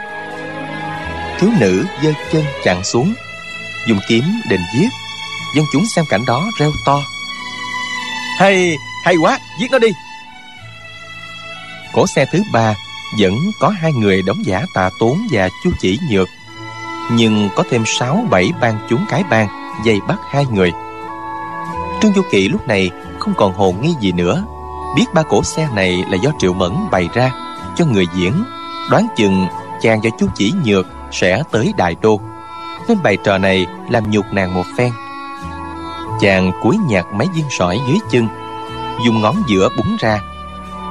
Thiếu 1.40 1.50
nữ 1.60 1.86
giơ 2.04 2.12
chân 2.32 2.44
chặn 2.64 2.84
xuống, 2.84 3.14
dùng 3.88 4.00
kiếm 4.10 4.24
định 4.50 4.62
giết. 4.76 4.90
Dân 5.56 5.66
chúng 5.74 5.84
xem 5.96 6.06
cảnh 6.10 6.22
đó 6.28 6.44
reo 6.60 6.72
to. 6.86 7.02
Hay 8.40 8.78
hay 9.06 9.16
quá, 9.16 9.40
giết 9.60 9.72
nó 9.72 9.80
đi. 9.80 9.88
Cỗ 11.94 12.08
xe 12.08 12.26
thứ 12.32 12.44
ba 12.54 12.76
vẫn 13.20 13.34
có 13.60 13.70
hai 13.70 13.94
người 13.94 14.22
đóng 14.22 14.46
giả 14.46 14.66
tà 14.74 14.90
tốn 15.00 15.28
và 15.32 15.50
chu 15.64 15.72
chỉ 15.80 16.00
nhược, 16.12 16.28
nhưng 17.12 17.50
có 17.56 17.64
thêm 17.70 17.84
sáu 17.86 18.26
bảy 18.30 18.52
ban 18.62 18.78
chúng 18.90 19.06
cái 19.10 19.24
bang, 19.30 19.48
dây 19.86 20.00
bắt 20.08 20.20
hai 20.30 20.46
người. 20.46 20.72
Trương 22.02 22.14
du 22.14 22.22
kỵ 22.32 22.48
lúc 22.50 22.68
này 22.68 22.92
không 23.20 23.34
còn 23.38 23.54
hồ 23.54 23.72
nghi 23.72 23.94
gì 24.00 24.12
nữa. 24.12 24.46
Biết 24.96 25.06
ba 25.14 25.24
cổ 25.24 25.44
xe 25.44 25.68
này 25.76 26.04
là 26.10 26.18
do 26.18 26.32
triệu 26.40 26.54
mẫn 26.54 26.76
bày 26.92 27.10
ra 27.14 27.32
cho 27.76 27.86
người 27.86 28.06
diễn, 28.16 28.44
đoán 28.92 29.08
chừng 29.16 29.48
chàng 29.82 30.00
và 30.04 30.10
chu 30.20 30.28
chỉ 30.36 30.54
nhược 30.66 30.88
sẽ 31.12 31.44
tới 31.52 31.74
đại 31.78 31.96
đô. 32.02 32.20
Nên 32.88 33.04
bài 33.04 33.18
trò 33.24 33.38
này 33.38 33.66
làm 33.90 34.12
nhục 34.12 34.26
nàng 34.34 34.54
một 34.54 34.66
phen. 34.78 34.92
Chàng 36.22 36.52
cúi 36.64 36.78
nhặt 36.90 37.06
mấy 37.14 37.28
viên 37.36 37.46
sỏi 37.50 37.80
dưới 37.88 37.98
chân, 38.12 38.28
dùng 39.06 39.22
ngón 39.22 39.36
giữa 39.48 39.70
búng 39.78 39.98
ra 40.00 40.20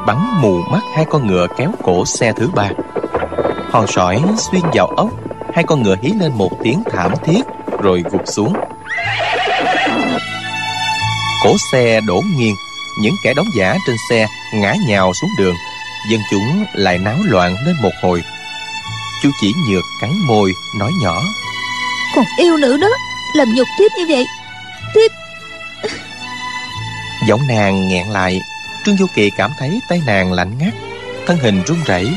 bắn 0.07 0.41
mù 0.41 0.63
mắt 0.71 0.81
hai 0.95 1.05
con 1.05 1.27
ngựa 1.27 1.47
kéo 1.57 1.71
cổ 1.83 2.05
xe 2.07 2.33
thứ 2.33 2.49
ba. 2.55 2.71
Hòn 3.71 3.87
sỏi 3.87 4.23
xuyên 4.37 4.63
vào 4.75 4.87
ốc 4.87 5.09
hai 5.55 5.65
con 5.65 5.83
ngựa 5.83 5.97
hí 6.03 6.13
lên 6.21 6.33
một 6.35 6.51
tiếng 6.63 6.83
thảm 6.93 7.13
thiết 7.25 7.41
rồi 7.81 8.03
gục 8.11 8.23
xuống. 8.27 8.53
Cổ 11.45 11.57
xe 11.73 12.01
đổ 12.01 12.23
nghiêng 12.37 12.55
những 13.01 13.15
kẻ 13.25 13.35
đóng 13.37 13.47
giả 13.59 13.77
trên 13.87 13.97
xe 14.11 14.27
ngã 14.55 14.75
nhào 14.89 15.13
xuống 15.21 15.31
đường. 15.39 15.55
Dân 16.11 16.21
chúng 16.31 16.65
lại 16.73 16.99
náo 16.99 17.17
loạn 17.25 17.57
lên 17.67 17.77
một 17.83 17.93
hồi. 18.03 18.23
Chú 19.23 19.31
chỉ 19.41 19.53
nhược 19.69 19.85
cắn 20.01 20.11
môi 20.27 20.53
nói 20.79 20.91
nhỏ. 21.03 21.23
Còn 22.17 22.25
yêu 22.39 22.57
nữ 22.57 22.77
đó 22.77 22.89
làm 23.35 23.55
nhục 23.55 23.69
tiếp 23.79 23.89
như 23.99 24.05
vậy 24.09 24.27
tiếp 24.95 25.13
giọng 27.27 27.47
nàng 27.49 27.89
nghẹn 27.89 28.07
lại 28.07 28.41
trương 28.85 28.97
du 28.97 29.07
kỳ 29.15 29.31
cảm 29.31 29.51
thấy 29.59 29.81
tay 29.89 30.03
nàng 30.07 30.33
lạnh 30.33 30.53
ngắt, 30.59 30.75
thân 31.27 31.39
hình 31.39 31.63
run 31.67 31.79
rẩy, 31.87 32.09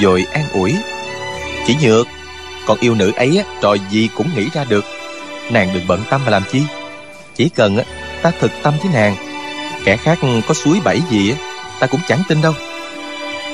rồi 0.00 0.26
an 0.32 0.44
ủi. 0.52 0.74
Chỉ 1.66 1.76
nhược, 1.82 2.06
còn 2.66 2.78
yêu 2.80 2.94
nữ 2.94 3.12
ấy 3.16 3.44
trò 3.60 3.76
gì 3.90 4.08
cũng 4.16 4.26
nghĩ 4.36 4.48
ra 4.54 4.64
được. 4.64 4.84
Nàng 5.50 5.68
đừng 5.74 5.86
bận 5.88 6.00
tâm 6.10 6.20
mà 6.24 6.30
làm 6.30 6.42
chi. 6.52 6.62
Chỉ 7.34 7.48
cần 7.48 7.78
ta 8.22 8.32
thực 8.40 8.50
tâm 8.62 8.74
với 8.82 8.92
nàng. 8.94 9.16
Kẻ 9.84 9.96
khác 9.96 10.18
có 10.48 10.54
suối 10.54 10.80
bẫy 10.84 11.02
gì 11.10 11.34
ta 11.80 11.86
cũng 11.86 12.00
chẳng 12.08 12.22
tin 12.28 12.42
đâu. 12.42 12.52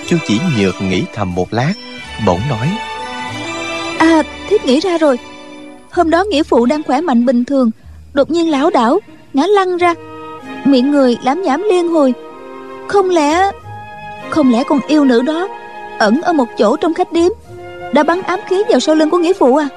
Chu 0.07 0.17
chỉ 0.27 0.41
nhược 0.59 0.83
nghĩ 0.83 1.03
thầm 1.15 1.35
một 1.35 1.53
lát, 1.53 1.73
bỗng 2.27 2.41
nói. 2.51 2.69
À 3.99 4.23
thiếp 4.49 4.65
nghĩ 4.65 4.81
ra 4.81 4.99
rồi. 4.99 5.19
Hôm 5.91 6.11
đó 6.11 6.25
nghĩa 6.25 6.43
phụ 6.43 6.67
đang 6.67 6.83
khỏe 6.83 7.01
mạnh 7.01 7.27
bình 7.27 7.45
thường, 7.45 7.71
đột 8.13 8.31
nhiên 8.31 8.51
lão 8.51 8.71
đảo, 8.71 9.01
ngã 9.35 9.47
lăn 9.47 9.77
ra. 9.77 9.95
Miệng 10.65 10.91
người 10.91 11.17
lám 11.23 11.43
nhảm 11.43 11.63
liên 11.71 11.89
hồi 11.89 12.15
không 12.91 13.11
lẽ 13.11 13.51
không 14.31 14.53
lẽ 14.53 14.65
con 14.65 14.81
yêu 14.87 15.05
nữ 15.05 15.23
đó 15.23 15.49
ẩn 15.99 16.23
ở 16.23 16.33
một 16.33 16.47
chỗ 16.59 16.77
trong 16.77 16.95
khách 16.95 17.13
điếm, 17.13 17.31
đã 17.95 18.03
bắn 18.03 18.23
ám 18.23 18.41
khí 18.49 18.63
vào 18.69 18.81
sau 18.81 18.95
lưng 18.95 19.11
của 19.11 19.19
nghĩa 19.19 19.33
phụ 19.39 19.57
à? 19.57 19.69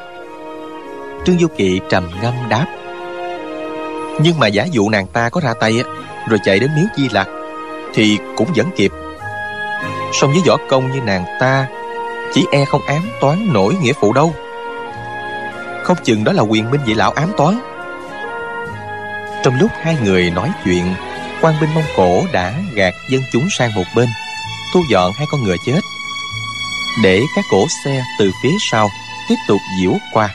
Trương 1.26 1.40
du 1.40 1.48
kỵ 1.48 1.80
trầm 1.90 2.10
ngâm 2.22 2.34
đáp. 2.50 2.66
Nhưng 4.20 4.40
mà 4.40 4.48
giả 4.48 4.66
dụ 4.72 4.90
nàng 4.90 5.08
ta 5.08 5.30
có 5.30 5.42
ra 5.42 5.54
tay 5.60 5.74
á, 5.84 5.90
rồi 6.30 6.40
chạy 6.44 6.60
đến 6.60 6.70
miếu 6.76 6.86
di 6.96 7.10
lặc, 7.10 7.28
thì 7.94 8.18
cũng 8.38 8.48
vẫn 8.56 8.68
kịp. 8.76 8.92
Song 10.14 10.32
với 10.32 10.42
võ 10.48 10.58
công 10.70 10.92
như 10.92 11.02
nàng 11.02 11.26
ta, 11.40 11.68
chỉ 12.34 12.46
e 12.52 12.66
không 12.66 12.82
ám 12.88 13.02
toán 13.22 13.54
nổi 13.54 13.76
nghĩa 13.82 13.94
phụ 13.94 14.14
đâu. 14.14 14.34
Không 15.84 15.98
chừng 16.04 16.24
đó 16.24 16.32
là 16.32 16.44
quyền 16.44 16.72
binh 16.72 16.82
vị 16.86 16.94
lão 16.94 17.12
ám 17.12 17.30
toán. 17.38 17.60
Trong 19.44 19.54
lúc 19.60 19.72
hai 19.82 19.98
người 20.04 20.32
nói 20.36 20.50
chuyện 20.66 20.86
quan 21.44 21.56
binh 21.62 21.74
mông 21.74 21.84
cổ 21.96 22.24
đã 22.32 22.54
gạt 22.74 22.94
dân 23.10 23.22
chúng 23.32 23.48
sang 23.50 23.74
một 23.76 23.84
bên, 23.96 24.10
thu 24.74 24.84
dọn 24.90 25.12
hai 25.18 25.28
con 25.32 25.44
ngựa 25.44 25.56
chết. 25.66 25.80
Để 27.04 27.22
các 27.36 27.46
cổ 27.52 27.68
xe 27.84 28.04
từ 28.20 28.32
phía 28.44 28.54
sau 28.72 28.90
tiếp 29.30 29.36
tục 29.48 29.62
diễu 29.80 29.94
qua. 30.14 30.30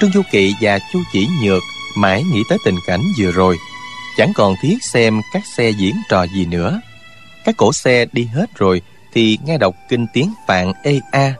Trương 0.00 0.12
du 0.12 0.22
kỵ 0.30 0.54
và 0.60 0.78
chu 0.92 0.98
chỉ 1.12 1.28
nhược 1.42 1.62
mãi 1.96 2.22
nghĩ 2.22 2.42
tới 2.48 2.58
tình 2.64 2.78
cảnh 2.86 3.02
vừa 3.18 3.30
rồi, 3.30 3.56
chẳng 4.16 4.32
còn 4.34 4.54
thiết 4.62 4.76
xem 4.82 5.20
các 5.32 5.42
xe 5.56 5.70
diễn 5.70 5.94
trò 6.08 6.22
gì 6.22 6.46
nữa. 6.46 6.80
Các 7.44 7.56
cổ 7.56 7.72
xe 7.72 8.04
đi 8.12 8.24
hết 8.34 8.46
rồi 8.54 8.82
thì 9.14 9.38
nghe 9.44 9.58
đọc 9.58 9.74
kinh 9.88 10.06
tiếng 10.12 10.32
phạn 10.46 10.72
ê 10.82 11.00
a, 11.12 11.34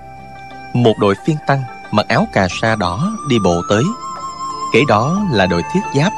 một 0.74 0.98
đội 0.98 1.14
phiên 1.26 1.36
tăng 1.46 1.62
mặc 1.90 2.08
áo 2.08 2.26
cà 2.32 2.48
sa 2.60 2.76
đỏ 2.76 3.12
đi 3.28 3.36
bộ 3.44 3.62
tới. 3.68 3.82
Kể 4.72 4.80
đó 4.88 5.26
là 5.32 5.46
đội 5.46 5.62
thiết 5.72 5.80
giáp, 5.94 6.12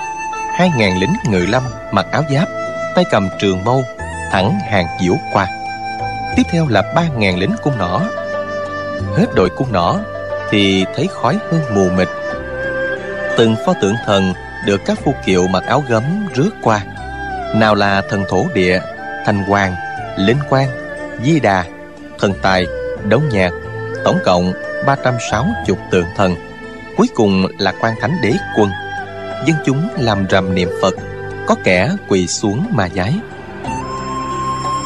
hai 0.54 0.70
ngàn 0.76 0.98
lính 0.98 1.12
ngự 1.28 1.46
lâm 1.46 1.62
mặc 1.92 2.06
áo 2.12 2.24
giáp 2.30 2.48
tay 2.94 3.04
cầm 3.10 3.28
trường 3.38 3.64
mâu, 3.64 3.84
thẳng 4.30 4.58
hàng 4.70 4.86
diễu 5.00 5.14
qua. 5.32 5.48
Tiếp 6.36 6.42
theo 6.50 6.68
là 6.68 6.92
ba 6.94 7.02
ngàn 7.16 7.38
lính 7.38 7.54
cung 7.62 7.78
nỏ. 7.78 8.02
Hết 9.16 9.26
đội 9.34 9.50
cung 9.50 9.72
nỏ 9.72 9.98
thì 10.50 10.84
thấy 10.96 11.08
khói 11.12 11.38
hương 11.50 11.74
mù 11.74 11.90
mịt. 11.90 12.08
Từng 13.36 13.56
pho 13.66 13.72
tượng 13.82 13.94
thần 14.06 14.32
được 14.66 14.80
các 14.86 14.98
phu 15.04 15.14
kiệu 15.24 15.46
mặc 15.46 15.64
áo 15.66 15.84
gấm 15.88 16.02
rước 16.34 16.50
qua. 16.62 16.84
Nào 17.54 17.74
là 17.74 18.02
thần 18.08 18.24
thổ 18.28 18.44
địa, 18.54 18.80
thành 19.26 19.44
hoàng, 19.44 19.74
linh 20.16 20.38
quang 20.48 20.68
di 21.24 21.40
đà, 21.40 21.64
thần 22.18 22.32
tài, 22.42 22.66
đấu 23.04 23.20
nhạc, 23.30 23.50
tổng 24.04 24.18
cộng 24.24 24.52
360 24.86 25.76
tượng 25.90 26.06
thần. 26.16 26.36
Cuối 26.96 27.06
cùng 27.14 27.46
là 27.58 27.72
quan 27.80 27.94
thánh 28.00 28.16
đế 28.22 28.32
quân. 28.56 28.70
Dân 29.46 29.56
chúng 29.66 29.88
làm 29.98 30.26
rầm 30.30 30.54
niệm 30.54 30.70
phật 30.82 30.94
có 31.46 31.54
kẻ 31.64 31.90
quỳ 32.08 32.26
xuống 32.26 32.66
mà 32.72 32.88
giái. 32.88 33.14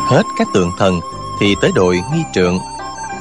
Hết 0.08 0.22
các 0.38 0.48
tượng 0.54 0.70
thần 0.78 1.00
thì 1.40 1.54
tới 1.62 1.70
đội 1.74 2.00
nghi 2.12 2.22
trượng, 2.34 2.58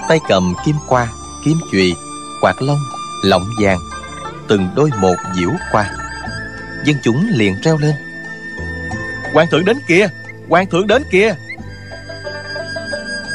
tay 0.08 0.19
cầm 0.28 0.54
kim 0.65 0.76
qua, 0.88 1.08
kim 1.46 1.58
chùy, 1.72 1.96
quạt 2.41 2.62
lông, 2.62 2.80
lọng 3.24 3.46
vàng, 3.62 3.80
từng 4.48 4.69
đôi 4.76 4.89
một 5.00 5.15
diễu 5.36 5.50
qua. 5.72 5.89
Dân 6.86 6.96
chúng 7.04 7.28
liền 7.30 7.56
reo 7.63 7.78
lên. 7.78 7.96
Quan 9.34 9.48
thượng 9.48 9.65
đến 9.65 9.78
kìa 9.88 10.08
quan 10.50 10.65
thượng 10.65 10.88
đến 10.88 11.04
kìa. 11.12 11.36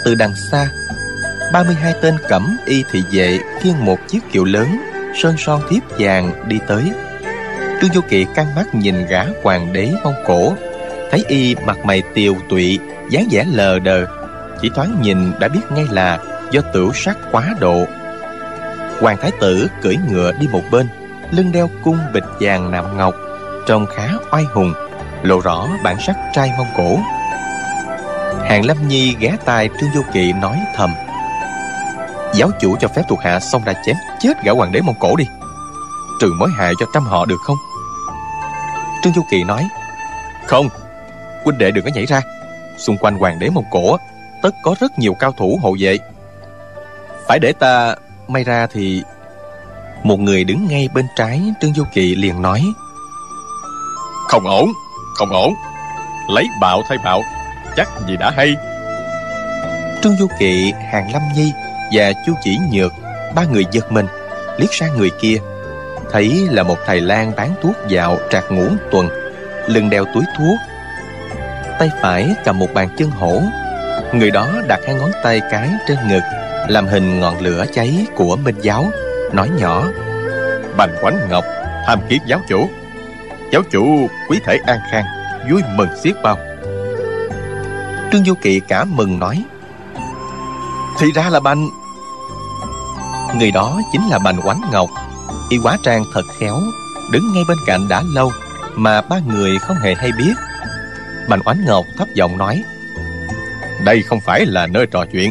Từ 0.04 0.14
đằng 0.14 0.32
xa 0.50 0.70
32 1.52 1.94
tên 2.02 2.16
cẩm 2.28 2.56
y 2.66 2.84
thị 2.90 3.02
vệ 3.12 3.38
khiêng 3.60 3.84
một 3.84 3.98
chiếc 4.08 4.18
kiệu 4.32 4.44
lớn, 4.44 4.80
sơn 5.22 5.34
son 5.38 5.62
thiếp 5.70 5.82
vàng 5.98 6.48
đi 6.48 6.58
tới 6.66 6.92
trương 7.80 7.90
vô 7.94 8.00
kỵ 8.08 8.26
căng 8.34 8.54
mắt 8.54 8.74
nhìn 8.74 9.06
gã 9.06 9.24
hoàng 9.42 9.72
đế 9.72 9.92
mông 10.04 10.14
cổ. 10.26 10.52
Thấy 11.10 11.24
y 11.28 11.54
mặt 11.54 11.78
mày 11.84 12.02
tiều 12.14 12.34
tụy, 12.48 12.78
dáng 13.10 13.28
vẻ 13.30 13.44
lờ 13.52 13.78
đờ, 13.78 14.06
chỉ 14.62 14.70
thoáng 14.74 14.98
nhìn 15.02 15.32
đã 15.40 15.48
biết 15.48 15.60
ngay 15.70 15.84
là 15.90 16.18
do 16.50 16.60
tửu 16.60 16.92
sắc 16.92 17.18
quá 17.32 17.54
độ. 17.60 17.84
Hoàng 19.00 19.16
thái 19.20 19.30
tử 19.40 19.68
cưỡi 19.82 19.96
ngựa 20.08 20.32
đi 20.32 20.48
một 20.52 20.62
bên, 20.70 20.88
lưng 21.30 21.52
đeo 21.52 21.68
cung 21.84 21.98
bịch 22.14 22.24
vàng 22.40 22.70
nạm 22.70 22.96
ngọc, 22.96 23.14
trông 23.66 23.86
khá 23.86 24.08
oai 24.32 24.44
hùng, 24.44 24.72
lộ 25.22 25.40
rõ 25.40 25.68
bản 25.82 25.96
sắc 26.00 26.16
trai 26.32 26.50
mông 26.58 26.66
cổ. 26.76 26.98
Hàng 28.48 28.64
lâm 28.64 28.88
nhi 28.88 29.16
ghé 29.20 29.36
tai 29.44 29.68
trương 29.80 29.90
vô 29.94 30.02
kỵ 30.12 30.32
nói 30.32 30.58
thầm, 30.76 30.94
giáo 32.34 32.50
chủ 32.60 32.76
cho 32.80 32.88
phép 32.88 33.02
thuộc 33.08 33.20
hạ 33.20 33.40
xong 33.40 33.62
ra 33.64 33.72
chém 33.86 33.96
chết 34.20 34.44
gã 34.44 34.52
hoàng 34.52 34.72
đế 34.72 34.80
mông 34.80 34.96
cổ 35.00 35.16
đi. 35.16 35.24
Trừ 36.20 36.32
mối 36.38 36.48
hại 36.56 36.72
cho 36.80 36.86
trăm 36.94 37.02
họ 37.02 37.24
được 37.24 37.38
không? 37.46 37.56
Trương 39.02 39.12
vô 39.12 39.22
kỵ 39.30 39.44
nói 39.44 39.68
không 40.46 40.68
huynh 41.44 41.58
đệ 41.58 41.70
đừng 41.70 41.84
có 41.84 41.90
nhảy 41.94 42.06
ra. 42.06 42.20
Xung 42.78 42.96
quanh 42.96 43.18
hoàng 43.18 43.38
đế 43.38 43.50
mông 43.50 43.64
cổ 43.70 43.96
tất 44.42 44.54
có 44.62 44.74
rất 44.80 44.98
nhiều 44.98 45.14
cao 45.14 45.32
thủ 45.32 45.58
hộ 45.62 45.76
vệ. 45.80 45.98
Phải 47.28 47.38
để 47.38 47.52
ta 47.52 47.94
may 48.28 48.44
ra 48.44 48.66
thì 48.72 49.02
một 50.02 50.20
người 50.20 50.44
đứng 50.44 50.66
ngay 50.68 50.88
bên 50.94 51.06
trái 51.16 51.42
trương 51.60 51.72
vô 51.72 51.84
kỵ 51.92 52.14
liền 52.14 52.42
nói 52.42 52.62
Không 54.28 54.46
ổn 54.46 54.72
Không 55.14 55.30
ổn. 55.30 55.54
Lấy 56.28 56.44
bạo 56.60 56.82
thay 56.88 56.98
bạo 57.04 57.22
Chắc 57.76 57.88
gì 58.08 58.16
đã 58.16 58.30
hay. 58.30 58.54
Trương 60.02 60.16
vô 60.20 60.26
kỵ 60.38 60.72
hàng 60.92 61.12
lâm 61.12 61.22
nhi 61.34 61.52
và 61.92 62.12
chu 62.26 62.32
chỉ 62.42 62.58
nhược 62.72 62.92
ba 63.34 63.44
người 63.44 63.64
giật 63.72 63.92
mình 63.92 64.06
liếc 64.58 64.74
sang 64.74 64.96
người 64.96 65.10
kia 65.20 65.36
thấy 66.12 66.48
là 66.50 66.62
một 66.62 66.78
thầy 66.86 67.00
lang 67.00 67.32
bán 67.36 67.54
thuốc 67.62 67.76
dạo 67.88 68.18
trạc 68.30 68.44
ngũ 68.50 68.66
tuần, 68.90 69.08
lưng 69.66 69.90
đeo 69.90 70.04
túi 70.14 70.24
thuốc, 70.36 70.58
tay 71.78 71.90
phải 72.02 72.34
cầm 72.44 72.58
một 72.58 72.74
bàn 72.74 72.88
chân 72.96 73.10
hổ. 73.10 73.42
Người 74.12 74.30
đó 74.30 74.48
đặt 74.68 74.80
hai 74.86 74.94
ngón 74.94 75.10
tay 75.22 75.40
cái 75.50 75.70
trên 75.86 75.98
ngực, 76.08 76.22
làm 76.68 76.86
hình 76.86 77.20
ngọn 77.20 77.40
lửa 77.40 77.64
cháy 77.72 78.06
của 78.16 78.36
minh 78.36 78.56
giáo, 78.62 78.90
nói 79.32 79.50
nhỏ, 79.58 79.84
bành 80.76 80.96
quánh 81.00 81.18
ngọc, 81.30 81.44
tham 81.86 81.98
kiến 82.08 82.22
giáo 82.26 82.40
chủ. 82.48 82.68
Giáo 83.52 83.62
chủ 83.70 84.08
quý 84.28 84.40
thể 84.44 84.58
an 84.66 84.78
khang, 84.90 85.04
vui 85.50 85.62
mừng 85.74 85.88
xiết 86.02 86.14
bao. 86.22 86.38
Trương 88.12 88.24
du 88.24 88.34
kỵ 88.34 88.60
cả 88.60 88.84
mừng 88.84 89.18
nói, 89.18 89.44
thì 91.00 91.12
ra 91.14 91.28
là 91.30 91.40
bành. 91.40 91.68
Người 93.38 93.50
đó 93.50 93.80
chính 93.92 94.08
là 94.08 94.18
bành 94.18 94.42
quánh 94.42 94.60
ngọc 94.72 94.90
y 95.50 95.58
quá 95.62 95.76
trang 95.82 96.04
thật 96.14 96.22
khéo 96.38 96.60
đứng 97.12 97.32
ngay 97.32 97.42
bên 97.48 97.58
cạnh 97.66 97.88
đã 97.88 98.02
lâu 98.14 98.32
mà 98.74 99.00
ba 99.00 99.18
người 99.26 99.58
không 99.58 99.76
hề 99.76 99.94
hay 99.94 100.10
biết. 100.18 100.34
Bành 101.28 101.40
oánh 101.44 101.64
ngọc 101.66 101.84
thấp 101.98 102.08
giọng 102.14 102.38
nói 102.38 102.64
đây 103.84 104.02
không 104.02 104.20
phải 104.20 104.46
là 104.46 104.66
nơi 104.66 104.86
trò 104.86 105.04
chuyện. 105.12 105.30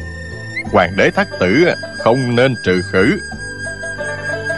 Hoàng 0.72 0.96
đế 0.98 1.10
thác 1.12 1.28
tử 1.40 1.68
không 1.98 2.36
nên 2.36 2.56
trừ 2.64 2.82
khử. 2.92 3.20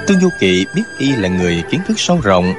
Trương 0.07 0.19
du 0.19 0.29
kỵ 0.39 0.65
biết 0.75 0.83
y 0.97 1.15
là 1.15 1.29
người 1.29 1.63
kiến 1.69 1.81
thức 1.87 1.99
sâu 1.99 2.19
rộng 2.23 2.53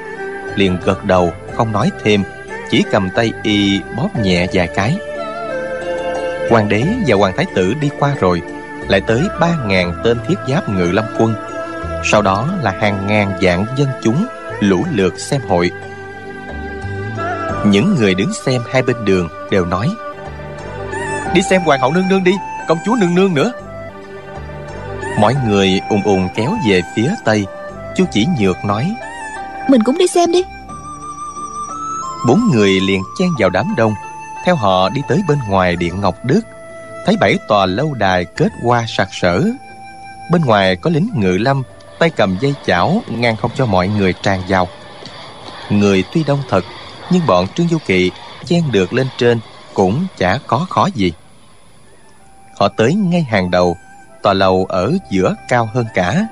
liền 0.57 0.79
gật 0.85 1.05
đầu 1.05 1.33
không 1.57 1.73
nói 1.73 1.91
thêm 2.05 2.23
chỉ 2.71 2.85
cầm 2.91 3.11
tay 3.11 3.33
y 3.43 3.81
bóp 3.97 4.09
nhẹ 4.23 4.47
vài 4.53 4.69
cái. 4.75 4.97
Hoàng 6.51 6.69
đế 6.69 6.85
và 7.07 7.17
hoàng 7.17 7.37
thái 7.37 7.47
tử 7.55 7.75
đi 7.81 7.91
qua 7.99 8.15
rồi 8.21 8.43
lại 8.89 9.01
tới 9.01 9.23
ba 9.41 9.57
ngàn 9.67 10.01
tên 10.05 10.19
thiết 10.29 10.35
giáp 10.49 10.69
ngự 10.69 10.91
lâm 10.91 11.05
quân 11.19 11.35
sau 12.05 12.23
đó 12.23 12.49
là 12.63 12.71
hàng 12.81 13.07
ngàn 13.07 13.33
vạn 13.41 13.67
dân 13.77 13.89
chúng 14.03 14.27
lũ 14.61 14.85
lượt 14.93 15.19
xem 15.19 15.41
hội. 15.49 15.71
Những 17.67 17.95
người 17.95 18.15
đứng 18.15 18.33
xem 18.33 18.63
hai 18.73 18.83
bên 18.83 19.05
đường 19.05 19.29
đều 19.51 19.67
nói 19.67 19.89
đi 21.35 21.43
xem 21.43 21.63
hoàng 21.63 21.81
hậu 21.81 21.93
nương 21.93 22.09
nương 22.09 22.25
đi 22.25 22.33
công 22.69 22.79
chúa 22.85 22.97
nương 23.01 23.15
nương 23.15 23.35
nữa. 23.35 23.53
Mọi 25.19 25.35
người 25.47 25.81
ùng 25.89 26.03
ùng 26.03 26.29
kéo 26.37 26.57
về 26.69 26.83
phía 26.97 27.11
tây. 27.25 27.47
Chu 27.97 28.05
chỉ 28.13 28.27
nhược 28.41 28.57
nói 28.65 28.95
mình 29.69 29.83
cũng 29.83 29.99
đi 29.99 30.07
xem 30.07 30.33
đi. 30.33 30.43
Bốn 32.27 32.51
người 32.53 32.81
liền 32.81 33.03
chen 33.19 33.29
vào 33.39 33.51
đám 33.51 33.75
đông. 33.77 33.95
Theo 34.45 34.57
họ 34.57 34.89
đi 34.89 35.03
tới 35.09 35.23
bên 35.29 35.39
ngoài 35.49 35.77
điện 35.77 36.01
ngọc 36.01 36.15
đức 36.25 36.41
thấy 37.07 37.17
bảy 37.21 37.39
tòa 37.49 37.67
lâu 37.67 37.95
đài 37.95 38.25
kết 38.25 38.53
hoa 38.65 38.85
sặc 38.89 39.09
sỡ. 39.13 39.43
Bên 40.33 40.43
ngoài 40.43 40.77
có 40.77 40.91
lính 40.91 41.09
ngự 41.15 41.37
lâm 41.37 41.63
tay 42.01 42.11
cầm 42.11 42.37
dây 42.41 42.55
chảo 42.67 43.03
ngăn 43.09 43.37
không 43.37 43.51
cho 43.55 43.67
mọi 43.67 43.89
người 43.89 44.13
tràn 44.13 44.43
vào. 44.49 44.69
Người 45.71 46.05
tuy 46.13 46.25
đông 46.25 46.43
thật, 46.49 46.65
nhưng 47.11 47.27
bọn 47.27 47.47
trương 47.49 47.69
du 47.69 47.79
kỵ 47.87 48.11
chen 48.45 48.63
được 48.73 48.93
lên 48.93 49.07
trên 49.19 49.41
cũng 49.75 50.07
chả 50.17 50.39
có 50.47 50.67
khó 50.71 50.89
gì. 50.95 51.13
Họ 52.59 52.69
tới 52.69 52.95
ngay 52.95 53.23
hàng 53.23 53.51
đầu, 53.51 53.77
tòa 54.23 54.33
lầu 54.33 54.67
ở 54.69 54.93
giữa 55.11 55.35
cao 55.49 55.69
hơn 55.75 55.87
cả. 55.95 56.27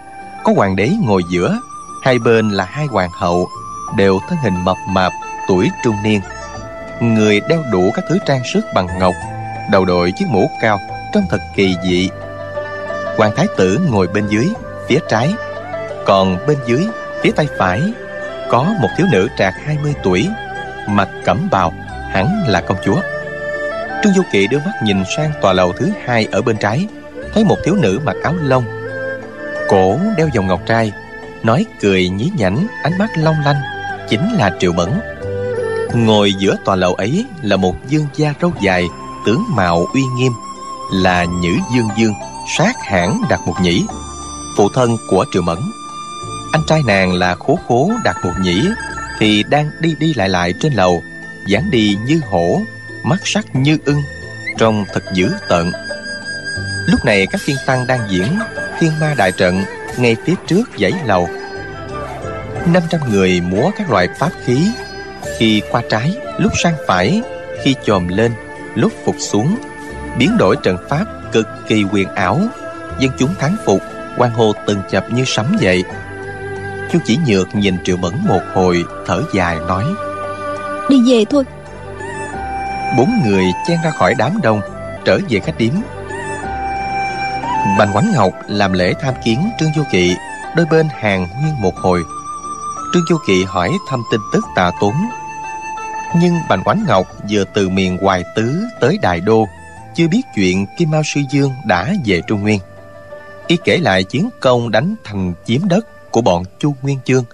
Có 0.45 0.53
hoàng 0.57 0.77
đế 0.77 0.91
ngồi 1.03 1.23
giữa, 1.31 1.59
hai 2.05 2.19
bên 2.19 2.51
là 2.51 2.65
hai 2.65 2.87
hoàng 2.87 3.11
hậu, 3.13 3.49
đều 3.97 4.19
thân 4.29 4.39
hình 4.43 4.65
mập 4.65 4.77
mạp, 4.89 5.13
tuổi 5.49 5.69
trung 5.85 5.97
niên. 6.03 6.21
Người 7.01 7.41
đeo 7.49 7.63
đủ 7.73 7.91
các 7.95 8.05
thứ 8.09 8.19
trang 8.27 8.41
sức 8.53 8.65
bằng 8.75 8.99
ngọc, 8.99 9.15
đầu 9.71 9.85
đội 9.85 10.13
chiếc 10.13 10.27
mũ 10.29 10.51
cao, 10.61 10.79
trông 11.13 11.25
thật 11.31 11.41
kỳ 11.57 11.77
dị. 11.85 12.11
Hoàng 13.17 13.33
thái 13.37 13.47
tử 13.57 13.81
ngồi 13.91 14.07
bên 14.07 14.27
dưới, 14.29 14.49
phía 14.89 14.99
trái 15.09 15.35
còn 16.09 16.47
bên 16.47 16.59
dưới, 16.67 16.87
phía 17.23 17.31
tay 17.31 17.47
phải, 17.59 17.93
có 18.51 18.75
một 18.81 18.89
thiếu 18.97 19.07
nữ 19.13 19.29
trạc 19.39 19.55
20 19.65 19.95
tuổi, 20.03 20.29
mặc 20.87 21.09
cẩm 21.25 21.49
bào, 21.51 21.73
hẳn 22.13 22.45
là 22.47 22.61
công 22.61 22.77
chúa. 22.85 23.01
Trương 24.03 24.13
du 24.13 24.23
kỵ 24.33 24.47
đưa 24.47 24.59
mắt 24.59 24.73
nhìn 24.83 25.05
sang 25.17 25.33
tòa 25.41 25.53
lầu 25.53 25.73
thứ 25.73 25.91
hai 26.05 26.29
ở 26.33 26.43
bên 26.43 26.57
trái, 26.57 26.87
thấy 27.35 27.45
một 27.45 27.57
thiếu 27.65 27.75
nữ 27.75 28.01
mặc 28.05 28.17
áo 28.23 28.35
lông, 28.43 28.65
cổ 29.69 29.99
đeo 30.17 30.29
vòng 30.37 30.47
ngọc 30.47 30.61
trai, 30.67 30.93
nói 31.43 31.67
cười 31.81 32.09
nhí 32.09 32.31
nhảnh, 32.37 32.67
ánh 32.83 32.99
mắt 32.99 33.11
long 33.17 33.37
lanh, 33.45 33.61
chính 34.09 34.35
là 34.35 34.57
triệu 34.59 34.73
mẫn. 34.73 34.89
Ngồi 35.95 36.33
giữa 36.33 36.57
tòa 36.65 36.77
lầu 36.77 36.95
ấy 36.95 37.25
là 37.43 37.57
một 37.57 37.75
dương 37.89 38.07
gia 38.15 38.35
râu 38.43 38.53
dài, 38.61 38.85
tướng 39.27 39.45
mạo 39.49 39.87
uy 39.95 40.03
nghiêm, 40.17 40.33
là 40.93 41.25
nhữ 41.25 41.57
dương 41.75 41.89
dương, 41.99 42.15
sát 42.57 42.77
hãn 42.81 43.21
đặt 43.29 43.41
một 43.47 43.55
nhĩ, 43.63 43.87
phụ 44.57 44.69
thân 44.75 44.97
của 45.11 45.25
triệu 45.33 45.43
mẫn 45.43 45.59
anh 46.53 46.63
trai 46.67 46.83
nàng 46.87 47.13
là 47.13 47.35
khố 47.35 47.59
khố 47.69 47.93
đạt 48.05 48.17
một 48.25 48.33
nhĩ, 48.41 48.69
thì 49.19 49.43
đang 49.43 49.71
đi 49.81 49.95
đi 49.99 50.15
lại 50.15 50.29
lại 50.29 50.55
trên 50.61 50.73
lầu, 50.73 51.03
dáng 51.47 51.71
đi 51.71 51.97
như 52.07 52.21
hổ, 52.27 52.61
mắt 53.03 53.21
sắc 53.25 53.57
như 53.57 53.79
ưng, 53.85 54.03
trông 54.59 54.85
thật 54.93 55.03
dữ 55.15 55.31
tợn. 55.49 55.73
Lúc 56.87 57.05
này 57.05 57.27
các 57.27 57.41
thiên 57.47 57.57
tăng 57.67 57.87
đang 57.87 58.01
diễn 58.11 58.39
thiên 58.81 58.93
ma 59.01 59.15
đại 59.19 59.33
trận 59.33 59.65
ngay 59.97 60.17
phía 60.25 60.35
trước 60.47 60.71
dãy 60.79 60.93
lầu. 61.07 61.29
500 62.73 63.01
người 63.11 63.41
múa 63.41 63.71
các 63.79 63.91
loại 63.91 64.09
pháp 64.19 64.31
khí. 64.45 64.71
Khi 65.39 65.63
qua 65.71 65.83
trái, 65.91 66.17
lúc 66.39 66.53
sang 66.63 66.75
phải, 66.87 67.23
khi 67.63 67.75
chồm 67.85 68.09
lên, 68.09 68.33
lúc 68.75 68.93
phục 69.05 69.17
xuống, 69.19 69.57
biến 70.19 70.37
đổi 70.39 70.57
trận 70.63 70.77
pháp 70.89 71.05
cực 71.33 71.49
kỳ 71.69 71.85
quyền 71.93 72.09
ảo. 72.09 72.41
Dân 72.99 73.11
chúng 73.19 73.35
thắng 73.35 73.57
phục 73.67 73.81
quan 74.19 74.31
hô 74.31 74.53
từng 74.67 74.83
chập 74.91 75.13
như 75.13 75.25
sấm 75.27 75.57
dậy 75.61 75.85
chu 76.93 76.99
chỉ 77.05 77.19
nhược 77.27 77.55
nhìn 77.55 77.77
triệu 77.85 77.97
mẫn 77.97 78.13
một 78.29 78.41
hồi 78.55 78.85
thở 79.07 79.23
dài 79.35 79.57
nói. 79.69 79.85
Đi 80.89 80.97
về 81.07 81.25
thôi. 81.31 81.45
Bốn 82.97 83.11
người 83.27 83.45
chen 83.67 83.79
ra 83.85 83.91
khỏi 83.91 84.15
đám 84.19 84.41
đông 84.43 84.61
trở 85.05 85.19
về 85.29 85.41
khách 85.41 85.59
điếm. 85.59 85.73
Bành 87.79 87.93
quánh 87.93 88.13
ngọc 88.15 88.33
làm 88.49 88.73
lễ 88.73 88.95
tham 89.01 89.15
kiến 89.25 89.51
trương 89.61 89.73
vô 89.77 89.83
kỵ 89.93 90.17
đôi 90.57 90.67
bên 90.71 90.89
hàng 91.01 91.29
nguyên 91.43 91.61
một 91.61 91.77
hồi. 91.77 92.03
Trương 92.95 93.03
vô 93.11 93.17
kỵ 93.27 93.45
hỏi 93.45 93.71
thăm 93.89 94.03
tin 94.11 94.21
tức 94.33 94.45
tà 94.57 94.71
tốn. 94.81 94.95
Nhưng 96.21 96.35
bành 96.49 96.65
quánh 96.65 96.85
ngọc 96.89 97.07
vừa 97.31 97.45
từ 97.55 97.69
miền 97.69 97.99
hoài 97.99 98.25
tứ 98.37 98.63
tới 98.81 98.99
đại 99.03 99.21
đô 99.21 99.47
chưa 99.95 100.09
biết 100.09 100.23
chuyện 100.35 100.67
kim 100.79 100.91
mao 100.91 101.03
sư 101.05 101.21
dương 101.31 101.53
đã 101.67 101.93
về 102.05 102.21
trung 102.27 102.43
nguyên. 102.43 102.61
Y 103.47 103.57
kể 103.65 103.77
lại 103.77 104.05
chiến 104.05 104.29
công 104.41 104.71
đánh 104.71 104.95
thành 105.05 105.33
chiếm 105.47 105.69
đất 105.69 105.87
của 106.11 106.21
bọn 106.21 106.45
chu 106.59 106.77
nguyên 106.83 106.99
chương, 107.05 107.25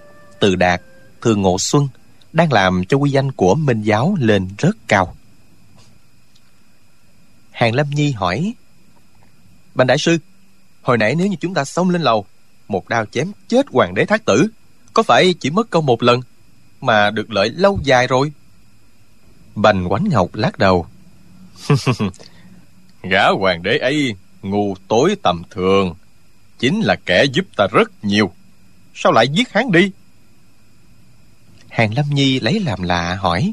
từ 0.40 0.54
đạt 0.54 0.82
thường 1.20 1.42
ngộ 1.42 1.58
xuân 1.58 1.88
đang 2.32 2.52
làm 2.52 2.84
cho 2.84 2.98
uy 2.98 3.10
danh 3.10 3.32
của 3.32 3.54
minh 3.54 3.82
giáo 3.82 4.16
lên 4.20 4.48
rất 4.58 4.76
cao. 4.88 5.16
Hàng 7.50 7.74
lâm 7.74 7.90
nhi 7.90 8.12
hỏi, 8.12 8.54
bành 9.74 9.86
đại 9.86 9.98
sư, 9.98 10.18
hồi 10.82 10.98
nãy 10.98 11.14
nếu 11.14 11.26
như 11.26 11.36
chúng 11.40 11.54
ta 11.54 11.64
xông 11.64 11.90
lên 11.90 12.02
lầu, 12.02 12.26
một 12.68 12.88
đao 12.88 13.06
chém 13.06 13.32
chết 13.48 13.66
hoàng 13.72 13.94
đế 13.94 14.04
thác 14.04 14.24
tử, 14.24 14.48
có 14.94 15.02
phải 15.02 15.34
chỉ 15.40 15.50
mất 15.50 15.70
công 15.70 15.86
một 15.86 16.02
lần 16.02 16.20
mà 16.80 17.10
được 17.10 17.30
lợi 17.30 17.48
lâu 17.48 17.78
dài 17.82 18.06
rồi? 18.06 18.32
Bành 19.54 19.88
quánh 19.88 20.08
ngọc 20.10 20.34
lắc 20.34 20.58
đầu, 20.58 20.86
gã 23.02 23.28
hoàng 23.28 23.62
đế 23.62 23.78
ấy 23.78 24.14
ngu 24.42 24.74
tối 24.88 25.16
tầm 25.22 25.42
thường, 25.50 25.94
chính 26.58 26.80
là 26.80 26.96
kẻ 27.06 27.24
giúp 27.24 27.46
ta 27.56 27.66
rất 27.72 28.04
nhiều 28.04 28.32
sao 28.94 29.12
lại 29.12 29.28
giết 29.28 29.52
hắn 29.52 29.72
đi? 29.72 29.90
Hàng 31.68 31.94
lâm 31.94 32.10
nhi 32.10 32.40
lấy 32.40 32.60
làm 32.60 32.82
lạ 32.82 33.14
hỏi. 33.14 33.52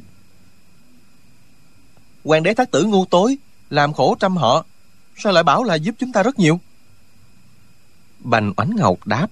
Hoàng 2.23 2.43
đế 2.43 2.53
thác 2.53 2.71
tử 2.71 2.83
ngu 2.83 3.05
tối, 3.05 3.37
làm 3.69 3.93
khổ 3.93 4.17
trăm 4.19 4.37
họ, 4.37 4.65
sao 5.17 5.33
lại 5.33 5.43
bảo 5.43 5.63
là 5.63 5.75
giúp 5.75 5.95
chúng 5.99 6.11
ta 6.11 6.23
rất 6.23 6.39
nhiều? 6.39 6.59
Bành 8.19 8.53
oánh 8.57 8.75
ngọc 8.75 9.07
đáp. 9.07 9.27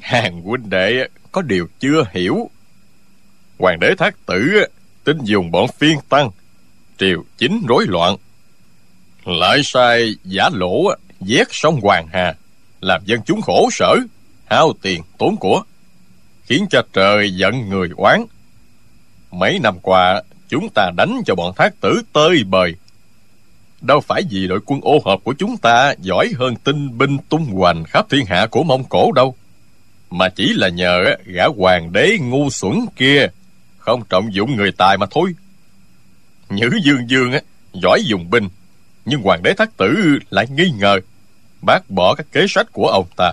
Hàng 0.00 0.42
huynh 0.42 0.70
đệ, 0.70 1.08
có 1.32 1.42
điều 1.42 1.68
chưa 1.80 2.04
hiểu. 2.12 2.50
Hoàng 3.58 3.80
đế 3.80 3.94
thác 3.98 4.26
tử 4.26 4.64
tin 5.04 5.18
dùng 5.24 5.50
bọn 5.50 5.66
phiên 5.78 5.98
tăng, 6.08 6.30
triều 6.98 7.24
chính 7.38 7.62
rối 7.68 7.86
loạn. 7.88 8.16
Lại 9.24 9.60
sai 9.64 10.14
giả 10.24 10.48
lỗ 10.52 10.94
vét 11.20 11.46
sông 11.50 11.80
hoàng 11.80 12.06
hà, 12.12 12.34
làm 12.80 13.04
dân 13.04 13.20
chúng 13.26 13.40
khổ 13.40 13.68
sở 13.72 13.96
hao 14.50 14.72
tiền 14.82 15.02
tốn 15.18 15.36
của, 15.36 15.62
khiến 16.42 16.66
cho 16.70 16.82
trời 16.92 17.34
giận 17.34 17.68
người 17.68 17.88
oán. 17.96 18.24
Mấy 19.30 19.58
năm 19.58 19.78
qua, 19.82 20.22
chúng 20.48 20.68
ta 20.74 20.90
đánh 20.96 21.20
cho 21.26 21.34
bọn 21.34 21.54
thác 21.56 21.80
tử 21.80 22.02
tơi 22.12 22.44
bời. 22.44 22.74
Đâu 23.80 24.00
phải 24.00 24.22
vì 24.30 24.46
đội 24.46 24.60
quân 24.66 24.80
ô 24.82 24.98
hợp 25.04 25.20
của 25.24 25.34
chúng 25.38 25.56
ta 25.56 25.94
giỏi 26.00 26.32
hơn 26.38 26.54
tinh 26.56 26.98
binh 26.98 27.18
tung 27.28 27.44
hoành 27.44 27.84
khắp 27.84 28.06
thiên 28.10 28.26
hạ 28.26 28.46
của 28.50 28.62
mông 28.62 28.84
cổ 28.84 29.12
đâu, 29.12 29.34
mà 30.10 30.28
chỉ 30.28 30.52
là 30.56 30.68
nhờ 30.68 31.04
gã 31.24 31.44
hoàng 31.56 31.92
đế 31.92 32.18
ngu 32.20 32.50
xuẩn 32.50 32.74
kia 32.96 33.26
không 33.78 34.02
trọng 34.08 34.34
dụng 34.34 34.56
người 34.56 34.72
tài 34.72 34.98
mà 34.98 35.06
thôi. 35.10 35.34
Nhữ 36.48 36.70
dương 36.84 37.10
dương 37.10 37.32
á, 37.32 37.40
giỏi 37.72 38.02
dùng 38.04 38.30
binh, 38.30 38.48
nhưng 39.04 39.22
hoàng 39.22 39.42
đế 39.42 39.54
thác 39.54 39.76
tử 39.76 40.18
lại 40.30 40.46
nghi 40.50 40.70
ngờ, 40.70 41.00
bác 41.62 41.90
bỏ 41.90 42.14
các 42.14 42.26
kế 42.32 42.46
sách 42.48 42.72
của 42.72 42.88
ông 42.88 43.06
ta 43.16 43.32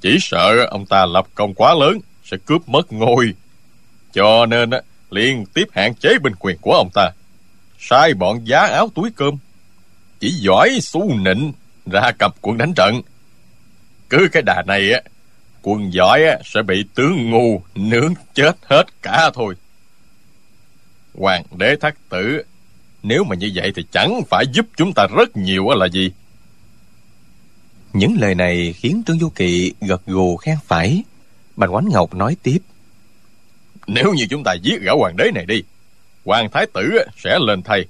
chỉ 0.00 0.16
sợ 0.20 0.66
ông 0.70 0.86
ta 0.86 1.06
lập 1.06 1.26
công 1.34 1.54
quá 1.54 1.74
lớn, 1.74 1.98
sẽ 2.24 2.36
cướp 2.46 2.68
mất 2.68 2.92
ngôi. 2.92 3.34
Cho 4.12 4.46
nên 4.46 4.70
liên 5.10 5.44
tiếp 5.54 5.64
hạn 5.72 5.94
chế 5.94 6.18
binh 6.22 6.34
quyền 6.38 6.56
của 6.60 6.72
ông 6.72 6.90
ta. 6.94 7.10
Sai 7.78 8.14
bọn 8.14 8.44
giá 8.44 8.60
áo 8.60 8.88
túi 8.94 9.10
cơm. 9.16 9.34
Chỉ 10.20 10.30
giỏi 10.30 10.78
xu 10.82 11.14
nịnh 11.14 11.52
ra 11.86 12.12
cặp 12.18 12.34
quân 12.40 12.58
đánh 12.58 12.74
trận. 12.74 13.02
Cứ 14.10 14.28
cái 14.32 14.42
đà 14.42 14.62
này 14.66 14.92
á, 14.92 15.00
quân 15.62 15.92
giỏi 15.92 16.24
á, 16.24 16.38
sẽ 16.44 16.62
bị 16.62 16.84
tướng 16.94 17.30
ngu 17.30 17.62
nướng 17.74 18.14
chết 18.34 18.56
hết 18.62 18.84
cả 19.02 19.30
thôi. 19.34 19.54
Hoàng 21.14 21.44
đế 21.56 21.76
thác 21.80 21.94
tử, 22.08 22.42
nếu 23.02 23.24
mà 23.24 23.36
như 23.36 23.50
vậy 23.54 23.72
thì 23.76 23.84
chẳng 23.92 24.20
phải 24.30 24.44
giúp 24.52 24.66
chúng 24.76 24.92
ta 24.92 25.06
rất 25.16 25.36
nhiều 25.36 25.68
là 25.68 25.88
gì? 25.88 26.10
Những 27.92 28.16
lời 28.20 28.34
này 28.34 28.72
khiến 28.72 29.02
trương 29.06 29.18
du 29.18 29.28
kỵ 29.28 29.72
gật 29.80 30.06
gù 30.06 30.36
khen 30.36 30.56
phải. 30.66 31.02
Bành 31.56 31.72
quánh 31.72 31.88
ngọc 31.88 32.14
nói 32.14 32.36
tiếp. 32.42 32.58
Nếu 33.86 34.12
như 34.12 34.26
chúng 34.30 34.42
ta 34.44 34.54
giết 34.62 34.80
gã 34.82 34.92
hoàng 34.92 35.16
đế 35.16 35.30
này 35.34 35.46
đi 35.46 35.62
hoàng 36.24 36.50
thái 36.50 36.66
tử 36.74 36.98
sẽ 37.16 37.38
lên 37.38 37.62
thay. 37.62 37.84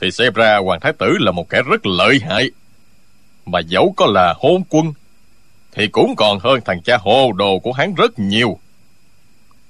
Thì 0.00 0.10
xem 0.10 0.32
ra 0.32 0.56
hoàng 0.56 0.80
thái 0.80 0.92
tử 0.92 1.06
là 1.20 1.32
một 1.32 1.48
kẻ 1.48 1.62
rất 1.62 1.86
lợi 1.86 2.20
hại. 2.22 2.50
Mà 3.46 3.60
dẫu 3.60 3.94
có 3.96 4.06
là 4.06 4.34
hôn 4.38 4.62
quân 4.68 4.92
thì 5.72 5.88
cũng 5.88 6.14
còn 6.16 6.38
hơn 6.38 6.60
thằng 6.64 6.82
cha 6.82 6.96
hồ 6.96 7.32
đồ 7.32 7.58
của 7.58 7.72
hắn 7.72 7.94
rất 7.94 8.18
nhiều. 8.18 8.58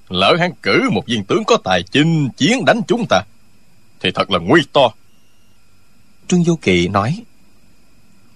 Lỡ 0.09 0.35
hắn 0.39 0.51
cử 0.61 0.89
một 0.91 1.05
viên 1.05 1.23
tướng 1.23 1.43
có 1.43 1.57
tài 1.63 1.83
chinh 1.83 2.29
chiến 2.37 2.65
đánh 2.65 2.81
chúng 2.87 3.05
ta 3.09 3.21
thì 3.99 4.11
thật 4.11 4.31
là 4.31 4.39
nguy 4.39 4.61
to. 4.73 4.91
Trương 6.27 6.43
vô 6.43 6.59
kỵ 6.61 6.87
nói 6.87 7.23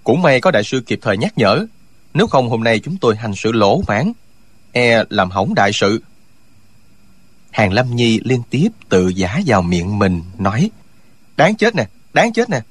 cũng 0.09 0.21
may 0.21 0.41
có 0.41 0.51
đại 0.51 0.63
sư 0.63 0.81
kịp 0.85 0.99
thời 1.01 1.17
nhắc 1.17 1.37
nhở. 1.37 1.65
Nếu 2.13 2.27
không, 2.27 2.49
hôm 2.49 2.63
nay 2.63 2.79
chúng 2.79 2.97
tôi 2.97 3.15
hành 3.15 3.35
sự 3.35 3.51
lỗ 3.51 3.81
mãn. 3.87 4.11
E 4.71 5.03
làm 5.09 5.29
hỏng 5.29 5.55
đại 5.55 5.71
sự. 5.73 6.01
Hàng 7.51 7.73
lâm 7.73 7.95
nhi 7.95 8.19
liên 8.23 8.41
tiếp 8.49 8.69
tự 8.89 9.07
giả 9.07 9.39
vào 9.45 9.61
miệng 9.61 9.99
mình, 9.99 10.21
nói, 10.37 10.69
đáng 11.37 11.55
chết 11.55 11.75
nè, 11.75 11.87
đáng 12.13 12.33
chết 12.33 12.49
nè. 12.49 12.61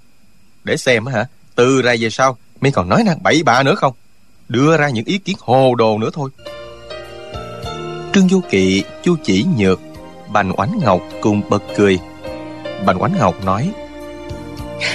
Để 0.65 0.77
xem 0.77 1.07
hả, 1.07 1.27
từ 1.55 1.83
ra 1.83 1.95
về 2.01 2.11
sau 2.11 2.37
mi 2.61 2.71
còn 2.71 2.89
nói 2.89 3.05
năng 3.05 3.23
bậy 3.23 3.43
bạ 3.43 3.63
nữa 3.63 3.75
không? 3.75 3.93
Đưa 4.49 4.77
ra 4.77 4.89
những 4.89 5.05
ý 5.05 5.19
kiến 5.19 5.37
hồ 5.41 5.75
đồ 5.75 5.99
nữa 5.99 6.11
thôi. 6.13 6.31
Trương 8.13 8.29
du 8.29 8.41
kỵ, 8.51 8.85
chu 9.03 9.17
chỉ 9.25 9.45
nhược, 9.57 9.81
bành 10.29 10.53
oánh 10.57 10.79
ngọc 10.83 11.03
cùng 11.21 11.43
bật 11.51 11.63
cười. 11.77 11.99
Bành 12.87 13.03
oánh 13.03 13.15
ngọc 13.19 13.45
nói 13.45 13.73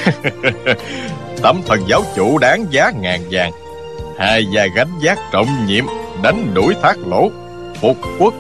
tấm 1.44 1.62
thần 1.66 1.80
giáo 1.88 2.04
chủ 2.16 2.38
đáng 2.38 2.66
giá 2.70 2.92
ngàn 3.02 3.22
vàng. 3.32 3.52
Hai 4.18 4.46
gia 4.46 4.66
gánh 4.76 4.92
giác 5.02 5.20
trọng 5.32 5.48
nhiệm, 5.68 5.86
đánh 6.24 6.54
đuổi 6.54 6.74
thác 6.82 6.98
lỗ, 7.08 7.30
phục 7.82 7.98
quốc. 8.20 8.34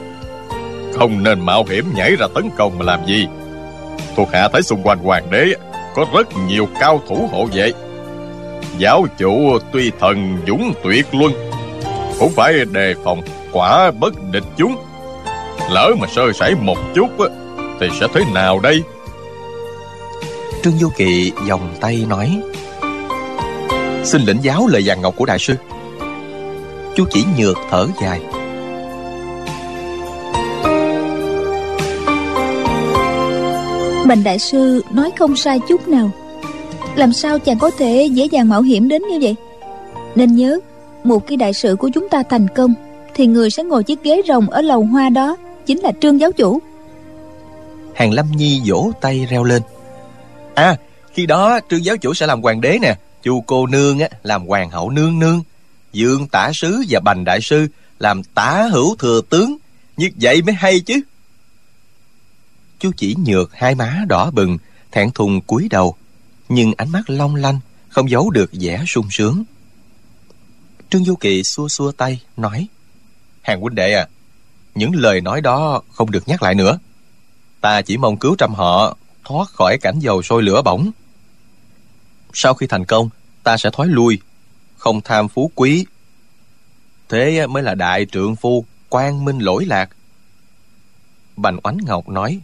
Không 0.94 1.24
nên 1.24 1.46
mạo 1.46 1.66
hiểm 1.70 1.86
nhảy 1.96 2.16
ra 2.16 2.28
tấn 2.36 2.50
công 2.58 2.80
mà 2.80 2.86
làm 2.86 3.06
gì. 3.06 3.28
Thuộc 4.16 4.30
hạ 4.34 4.48
thấy 4.54 4.62
xung 4.62 4.84
quanh 4.84 5.00
hoàng 5.00 5.32
đế, 5.32 5.46
có 5.96 6.06
rất 6.14 6.28
nhiều 6.48 6.68
cao 6.80 7.02
thủ 7.10 7.30
hộ 7.32 7.46
vệ. 7.54 7.72
Giáo 8.78 9.06
chủ 9.18 9.60
tuy 9.74 9.92
thần 10.00 10.38
dũng 10.48 10.74
tuyệt 10.84 11.06
luân, 11.16 11.34
cũng 12.20 12.32
phải 12.36 12.54
đề 12.72 12.96
phòng 13.04 13.22
quả 13.52 13.92
bất 13.92 14.14
địch 14.32 14.44
chúng. 14.58 14.76
Lỡ 15.72 15.92
mà 16.00 16.08
sơ 16.16 16.34
sẩy 16.34 16.56
một 16.56 16.78
chút 16.96 17.10
thì 17.80 17.88
sẽ 18.00 18.08
thế 18.14 18.22
nào 18.34 18.60
đây? 18.60 18.84
Trương 20.64 20.78
du 20.78 20.90
kỳ 20.98 21.32
vòng 21.50 21.76
tay 21.82 22.06
nói 22.10 22.42
xin 24.04 24.22
lĩnh 24.22 24.40
giáo 24.42 24.68
lời 24.68 24.82
vàng 24.86 25.02
ngọc 25.02 25.16
của 25.18 25.26
đại 25.26 25.40
sư. 25.40 25.54
Chú 26.96 27.06
chỉ 27.12 27.24
nhược 27.38 27.58
thở 27.70 27.88
dài. 28.02 28.22
Bành 34.08 34.24
đại 34.24 34.40
sư 34.40 34.84
nói 34.92 35.12
không 35.20 35.36
sai 35.36 35.60
chút 35.70 35.88
nào. 35.88 36.12
Làm 36.96 37.14
sao 37.14 37.40
chàng 37.40 37.60
có 37.60 37.72
thể 37.78 38.06
dễ 38.12 38.26
dàng 38.26 38.50
mạo 38.50 38.62
hiểm 38.62 38.88
đến 38.88 39.02
như 39.02 39.20
vậy? 39.22 39.36
Nên 40.16 40.36
nhớ 40.36 40.60
một 41.04 41.28
khi 41.28 41.36
đại 41.36 41.54
sự 41.54 41.76
của 41.76 41.90
chúng 41.94 42.10
ta 42.10 42.24
thành 42.30 42.48
công 42.48 42.74
thì 43.14 43.28
người 43.28 43.50
sẽ 43.50 43.64
ngồi 43.64 43.84
chiếc 43.84 44.04
ghế 44.04 44.22
rồng 44.28 44.50
ở 44.50 44.62
lầu 44.62 44.84
hoa 44.84 45.10
đó 45.10 45.38
chính 45.66 45.80
là 45.80 45.92
trương 46.02 46.20
giáo 46.20 46.32
chủ. 46.32 46.60
Hàng 47.96 48.14
lâm 48.14 48.26
nhi 48.36 48.62
vỗ 48.66 48.92
tay 49.02 49.28
reo 49.30 49.44
lên. 49.44 49.62
À 50.56 50.76
khi 51.14 51.26
đó 51.26 51.60
trương 51.70 51.86
giáo 51.86 51.98
chủ 51.98 52.14
sẽ 52.14 52.28
làm 52.28 52.42
hoàng 52.42 52.62
đế 52.62 52.78
nè 52.82 52.96
chu 53.24 53.42
cô 53.42 53.68
nương 53.68 54.00
á, 54.00 54.10
làm 54.24 54.48
hoàng 54.48 54.70
hậu 54.70 54.90
nương 54.90 55.20
nương 55.20 55.44
dương 55.94 56.28
tả 56.28 56.52
sứ 56.54 56.84
và 56.90 57.00
bành 57.00 57.24
đại 57.26 57.42
sư, 57.42 57.68
làm 58.00 58.24
tả 58.24 58.68
hữu 58.72 58.96
thừa 58.96 59.22
tướng. 59.30 59.58
Như 59.98 60.10
vậy 60.16 60.42
mới 60.42 60.56
hay 60.56 60.80
chứ. 60.80 61.02
Chú 62.80 62.92
chỉ 62.98 63.16
nhược 63.26 63.54
hai 63.54 63.76
má 63.76 64.04
đỏ 64.08 64.32
bừng, 64.32 64.58
thẹn 64.92 65.12
thùng 65.12 65.42
cúi 65.42 65.68
đầu, 65.70 65.96
nhưng 66.50 66.74
ánh 66.78 66.92
mắt 66.92 67.10
long 67.10 67.36
lanh, 67.36 67.60
không 67.90 68.10
giấu 68.10 68.30
được 68.30 68.50
vẻ 68.54 68.84
sung 68.88 69.08
sướng. 69.12 69.44
Trương 70.90 71.06
du 71.06 71.16
kỳ 71.16 71.44
xua 71.44 71.68
xua 71.68 71.92
tay, 71.92 72.20
nói, 72.38 72.68
hàng 73.42 73.62
huynh 73.62 73.76
đệ 73.76 73.94
à 73.94 74.08
những 74.76 74.96
lời 74.96 75.22
nói 75.22 75.42
đó 75.42 75.82
không 75.92 76.12
được 76.12 76.28
nhắc 76.28 76.44
lại 76.44 76.56
nữa. 76.56 76.80
Ta 77.62 77.82
chỉ 77.82 77.98
mong 77.98 78.18
cứu 78.18 78.36
trăm 78.38 78.54
họ, 78.54 78.98
thoát 79.26 79.50
khỏi 79.50 79.78
cảnh 79.82 80.00
dầu 80.00 80.22
sôi 80.22 80.44
lửa 80.44 80.62
bỏng 80.62 80.92
sau 82.34 82.54
khi 82.54 82.68
thành 82.68 82.86
công, 82.86 83.10
ta 83.44 83.58
sẽ 83.58 83.70
thoái 83.74 83.90
lui, 83.90 84.20
không 84.78 85.02
tham 85.02 85.28
phú 85.28 85.52
quý. 85.56 85.86
Thế 87.10 87.48
mới 87.48 87.64
là 87.64 87.76
đại 87.76 88.06
trượng 88.06 88.36
phu 88.36 88.66
quang 88.90 89.26
minh 89.26 89.40
lỗi 89.40 89.66
lạc. 89.66 89.90
Bành 91.36 91.60
oánh 91.64 91.78
ngọc 91.86 92.10
nói 92.10 92.40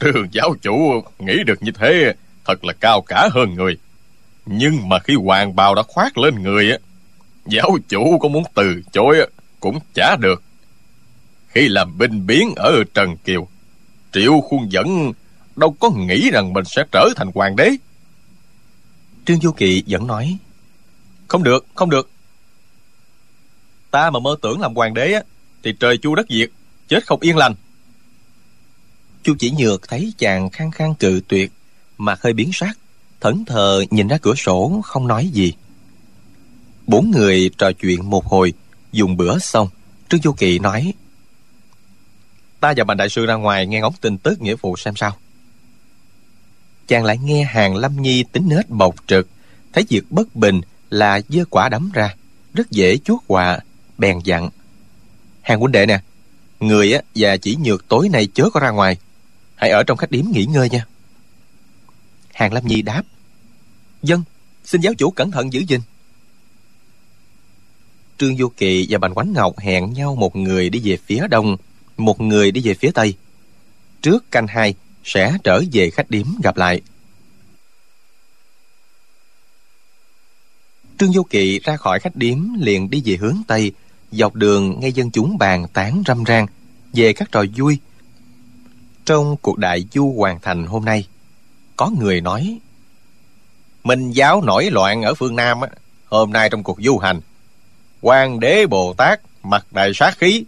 trường 0.00 0.28
giáo 0.32 0.54
chủ 0.62 1.02
nghĩ 1.18 1.34
được 1.46 1.62
như 1.62 1.72
thế, 1.74 2.14
thật 2.44 2.64
là 2.64 2.72
cao 2.72 3.02
cả 3.02 3.28
hơn 3.32 3.54
người. 3.54 3.78
Nhưng 4.46 4.88
mà 4.88 4.98
khi 4.98 5.14
hoàng 5.14 5.56
bào 5.56 5.74
đã 5.74 5.82
khoác 5.82 6.18
lên 6.18 6.42
người 6.42 6.70
á 6.70 6.78
giáo 7.46 7.78
chủ 7.88 8.18
có 8.18 8.28
muốn 8.28 8.42
từ 8.54 8.82
chối 8.92 9.30
cũng 9.60 9.78
chả 9.94 10.16
được. 10.20 10.42
Khi 11.48 11.68
làm 11.68 11.98
binh 11.98 12.26
biến 12.26 12.54
ở 12.56 12.72
trần 12.94 13.16
kiều, 13.16 13.48
triệu 14.12 14.40
khuôn 14.40 14.72
dẫn 14.72 15.12
đâu 15.56 15.76
có 15.80 15.90
nghĩ 15.90 16.30
rằng 16.30 16.52
mình 16.52 16.64
sẽ 16.64 16.84
trở 16.92 17.08
thành 17.16 17.30
hoàng 17.34 17.56
đế 17.56 17.70
trương 19.26 19.40
du 19.40 19.52
kỳ 19.52 19.82
vẫn 19.86 20.06
nói. 20.06 20.38
Không 21.28 21.42
được 21.42 21.66
không 21.74 21.90
được. 21.90 22.10
Ta 23.90 24.10
mà 24.10 24.20
mơ 24.20 24.36
tưởng 24.42 24.60
làm 24.60 24.74
hoàng 24.74 24.94
đế 24.94 25.12
á 25.12 25.22
thì 25.62 25.72
trời 25.80 25.98
chu 25.98 26.14
đất 26.14 26.26
diệt 26.28 26.50
chết 26.88 27.06
không 27.06 27.20
yên 27.20 27.36
lành. 27.36 27.54
Chu 29.22 29.34
chỉ 29.38 29.50
nhược 29.50 29.88
thấy 29.88 30.12
chàng 30.18 30.50
khăng 30.50 30.70
khăng 30.70 30.94
cự 30.94 31.20
tuyệt 31.28 31.52
mặt 31.98 32.22
hơi 32.22 32.32
biến 32.32 32.50
sắc 32.52 32.78
thẫn 33.20 33.44
thờ 33.44 33.84
nhìn 33.90 34.08
ra 34.08 34.18
cửa 34.18 34.34
sổ 34.34 34.80
không 34.84 35.06
nói 35.06 35.28
gì. 35.32 35.52
Bốn 36.86 37.10
người 37.10 37.50
trò 37.58 37.72
chuyện 37.72 38.10
một 38.10 38.26
hồi 38.26 38.52
dùng 38.92 39.16
bữa 39.16 39.38
xong 39.38 39.68
trương 40.08 40.22
du 40.22 40.32
kỳ 40.32 40.58
nói. 40.58 40.92
Ta 42.60 42.74
và 42.76 42.84
bành 42.84 42.96
đại 42.96 43.08
sư 43.08 43.26
ra 43.26 43.34
ngoài 43.34 43.66
nghe 43.66 43.80
ngóng 43.80 43.94
tin 44.00 44.18
tức 44.18 44.40
nghĩa 44.40 44.54
vụ 44.54 44.76
xem 44.76 44.96
sao 44.96 45.16
chàng 46.86 47.04
lại 47.04 47.18
nghe 47.18 47.44
hàng 47.44 47.76
lâm 47.76 48.02
nhi 48.02 48.24
tính 48.32 48.48
nết 48.48 48.70
bộc 48.70 48.94
trực, 49.06 49.28
thấy 49.72 49.84
việc 49.88 50.10
bất 50.10 50.36
bình 50.36 50.60
là 50.90 51.20
dơ 51.28 51.44
quả 51.50 51.68
đấm 51.68 51.90
ra, 51.94 52.14
rất 52.54 52.70
dễ 52.70 52.96
chuốt 52.96 53.20
họa, 53.28 53.58
bèn 53.98 54.18
dặn. 54.24 54.50
Hàng 55.42 55.60
huynh 55.60 55.72
đệ 55.72 55.86
nè, 55.86 56.00
người 56.60 56.92
á 56.92 57.02
và 57.14 57.36
chỉ 57.36 57.56
nhược 57.56 57.88
tối 57.88 58.08
nay 58.08 58.28
chớ 58.34 58.50
có 58.50 58.60
ra 58.60 58.70
ngoài, 58.70 58.96
hãy 59.54 59.70
ở 59.70 59.82
trong 59.82 59.96
khách 59.96 60.10
điếm 60.10 60.24
nghỉ 60.32 60.44
ngơi 60.44 60.70
nha. 60.70 60.86
Hàng 62.34 62.52
lâm 62.52 62.66
nhi 62.66 62.82
đáp, 62.82 63.02
dân, 64.02 64.22
xin 64.64 64.80
giáo 64.80 64.94
chủ 64.94 65.10
cẩn 65.10 65.30
thận 65.30 65.52
giữ 65.52 65.60
gìn. 65.68 65.80
Trương 68.18 68.36
du 68.36 68.48
kỳ 68.48 68.86
và 68.90 68.98
bành 68.98 69.14
quánh 69.14 69.32
ngọc 69.32 69.58
hẹn 69.58 69.92
nhau 69.92 70.16
một 70.16 70.36
người 70.36 70.70
đi 70.70 70.80
về 70.84 70.98
phía 71.06 71.26
đông, 71.30 71.56
một 71.96 72.20
người 72.20 72.50
đi 72.50 72.60
về 72.64 72.74
phía 72.74 72.90
tây. 72.94 73.14
Trước 74.02 74.30
canh 74.30 74.46
hai 74.46 74.74
sẽ 75.06 75.36
trở 75.44 75.62
về 75.72 75.90
khách 75.90 76.10
điếm 76.10 76.26
gặp 76.42 76.56
lại. 76.56 76.80
Trương 80.98 81.12
du 81.12 81.22
Kỵ 81.22 81.58
ra 81.58 81.76
khỏi 81.76 82.00
khách 82.00 82.16
điếm 82.16 82.38
liền 82.58 82.90
đi 82.90 83.02
về 83.04 83.16
hướng 83.16 83.36
tây, 83.46 83.72
dọc 84.10 84.34
đường 84.34 84.80
nghe 84.80 84.88
dân 84.88 85.10
chúng 85.10 85.38
bàn 85.38 85.66
tán 85.72 86.02
râm 86.06 86.24
ran 86.24 86.46
về 86.92 87.12
các 87.12 87.32
trò 87.32 87.44
vui. 87.56 87.78
Trong 89.04 89.36
cuộc 89.36 89.58
đại 89.58 89.84
du 89.92 90.14
hoàn 90.16 90.40
thành 90.40 90.66
hôm 90.66 90.84
nay, 90.84 91.06
có 91.76 91.90
người 92.00 92.20
nói, 92.20 92.58
minh 93.84 94.10
giáo 94.12 94.42
nổi 94.42 94.70
loạn 94.70 95.02
ở 95.02 95.14
phương 95.14 95.36
nam 95.36 95.60
hôm 96.08 96.32
nay 96.32 96.50
trong 96.50 96.62
cuộc 96.62 96.78
du 96.80 96.98
hành 96.98 97.20
Quan 98.00 98.40
đế 98.40 98.66
bồ 98.66 98.94
tát 98.94 99.20
mặt 99.42 99.66
đầy 99.70 99.92
sát 99.94 100.18
khí, 100.18 100.44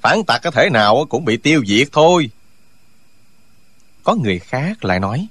phản 0.00 0.24
tặc 0.24 0.42
có 0.42 0.50
thể 0.50 0.70
nào 0.70 1.06
cũng 1.08 1.24
bị 1.24 1.36
tiêu 1.36 1.62
diệt 1.66 1.88
thôi 1.92 2.30
có 4.04 4.14
người 4.14 4.38
khác 4.38 4.84
lại 4.84 5.00
nói 5.00 5.28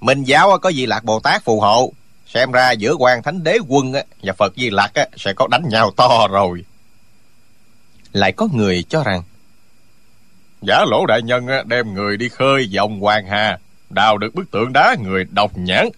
minh 0.00 0.24
giáo 0.24 0.58
có 0.58 0.68
gì 0.68 0.86
lạc 0.86 1.04
bồ 1.04 1.20
tát 1.20 1.44
phù 1.44 1.60
hộ. 1.60 1.92
Xem 2.26 2.52
ra 2.52 2.70
giữa 2.70 2.94
quan 2.98 3.22
thánh 3.22 3.44
đế 3.44 3.58
quân 3.68 3.92
và 4.22 4.32
phật 4.32 4.52
di 4.56 4.70
lạc 4.70 4.92
sẽ 5.16 5.32
có 5.32 5.46
đánh 5.50 5.68
nhau 5.68 5.90
to 5.96 6.28
rồi. 6.30 6.64
Lại 8.12 8.32
có 8.32 8.48
người 8.52 8.84
cho 8.88 9.02
rằng, 9.02 9.22
giả 10.62 10.84
lỗ 10.90 11.06
đại 11.06 11.22
nhân 11.22 11.46
đem 11.66 11.94
người 11.94 12.16
đi 12.16 12.28
khơi 12.28 12.68
dòng 12.68 13.00
hoàng 13.00 13.26
hà, 13.26 13.58
đào 13.90 14.18
được 14.18 14.34
bức 14.34 14.50
tượng 14.50 14.72
đá 14.72 14.96
người 15.02 15.24
độc 15.30 15.50
nhãn. 15.54 15.88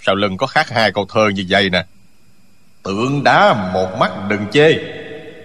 Sau 0.00 0.14
lưng 0.14 0.36
có 0.36 0.46
khắc 0.46 0.70
hai 0.70 0.92
câu 0.92 1.06
thơ 1.08 1.28
như 1.34 1.44
vậy 1.48 1.70
nè. 1.70 1.84
Tượng 2.82 3.24
đá 3.24 3.70
một 3.72 3.96
mắt 3.98 4.12
đừng 4.28 4.46
chê, 4.52 4.72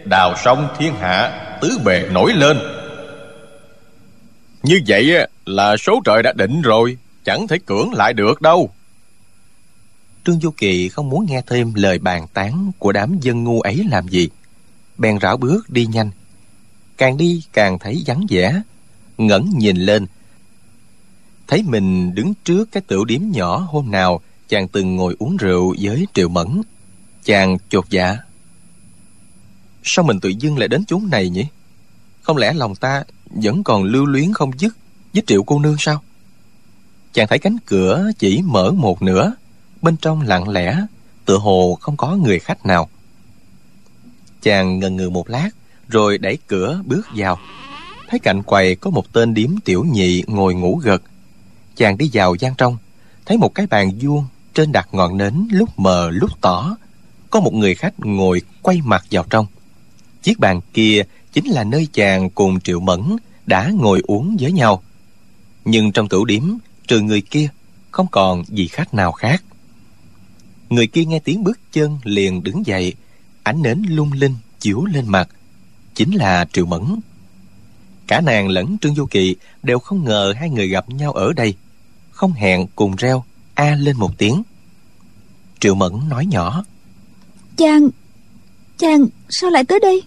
Đào 0.05 0.35
sông 0.43 0.67
thiên 0.77 0.95
hạ 0.95 1.31
tứ 1.61 1.79
bề 1.85 2.09
nổi 2.11 2.33
lên. 2.33 2.78
Như 4.63 4.81
vậy 4.87 5.27
là 5.45 5.77
số 5.77 6.01
trời 6.05 6.23
đã 6.23 6.33
định 6.33 6.61
rồi, 6.61 6.97
Chẳng 7.29 7.47
thể 7.47 7.57
cưỡng 7.65 7.93
lại 7.93 8.13
được 8.13 8.41
đâu 8.41 8.69
Trương 10.25 10.39
Du 10.39 10.51
Kỳ 10.51 10.89
không 10.89 11.09
muốn 11.09 11.25
nghe 11.29 11.41
thêm 11.47 11.73
lời 11.73 11.99
bàn 11.99 12.27
tán 12.33 12.71
của 12.79 12.91
đám 12.91 13.19
dân 13.21 13.43
ngu 13.43 13.61
ấy 13.61 13.83
làm 13.89 14.07
gì. 14.07 14.29
Bèn 14.97 15.19
rảo 15.19 15.37
bước 15.37 15.69
đi 15.69 15.85
nhanh. 15.85 16.11
Càng 16.97 17.17
đi 17.17 17.43
càng 17.53 17.79
thấy 17.79 18.03
vắng 18.05 18.25
vẻ. 18.29 18.61
ngẩng 19.17 19.49
nhìn 19.57 19.77
lên. 19.77 20.05
Thấy 21.47 21.63
mình 21.63 22.15
đứng 22.15 22.33
trước 22.43 22.71
cái 22.71 22.83
tiểu 22.87 23.05
điếm 23.05 23.21
nhỏ 23.31 23.57
hôm 23.57 23.91
nào, 23.91 24.21
chàng 24.47 24.67
từng 24.67 24.95
ngồi 24.95 25.15
uống 25.19 25.37
rượu 25.37 25.75
với 25.81 26.07
Triệu 26.13 26.29
Mẫn. 26.29 26.61
Chàng 27.23 27.57
chột 27.69 27.85
dạ. 27.89 28.17
Sao 29.83 30.05
mình 30.05 30.19
tự 30.19 30.29
dưng 30.29 30.57
lại 30.57 30.67
đến 30.67 30.85
chốn 30.85 31.09
này 31.11 31.29
nhỉ? 31.29 31.45
Không 32.21 32.37
lẽ 32.37 32.53
lòng 32.53 32.75
ta 32.75 33.03
vẫn 33.29 33.63
còn 33.63 33.83
lưu 33.83 34.05
luyến 34.05 34.33
không 34.33 34.51
dứt 34.57 34.77
với 35.13 35.23
Triệu 35.27 35.43
cô 35.43 35.59
nương 35.59 35.75
sao? 35.79 36.01
Chàng 37.13 37.27
thấy 37.27 37.39
cánh 37.39 37.57
cửa 37.65 38.11
chỉ 38.19 38.41
mở 38.45 38.71
một 38.71 39.01
nửa, 39.01 39.33
bên 39.81 39.97
trong 39.97 40.21
lặng 40.21 40.49
lẽ, 40.49 40.85
tựa 41.25 41.37
hồ 41.37 41.77
không 41.81 41.97
có 41.97 42.15
người 42.15 42.39
khách 42.39 42.65
nào. 42.65 42.89
Chàng 44.41 44.79
ngần 44.79 44.95
ngừ 44.95 45.09
một 45.09 45.29
lát, 45.29 45.49
rồi 45.87 46.17
đẩy 46.17 46.37
cửa 46.47 46.81
bước 46.85 47.07
vào. 47.15 47.39
Thấy 48.09 48.19
cạnh 48.19 48.43
quầy 48.43 48.75
có 48.75 48.89
một 48.89 49.13
tên 49.13 49.33
điếm 49.33 49.59
tiểu 49.65 49.83
nhị 49.83 50.23
ngồi 50.27 50.53
ngủ 50.53 50.75
gật. 50.83 51.01
Chàng 51.75 51.97
đi 51.97 52.09
vào 52.13 52.35
gian 52.35 52.55
trong, 52.55 52.77
thấy 53.25 53.37
một 53.37 53.55
cái 53.55 53.67
bàn 53.67 53.91
vuông 54.01 54.25
trên 54.53 54.71
đặt 54.71 54.89
ngọn 54.91 55.17
nến 55.17 55.47
lúc 55.51 55.79
mờ 55.79 56.09
lúc 56.11 56.41
tỏ. 56.41 56.77
Có 57.29 57.39
một 57.39 57.53
người 57.53 57.75
khách 57.75 57.99
ngồi 57.99 58.41
quay 58.61 58.81
mặt 58.81 59.05
vào 59.11 59.25
trong. 59.29 59.45
Chiếc 60.23 60.39
bàn 60.39 60.61
kia 60.73 61.03
chính 61.33 61.45
là 61.45 61.63
nơi 61.63 61.87
chàng 61.93 62.29
cùng 62.29 62.59
triệu 62.59 62.79
mẫn 62.79 63.01
đã 63.45 63.71
ngồi 63.73 64.01
uống 64.07 64.37
với 64.39 64.51
nhau. 64.51 64.83
Nhưng 65.65 65.91
trong 65.91 66.09
tủ 66.09 66.25
điếm, 66.25 66.43
trừ 66.87 67.01
người 67.01 67.21
kia, 67.21 67.49
không 67.91 68.07
còn 68.11 68.43
gì 68.45 68.67
khách 68.67 68.93
nào 68.93 69.11
khác. 69.11 69.43
Người 70.69 70.87
kia 70.87 71.05
nghe 71.05 71.19
tiếng 71.19 71.43
bước 71.43 71.59
chân 71.71 71.97
liền 72.03 72.43
đứng 72.43 72.65
dậy, 72.65 72.93
Ánh 73.43 73.61
nến 73.61 73.83
lung 73.89 74.11
linh 74.11 74.35
chiếu 74.59 74.85
lên 74.85 75.07
mặt, 75.07 75.29
Chính 75.95 76.15
là 76.15 76.45
Triệu 76.53 76.65
Mẫn. 76.65 76.83
Cả 78.07 78.21
nàng 78.21 78.47
lẫn 78.47 78.77
Trương 78.81 78.95
Du 78.95 79.05
Kỳ 79.05 79.35
Đều 79.63 79.79
không 79.79 80.05
ngờ 80.05 80.33
hai 80.37 80.49
người 80.49 80.67
gặp 80.67 80.89
nhau 80.89 81.13
ở 81.13 81.33
đây, 81.33 81.53
Không 82.11 82.33
hẹn 82.33 82.67
cùng 82.75 82.95
reo, 82.95 83.23
A 83.53 83.75
lên 83.75 83.97
một 83.97 84.17
tiếng. 84.17 84.43
Triệu 85.59 85.75
Mẫn 85.75 86.09
nói 86.09 86.25
nhỏ, 86.25 86.63
Chàng 87.57 87.89
Chàng 88.77 89.07
sao 89.29 89.49
lại 89.49 89.63
tới 89.63 89.79
đây? 89.79 90.03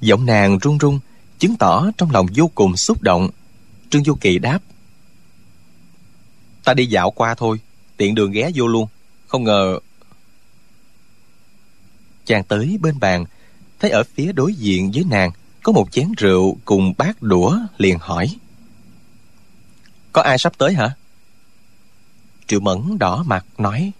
Giọng 0.00 0.26
nàng 0.26 0.58
run 0.58 0.78
run, 0.78 1.00
Chứng 1.38 1.56
tỏ 1.56 1.86
trong 1.98 2.10
lòng 2.10 2.26
vô 2.34 2.50
cùng 2.54 2.76
xúc 2.76 3.02
động 3.02 3.28
Trương 3.90 4.04
Du 4.04 4.14
Kỳ 4.14 4.38
đáp, 4.38 4.58
Ta 6.64 6.74
đi 6.74 6.86
dạo 6.86 7.10
qua 7.10 7.34
thôi, 7.34 7.60
Tiện 7.96 8.14
đường 8.14 8.32
ghé 8.32 8.50
vô 8.54 8.66
luôn, 8.66 8.88
không 9.26 9.44
ngờ 9.44 9.78
Chàng 12.24 12.44
tới 12.44 12.78
bên 12.80 12.98
bàn, 13.00 13.24
Thấy 13.80 13.90
ở 13.90 14.02
phía 14.14 14.32
đối 14.32 14.54
diện 14.54 14.90
với 14.94 15.04
nàng 15.10 15.30
Có 15.62 15.72
một 15.72 15.92
chén 15.92 16.12
rượu 16.16 16.56
cùng 16.64 16.94
bát 16.98 17.22
đũa, 17.22 17.58
liền 17.78 17.98
hỏi, 18.00 18.36
Có 20.12 20.22
ai 20.22 20.38
sắp 20.38 20.52
tới 20.58 20.74
hả? 20.74 20.90
Triệu 22.46 22.60
Mẫn 22.60 22.98
đỏ 22.98 23.22
mặt 23.26 23.44
nói 23.58 23.92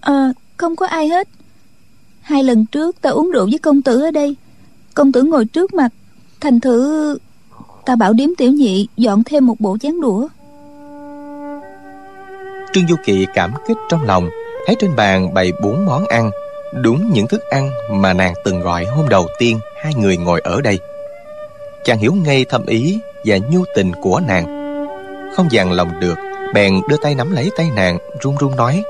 À 0.00 0.32
không 0.56 0.76
có 0.76 0.86
ai 0.86 1.08
hết 1.08 1.28
Hai 2.20 2.42
lần 2.42 2.66
trước 2.66 3.00
ta 3.00 3.10
uống 3.10 3.30
rượu 3.30 3.46
với 3.50 3.58
công 3.58 3.82
tử 3.82 4.02
ở 4.02 4.10
đây 4.10 4.36
Công 4.98 5.12
tử 5.12 5.22
ngồi 5.22 5.44
trước 5.44 5.74
mặt. 5.74 5.88
Thành 6.40 6.60
thử, 6.60 7.18
Ta 7.84 7.96
bảo 7.96 8.12
điếm 8.12 8.28
tiểu 8.38 8.52
nhị 8.52 8.88
dọn 8.96 9.24
thêm 9.24 9.46
một 9.46 9.54
bộ 9.58 9.76
chén 9.80 10.00
đũa. 10.00 10.28
Trương 12.72 12.88
Du 12.88 12.96
kỳ 13.04 13.26
cảm 13.34 13.52
kích 13.68 13.76
trong 13.90 14.02
lòng, 14.02 14.28
thấy 14.66 14.76
trên 14.78 14.96
bàn 14.96 15.34
bày 15.34 15.52
bốn 15.62 15.86
món 15.86 16.06
ăn, 16.06 16.30
đúng 16.82 17.10
những 17.12 17.26
thức 17.26 17.40
ăn 17.50 17.70
mà 17.90 18.12
nàng 18.12 18.34
từng 18.44 18.60
gọi 18.60 18.84
hôm 18.84 19.08
đầu 19.08 19.26
tiên 19.38 19.60
hai 19.82 19.92
người 19.94 20.16
ngồi 20.16 20.40
ở 20.40 20.60
đây. 20.60 20.78
Chàng 21.84 21.98
hiểu 21.98 22.12
ngay 22.14 22.44
thâm 22.48 22.66
ý 22.66 22.98
và 23.24 23.38
nhu 23.50 23.64
tình 23.74 23.92
của 24.02 24.20
nàng. 24.28 24.44
Không 25.36 25.48
dằn 25.50 25.72
lòng 25.72 26.00
được, 26.00 26.18
bèn 26.54 26.80
đưa 26.88 26.96
tay 27.02 27.14
nắm 27.14 27.32
lấy 27.34 27.50
tay 27.56 27.70
nàng, 27.76 27.98
run 28.20 28.36
run 28.40 28.56
nói. 28.56 28.82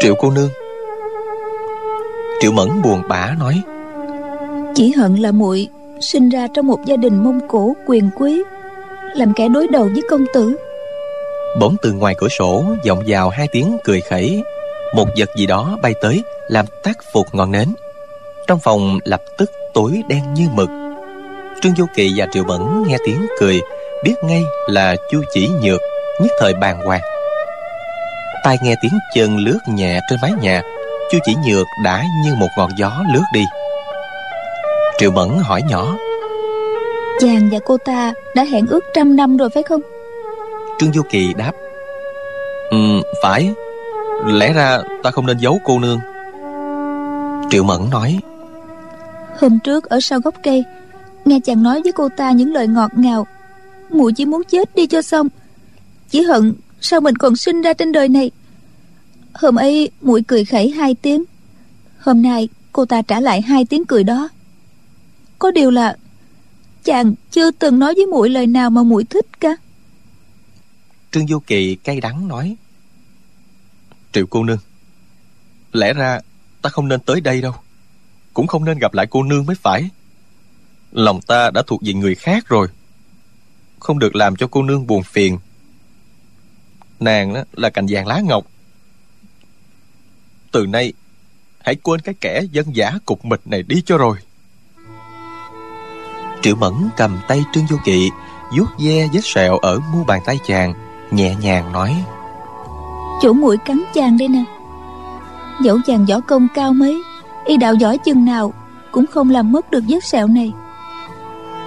Triệu 0.00 0.14
cô 0.14 0.30
nương. 0.30 0.50
Triệu 2.40 2.52
mẫn 2.52 2.82
buồn 2.82 3.02
bã 3.08 3.34
nói 3.40 3.62
chỉ 4.74 4.92
hận 4.92 5.16
là 5.16 5.32
muội 5.32 5.68
sinh 6.00 6.28
ra 6.28 6.46
trong 6.54 6.66
một 6.66 6.78
gia 6.84 6.96
đình 6.96 7.24
mông 7.24 7.40
cổ 7.48 7.72
quyền 7.86 8.10
quý, 8.16 8.42
làm 9.14 9.34
kẻ 9.34 9.48
đối 9.48 9.68
đầu 9.68 9.88
với 9.92 10.02
công 10.10 10.24
tử. 10.34 10.56
Bỗng 11.60 11.76
từ 11.82 11.92
ngoài 11.92 12.14
cửa 12.18 12.28
sổ, 12.28 12.64
vọng 12.88 13.02
vào 13.06 13.28
hai 13.28 13.48
tiếng 13.52 13.76
cười 13.84 14.00
khẩy. 14.00 14.42
Một 14.94 15.08
vật 15.16 15.30
gì 15.36 15.46
đó 15.46 15.78
bay 15.82 15.94
tới, 16.02 16.22
Làm 16.48 16.66
tắt 16.82 16.98
phục 17.12 17.26
ngọn 17.32 17.52
nến. 17.52 17.68
Trong 18.46 18.58
phòng 18.58 18.98
lập 19.04 19.22
tức 19.38 19.50
tối 19.74 20.02
đen 20.08 20.34
như 20.34 20.48
mực. 20.52 20.68
Trương 21.62 21.74
Du 21.76 21.86
Kỳ 21.94 22.12
và 22.16 22.26
Triệu 22.32 22.44
Mẫn 22.44 22.60
nghe 22.86 22.96
tiếng 23.06 23.26
cười, 23.40 23.60
Biết 24.04 24.14
ngay 24.24 24.42
là 24.68 24.96
Chu 25.10 25.22
Chỉ 25.32 25.48
Nhược, 25.62 25.80
Nhất 26.20 26.30
thời 26.40 26.54
bàng 26.54 26.80
hoàng. 26.86 27.00
Tai 28.44 28.56
nghe 28.62 28.74
tiếng 28.82 28.98
chân 29.14 29.36
lướt 29.36 29.58
nhẹ 29.68 30.00
trên 30.10 30.18
mái 30.22 30.32
nhà, 30.42 30.62
Chu 31.12 31.18
Chỉ 31.24 31.34
Nhược 31.48 31.66
đã 31.84 32.04
như 32.24 32.34
một 32.34 32.48
ngọn 32.58 32.70
gió 32.78 33.02
lướt 33.14 33.22
đi. 33.34 33.44
Triệu 35.02 35.10
Mẫn 35.10 35.28
hỏi 35.42 35.62
nhỏ. 35.68 35.96
Chàng 37.20 37.48
và 37.52 37.58
cô 37.64 37.76
ta 37.84 38.12
đã 38.34 38.44
hẹn 38.44 38.66
ước 38.66 38.84
trăm 38.94 39.16
năm 39.16 39.36
rồi 39.36 39.50
phải 39.54 39.62
không? 39.62 39.80
Trương 40.78 40.92
Du 40.92 41.02
Kỳ 41.10 41.34
đáp. 41.34 41.52
Ừ 42.70 42.76
phải. 43.22 43.52
Lẽ 44.26 44.52
ra 44.52 44.78
ta 45.02 45.10
không 45.10 45.26
nên 45.26 45.38
giấu 45.38 45.60
cô 45.64 45.78
nương. 45.78 45.98
Triệu 47.50 47.64
Mẫn 47.64 47.90
nói. 47.90 48.18
Hôm 49.38 49.58
trước 49.64 49.84
ở 49.84 50.00
sau 50.00 50.20
gốc 50.20 50.34
cây 50.42 50.64
Nghe 51.24 51.40
chàng 51.40 51.62
nói 51.62 51.82
với 51.82 51.92
cô 51.92 52.08
ta 52.16 52.32
những 52.32 52.52
lời 52.52 52.66
ngọt 52.66 52.90
ngào. 52.96 53.26
Muội 53.90 54.12
chỉ 54.12 54.26
muốn 54.26 54.42
chết 54.44 54.74
đi 54.74 54.86
cho 54.86 55.02
xong. 55.02 55.28
Chỉ 56.10 56.22
hận 56.22 56.54
sao 56.80 57.00
mình 57.00 57.16
còn 57.16 57.36
sinh 57.36 57.62
ra 57.62 57.72
trên 57.72 57.92
đời 57.92 58.08
này. 58.08 58.30
Hôm 59.34 59.56
ấy 59.56 59.90
muội 60.00 60.22
cười 60.22 60.44
khẩy 60.44 60.70
hai 60.70 60.94
tiếng. 60.94 61.24
Hôm 61.98 62.22
nay 62.22 62.48
cô 62.72 62.84
ta 62.84 63.02
trả 63.02 63.20
lại 63.20 63.40
hai 63.40 63.64
tiếng 63.64 63.84
cười 63.84 64.04
đó 64.04 64.28
có 65.42 65.50
điều 65.50 65.70
là 65.70 65.96
Chàng 66.84 67.14
chưa 67.30 67.50
từng 67.50 67.78
nói 67.78 67.94
với 67.94 68.06
muội 68.06 68.30
lời 68.30 68.46
nào 68.46 68.70
mà 68.70 68.82
muội 68.82 69.04
thích 69.04 69.40
cả. 69.40 69.56
Trương 71.10 71.26
Du 71.26 71.38
Kỳ 71.38 71.74
cay 71.74 72.00
đắng 72.00 72.28
nói, 72.28 72.56
Triệu 74.12 74.26
cô 74.26 74.44
nương, 74.44 74.58
Lẽ 75.72 75.92
ra 75.92 76.20
ta 76.62 76.70
không 76.70 76.88
nên 76.88 77.00
tới 77.00 77.20
đây 77.20 77.40
đâu, 77.40 77.52
Cũng 78.34 78.46
không 78.46 78.64
nên 78.64 78.78
gặp 78.78 78.94
lại 78.94 79.06
cô 79.10 79.22
nương 79.22 79.46
mới 79.46 79.56
phải. 79.56 79.90
Lòng 80.92 81.20
ta 81.20 81.50
đã 81.50 81.62
thuộc 81.66 81.80
về 81.84 81.92
người 81.92 82.14
khác 82.14 82.48
rồi, 82.48 82.68
Không 83.80 83.98
được 83.98 84.16
làm 84.16 84.36
cho 84.36 84.46
cô 84.50 84.62
nương 84.62 84.86
buồn 84.86 85.02
phiền. 85.02 85.38
Nàng 87.00 87.34
đó 87.34 87.44
là 87.52 87.70
cành 87.70 87.86
vàng 87.88 88.06
lá 88.06 88.20
ngọc. 88.20 88.46
Từ 90.52 90.66
nay 90.66 90.92
Hãy 91.58 91.74
quên 91.74 92.00
cái 92.00 92.14
kẻ 92.20 92.42
dân 92.52 92.76
giả 92.76 92.98
cục 93.06 93.24
mịch 93.24 93.46
này 93.46 93.62
đi 93.62 93.82
cho 93.86 93.98
rồi. 93.98 94.18
Triệu 96.42 96.56
Mẫn 96.56 96.72
cầm 96.96 97.18
tay 97.28 97.44
Trương 97.52 97.66
Du 97.66 97.76
Kỵ 97.84 98.10
vuốt 98.56 98.66
ve 98.78 99.08
vết 99.12 99.20
sẹo 99.24 99.58
ở 99.58 99.80
mu 99.92 100.04
bàn 100.04 100.22
tay 100.24 100.38
chàng 100.46 100.74
nhẹ 101.10 101.34
nhàng 101.34 101.72
nói. 101.72 102.04
Chỗ 103.22 103.32
mũi 103.32 103.56
cắn 103.56 103.82
chàng 103.94 104.18
đây 104.18 104.28
nè. 104.28 104.44
Dẫu 105.60 105.78
chàng 105.86 106.06
võ 106.06 106.20
công 106.20 106.48
cao 106.54 106.72
mấy 106.72 107.02
y 107.44 107.56
đạo 107.56 107.74
giỏi 107.74 107.98
chừng 107.98 108.24
nào 108.24 108.52
cũng 108.92 109.06
không 109.06 109.30
làm 109.30 109.52
mất 109.52 109.70
được 109.70 109.84
vết 109.88 110.04
sẹo 110.04 110.26
này. 110.26 110.52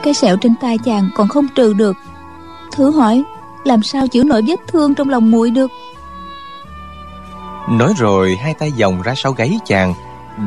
Cái 0.04 0.14
sẹo 0.14 0.38
trên 0.38 0.56
tay 0.62 0.78
chàng 0.78 1.10
còn 1.16 1.28
không 1.28 1.48
trừ 1.56 1.74
được. 1.74 1.98
Thử 2.72 2.92
hỏi 2.92 3.24
làm 3.64 3.84
sao 3.84 4.08
chịu 4.08 4.24
nổi 4.24 4.42
vết 4.48 4.60
thương 4.68 4.96
trong 4.96 5.10
lòng 5.10 5.32
muội 5.32 5.52
được? 5.52 5.72
Nói 7.70 7.94
rồi 7.98 8.36
hai 8.36 8.54
tay 8.54 8.74
vòng 8.80 9.02
ra 9.02 9.14
sau 9.16 9.32
gáy 9.32 9.60
chàng 9.66 9.94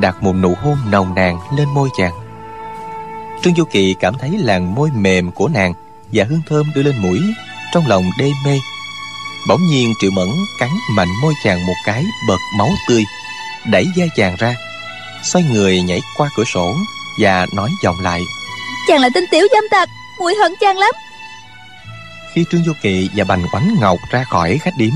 đặt 0.00 0.22
một 0.22 0.32
nụ 0.32 0.54
hôn 0.62 0.76
nồng 0.90 1.14
nàn 1.14 1.38
lên 1.56 1.68
môi 1.74 1.88
chàng 1.96 2.12
trương 3.43 3.55
du 3.55 3.64
kỳ 3.64 3.95
cảm 3.95 4.14
thấy 4.18 4.30
làn 4.39 4.74
môi 4.74 4.91
mềm 4.91 5.30
của 5.32 5.49
nàng 5.49 5.72
và 6.12 6.24
hương 6.24 6.43
thơm 6.49 6.66
đưa 6.74 6.82
lên 6.82 6.95
mũi 7.03 7.20
trong 7.72 7.86
lòng 7.86 8.05
đê 8.18 8.30
mê. 8.45 8.59
Bỗng 9.49 9.66
nhiên 9.66 9.95
Triệu 10.01 10.11
Mẫn 10.11 10.28
cắn 10.61 10.70
mạnh 10.91 11.09
môi 11.22 11.34
chàng 11.45 11.66
một 11.66 11.74
cái 11.84 12.05
bật 12.28 12.39
máu 12.59 12.68
tươi 12.89 13.05
Đẩy 13.66 13.86
vai 13.97 14.09
chàng 14.16 14.36
ra 14.39 14.55
Xoay 15.22 15.45
người 15.53 15.82
nhảy 15.82 16.01
qua 16.16 16.28
cửa 16.36 16.45
sổ 16.45 16.76
Và 17.20 17.47
nói 17.55 17.70
giọng 17.82 18.01
lại. 18.01 18.20
Chàng 18.89 19.01
là 19.01 19.09
tên 19.14 19.24
tiểu 19.30 19.47
dâm 19.53 19.64
tặc 19.70 19.89
muội 20.18 20.34
hận 20.34 20.53
chàng 20.61 20.78
lắm. 20.78 20.95
Khi 22.32 22.45
Trương 22.51 22.62
Vô 22.66 22.72
Kỵ 22.82 23.09
và 23.14 23.24
Bành 23.24 23.47
Oánh 23.53 23.76
Ngọc 23.80 23.99
ra 24.11 24.24
khỏi 24.24 24.59
khách 24.59 24.76
điếm 24.78 24.93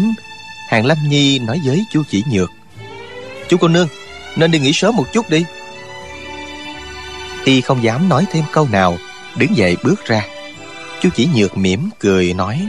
Hàng 0.68 0.86
Lâm 0.86 0.98
Nhi 1.08 1.38
nói 1.38 1.60
với 1.64 1.84
chú 1.92 2.02
chỉ 2.10 2.24
nhược. 2.30 2.52
Chú 3.48 3.56
cô 3.56 3.68
nương 3.68 3.88
Nên 4.36 4.50
đi 4.50 4.58
nghỉ 4.58 4.72
sớm 4.72 4.96
một 4.96 5.12
chút 5.12 5.30
đi 5.30 5.44
Y 7.44 7.60
không 7.60 7.82
dám 7.82 8.08
nói 8.08 8.26
thêm 8.30 8.44
câu 8.52 8.68
nào 8.72 8.96
Đứng 9.36 9.56
dậy 9.56 9.76
bước 9.84 10.04
ra. 10.06 10.24
Chú 11.00 11.08
chỉ 11.14 11.28
nhược 11.34 11.56
mỉm 11.56 11.88
cười 11.98 12.34
nói 12.34 12.68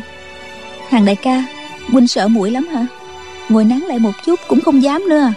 Hàng 0.90 1.06
đại 1.06 1.16
ca 1.16 1.44
Huynh 1.92 2.08
sợ 2.08 2.28
mũi 2.28 2.52
lắm 2.52 2.68
hả? 2.68 2.86
Ngồi 3.50 3.66
nắng 3.66 3.86
lại 3.88 4.00
một 4.00 4.12
chút 4.26 4.40
cũng 4.48 4.62
không 4.62 4.84
dám 4.84 5.10
nữa 5.10 5.34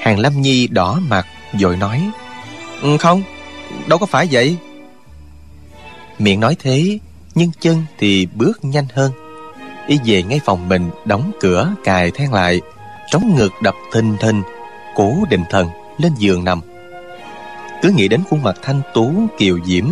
Hàng 0.00 0.18
Lâm 0.18 0.40
Nhi 0.40 0.66
đỏ 0.66 1.00
mặt 1.08 1.26
Rồi 1.58 1.76
nói 1.76 2.10
ừ, 2.82 2.96
Không 3.00 3.22
đâu 3.86 3.98
có 3.98 4.06
phải 4.06 4.28
vậy. 4.30 4.56
Miệng 6.18 6.40
nói 6.40 6.56
thế 6.60 6.98
Nhưng 7.34 7.50
chân 7.60 7.84
thì 7.98 8.26
bước 8.34 8.64
nhanh 8.64 8.86
hơn. 8.94 9.12
Y 9.86 9.98
về 10.04 10.22
ngay 10.22 10.40
phòng 10.44 10.68
mình 10.68 10.90
Đóng 11.04 11.32
cửa 11.40 11.72
cài 11.84 12.10
then 12.10 12.32
lại 12.32 12.60
Trống 13.10 13.34
ngực 13.36 13.52
đập 13.62 13.74
thình 13.92 14.16
thình 14.20 14.42
Cố 14.94 15.16
định 15.30 15.44
thần 15.50 15.68
lên 15.98 16.12
giường 16.18 16.44
nằm 16.44 16.60
cứ 17.82 17.90
nghĩ 17.90 18.08
đến 18.08 18.22
khuôn 18.30 18.42
mặt 18.42 18.56
thanh 18.62 18.82
tú, 18.94 19.12
kiều 19.38 19.58
diễm, 19.64 19.86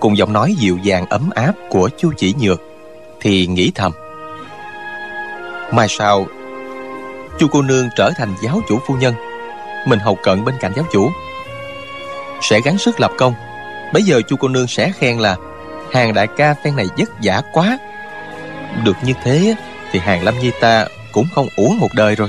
Cùng 0.00 0.16
giọng 0.16 0.32
nói 0.32 0.54
dịu 0.58 0.78
dàng, 0.82 1.06
ấm 1.06 1.30
áp 1.34 1.52
Của 1.70 1.90
chu 1.98 2.12
chỉ 2.16 2.34
nhược, 2.40 2.60
Thì 3.20 3.46
nghĩ 3.46 3.70
thầm, 3.74 3.92
Mai 5.72 5.86
sau, 5.88 6.26
Chu 7.38 7.46
cô 7.52 7.62
nương 7.62 7.88
trở 7.96 8.10
thành 8.16 8.34
giáo 8.42 8.60
chủ 8.68 8.78
phu 8.86 8.94
nhân, 8.94 9.14
Mình 9.86 9.98
hầu 9.98 10.14
cận 10.14 10.44
bên 10.44 10.54
cạnh 10.60 10.72
giáo 10.76 10.84
chủ, 10.92 11.10
Sẽ 12.40 12.60
gắng 12.60 12.78
sức 12.78 13.00
lập 13.00 13.10
công. 13.18 13.34
Bây 13.92 14.02
giờ 14.02 14.20
chu 14.28 14.36
cô 14.36 14.48
nương 14.48 14.66
sẽ 14.66 14.92
khen 14.98 15.18
là 15.18 15.36
Hàng 15.92 16.14
đại 16.14 16.26
ca 16.36 16.54
phen 16.64 16.76
này 16.76 16.86
vất 16.98 17.10
vả 17.22 17.42
quá. 17.52 17.78
Được 18.84 18.96
như 19.04 19.12
thế 19.24 19.54
Thì 19.92 19.98
hàng 19.98 20.22
lâm 20.24 20.38
nhi 20.38 20.50
ta 20.60 20.86
cũng 21.12 21.26
không 21.34 21.48
uống 21.56 21.78
một 21.78 21.88
đời 21.94 22.14
rồi. 22.14 22.28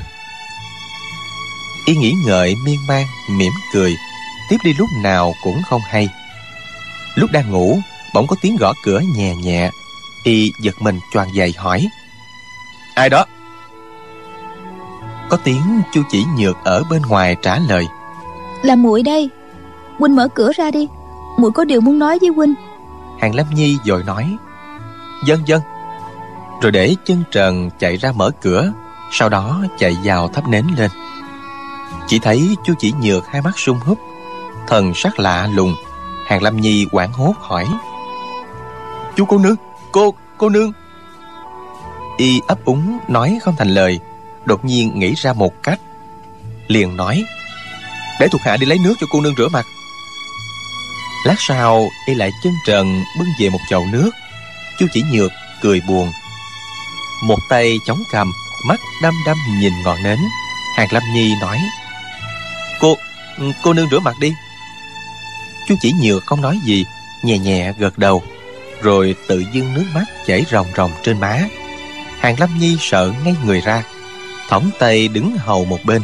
Y 1.86 1.96
nghĩ 1.96 2.14
ngợi 2.26 2.56
miên 2.66 2.80
man, 2.88 3.06
mỉm 3.30 3.52
cười 3.74 3.96
Tiếp 4.50 4.58
đi 4.64 4.74
lúc 4.74 4.90
nào 5.04 5.34
cũng 5.44 5.62
không 5.70 5.82
hay. 5.90 6.10
Lúc 7.16 7.32
đang 7.32 7.52
ngủ 7.52 7.80
Bỗng 8.14 8.28
có 8.28 8.36
tiếng 8.42 8.58
gõ 8.60 8.74
cửa 8.84 9.02
nhẹ 9.16 9.36
nhẹ. 9.36 9.70
Y 10.24 10.52
giật 10.62 10.76
mình 10.82 11.00
choàng 11.14 11.36
dậy 11.36 11.54
hỏi 11.58 11.88
Ai 12.96 13.10
đó? 13.10 13.26
Có 15.30 15.38
tiếng 15.44 15.82
chu 15.94 16.02
chỉ 16.10 16.24
nhược 16.38 16.58
ở 16.64 16.84
bên 16.90 17.02
ngoài 17.02 17.36
trả 17.42 17.60
lời 17.60 17.88
Là 18.64 18.76
muội 18.76 19.04
đây. 19.04 19.30
Huynh 20.00 20.16
mở 20.16 20.28
cửa 20.28 20.52
ra 20.56 20.72
đi. 20.72 20.88
Muội 21.38 21.52
có 21.52 21.66
điều 21.66 21.82
muốn 21.82 22.00
nói 22.00 22.20
với 22.22 22.30
huynh. 22.30 22.54
Hàng 23.20 23.36
Lâm 23.36 23.46
Nhi 23.54 23.78
rồi 23.86 24.04
nói 24.04 24.38
Dân 25.26 25.48
dân. 25.48 25.62
Rồi 26.62 26.72
để 26.72 26.96
chân 27.06 27.24
trần 27.32 27.70
chạy 27.80 27.98
ra 27.98 28.12
mở 28.12 28.32
cửa 28.42 28.72
Sau 29.12 29.30
đó 29.30 29.64
chạy 29.78 29.98
vào 30.04 30.28
thắp 30.28 30.48
nến 30.48 30.66
lên. 30.78 30.90
Chỉ 32.08 32.20
thấy 32.20 32.56
chú 32.66 32.74
chỉ 32.80 32.94
nhược 33.02 33.28
hai 33.28 33.42
mắt 33.42 33.60
sung 33.60 33.80
húp 33.86 33.98
Thần 34.68 34.94
sắc 34.96 35.20
lạ 35.20 35.48
lùng. 35.54 35.76
Hàng 36.28 36.44
Lâm 36.44 36.58
Nhi 36.58 36.86
quảng 36.92 37.12
hốt 37.12 37.34
hỏi. 37.40 37.66
Chú 39.16 39.26
cô 39.26 39.38
nương 39.38 39.56
Cô, 39.92 40.14
cô 40.38 40.50
nương. 40.50 40.72
Y 42.18 42.42
ấp 42.48 42.66
úng 42.66 43.00
nói 43.08 43.40
không 43.42 43.56
thành 43.58 43.70
lời 43.70 44.00
Đột 44.46 44.66
nhiên 44.66 45.00
nghĩ 45.00 45.14
ra 45.18 45.34
một 45.34 45.64
cách. 45.64 45.80
Liền 46.68 46.96
nói 46.96 47.24
Để 48.20 48.28
thuộc 48.28 48.42
hạ 48.42 48.58
đi 48.58 48.66
lấy 48.66 48.78
nước 48.84 48.94
cho 49.00 49.08
cô 49.12 49.22
nương 49.22 49.36
rửa 49.38 49.48
mặt. 49.48 49.66
Lát 51.26 51.36
sau 51.38 51.88
y 52.06 52.16
lại 52.16 52.32
chân 52.44 52.54
trần 52.66 53.04
bưng 53.20 53.28
về 53.40 53.50
một 53.50 53.60
chậu 53.70 53.86
nước. 53.92 54.10
Chú 54.80 54.86
chỉ 54.94 55.04
nhược 55.12 55.32
cười 55.62 55.82
buồn. 55.88 56.12
Một 57.24 57.40
tay 57.50 57.78
chống 57.86 58.04
cầm 58.12 58.32
Mắt 58.66 58.80
đăm 59.02 59.14
đăm 59.26 59.38
nhìn 59.60 59.74
ngọn 59.84 60.04
nến. 60.04 60.20
Hàng 60.76 60.88
Lâm 60.92 61.04
Nhi 61.14 61.36
nói 61.42 61.58
Cô, 62.80 62.98
cô 63.64 63.74
nương 63.74 63.90
rửa 63.90 64.00
mặt 64.00 64.16
đi. 64.20 64.34
Chú 65.68 65.76
chỉ 65.80 65.94
nhược 66.02 66.26
không 66.26 66.42
nói 66.42 66.60
gì, 66.66 66.86
Nhẹ 67.24 67.38
nhẹ 67.38 67.74
gật 67.78 67.98
đầu, 67.98 68.24
Rồi 68.82 69.16
tự 69.28 69.44
dưng 69.54 69.74
nước 69.74 69.86
mắt 69.94 70.06
chảy 70.26 70.46
ròng 70.52 70.68
ròng 70.78 70.92
trên 71.04 71.20
má. 71.20 71.44
Hàng 72.20 72.36
Lâm 72.40 72.50
Nhi 72.60 72.78
sợ 72.80 73.14
ngay 73.26 73.36
người 73.46 73.62
ra, 73.62 73.84
Thõng 74.50 74.70
tay 74.80 75.08
đứng 75.08 75.38
hầu 75.38 75.66
một 75.66 75.80
bên. 75.86 76.02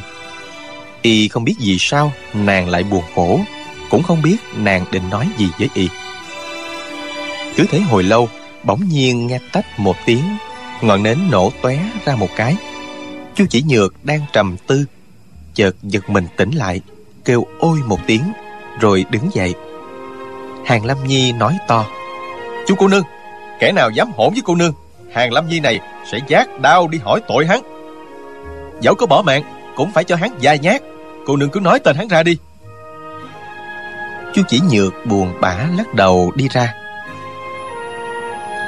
Y 1.01 1.28
không 1.28 1.43
biết 1.43 1.55
vì 1.59 1.78
sao, 1.80 2.11
Nàng 2.34 2.70
lại 2.70 2.84
buồn 2.84 3.03
khổ, 3.16 3.39
cũng 3.89 4.03
không 4.03 4.22
biết 4.22 4.36
nàng 4.55 4.86
định 4.91 5.09
nói 5.09 5.30
gì 5.38 5.47
với 5.59 5.70
y. 5.74 5.89
Cứ 7.55 7.66
thế 7.70 7.80
hồi 7.80 8.03
lâu, 8.03 8.30
bỗng 8.64 8.89
nhiên 8.89 9.28
nghe 9.28 9.39
tách 9.51 9.80
một 9.80 9.95
tiếng, 10.05 10.38
ngọn 10.82 11.03
nến 11.03 11.18
nổ 11.32 11.51
tóe 11.61 11.80
ra 12.05 12.16
một 12.16 12.30
cái. 12.36 12.55
Chú 13.36 13.45
chỉ 13.49 13.64
nhược 13.64 14.05
đang 14.05 14.22
trầm 14.34 14.57
tư, 14.68 14.86
chợt 15.53 15.76
giật 15.84 16.09
mình 16.09 16.28
tỉnh 16.38 16.51
lại, 16.51 16.82
kêu 17.26 17.45
ôi 17.59 17.80
một 17.86 17.99
tiếng 18.07 18.24
rồi 18.80 19.05
đứng 19.09 19.30
dậy. 19.34 19.53
Hàng 20.65 20.86
lâm 20.86 20.97
nhi 21.03 21.32
nói 21.32 21.57
to, 21.67 21.86
chú 22.67 22.76
cô 22.78 22.88
nương, 22.88 23.03
kẻ 23.59 23.71
nào 23.71 23.89
dám 23.89 24.11
hỗn 24.17 24.34
với 24.34 24.41
cô 24.45 24.55
nương, 24.55 24.74
hàng 25.13 25.34
lâm 25.34 25.47
nhi 25.47 25.59
này 25.59 25.80
sẽ 26.11 26.19
giác 26.28 26.59
đau 26.59 26.88
đi 26.88 26.97
hỏi 26.97 27.21
tội 27.28 27.45
hắn. 27.45 27.61
Dẫu 28.82 28.95
có 28.95 29.05
bỏ 29.05 29.21
mạng, 29.26 29.43
cũng 29.76 29.91
phải 29.91 30.03
cho 30.03 30.15
hắn 30.15 30.32
dài 30.39 30.59
nhát. 30.59 30.82
Cô 31.26 31.36
nương 31.36 31.49
cứ 31.49 31.59
nói 31.59 31.80
tên 31.80 31.95
hắn 31.95 32.07
ra 32.07 32.24
đi. 32.24 32.38
Chú 34.34 34.41
chỉ 34.47 34.59
nhược 34.71 34.93
buồn 35.05 35.34
bã 35.41 35.55
lắc 35.78 35.93
đầu 35.93 36.32
đi 36.36 36.47
ra. 36.51 36.74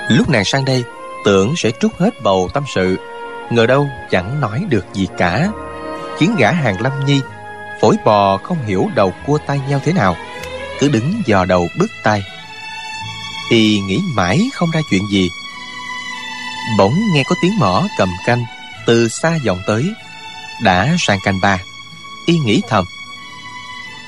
Lúc 0.09 0.29
nàng 0.29 0.45
sang 0.45 0.65
đây, 0.65 0.83
Tưởng 1.25 1.53
sẽ 1.55 1.71
trút 1.71 1.91
hết 1.99 2.09
bầu 2.23 2.49
tâm 2.53 2.63
sự, 2.75 2.97
Ngờ 3.49 3.65
đâu 3.65 3.87
chẳng 4.09 4.41
nói 4.41 4.65
được 4.69 4.85
gì 4.93 5.07
cả. 5.17 5.49
Khiến 6.17 6.35
gã 6.37 6.51
hàng 6.51 6.81
lâm 6.81 6.91
nhi 7.05 7.21
Phổi 7.81 7.95
bò 8.05 8.37
không 8.37 8.65
hiểu 8.65 8.89
đầu 8.95 9.13
cua 9.25 9.37
tay 9.47 9.59
nhau 9.69 9.79
thế 9.83 9.93
nào, 9.93 10.15
Cứ 10.79 10.89
đứng 10.89 11.21
dò 11.25 11.45
đầu 11.45 11.67
bứt 11.79 11.91
tay 12.03 12.23
Y 13.49 13.79
nghĩ 13.79 13.99
mãi 14.15 14.39
không 14.53 14.71
ra 14.71 14.81
chuyện 14.89 15.03
gì. 15.11 15.29
Bỗng 16.77 16.93
nghe 17.13 17.23
có 17.25 17.35
tiếng 17.41 17.59
mỏ 17.59 17.87
cầm 17.97 18.09
canh 18.25 18.45
Từ 18.85 19.07
xa 19.07 19.37
vọng 19.45 19.59
tới, 19.67 19.85
Đã 20.63 20.95
sang 20.99 21.19
canh 21.23 21.41
ba. 21.41 21.57
Y 22.25 22.37
nghĩ 22.37 22.61
thầm, 22.69 22.85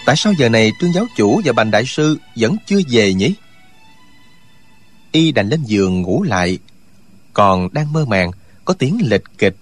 Tại 0.06 0.16
sao 0.16 0.34
giờ 0.34 0.50
này 0.50 0.72
trương 0.80 0.94
giáo 0.94 1.06
chủ 1.16 1.42
và 1.46 1.54
bành 1.54 1.72
đại 1.72 1.86
sư 1.86 2.18
Vẫn 2.36 2.56
chưa 2.66 2.80
về 2.90 3.14
nhỉ? 3.14 3.34
Y 5.12 5.32
đành 5.32 5.50
lên 5.50 5.64
giường 5.64 6.02
ngủ 6.02 6.24
lại, 6.24 6.60
Còn 7.34 7.74
đang 7.74 7.94
mơ 7.94 8.06
màng, 8.06 8.32
Có 8.66 8.74
tiếng 8.74 8.98
lịch 9.02 9.24
kịch 9.38 9.56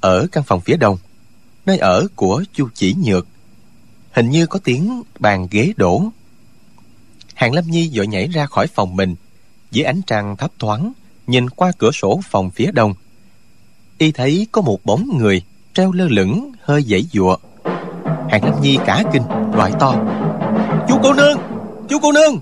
Ở 0.00 0.26
căn 0.32 0.44
phòng 0.44 0.60
phía 0.60 0.76
đông, 0.76 0.98
Nơi 1.66 1.78
ở 1.78 2.06
của 2.16 2.44
chu 2.52 2.68
chỉ 2.74 2.94
nhược. 3.04 3.26
Hình 4.14 4.30
như 4.30 4.46
có 4.46 4.58
tiếng 4.64 5.02
bàn 5.18 5.48
ghế 5.50 5.72
đổ. 5.76 6.02
Hàng 7.34 7.52
Lâm 7.52 7.64
Nhi 7.66 7.90
vội 7.94 8.06
nhảy 8.06 8.28
ra 8.28 8.46
khỏi 8.46 8.66
phòng 8.66 8.96
mình, 8.96 9.14
Dưới 9.70 9.84
ánh 9.84 10.02
trăng 10.06 10.36
thấp 10.36 10.52
thoáng, 10.58 10.92
Nhìn 11.26 11.50
qua 11.50 11.72
cửa 11.78 11.90
sổ 11.90 12.20
phòng 12.30 12.50
phía 12.50 12.70
đông. 12.72 12.94
Y 13.98 14.12
thấy 14.12 14.46
có 14.52 14.60
một 14.60 14.84
bóng 14.84 15.18
người 15.18 15.42
Treo 15.74 15.92
lơ 15.92 16.08
lửng, 16.08 16.52
hơi 16.62 16.82
dãy 16.82 17.04
dụa. 17.12 17.36
Hàng 18.30 18.44
Lâm 18.44 18.60
Nhi 18.60 18.78
cả 18.86 19.04
kinh, 19.12 19.22
gọi 19.52 19.72
to. 19.80 19.94
Chú 20.88 20.98
cô 21.02 21.12
nương! 21.12 21.38
Chú 21.88 21.98
cô 22.02 22.12
nương! 22.12 22.40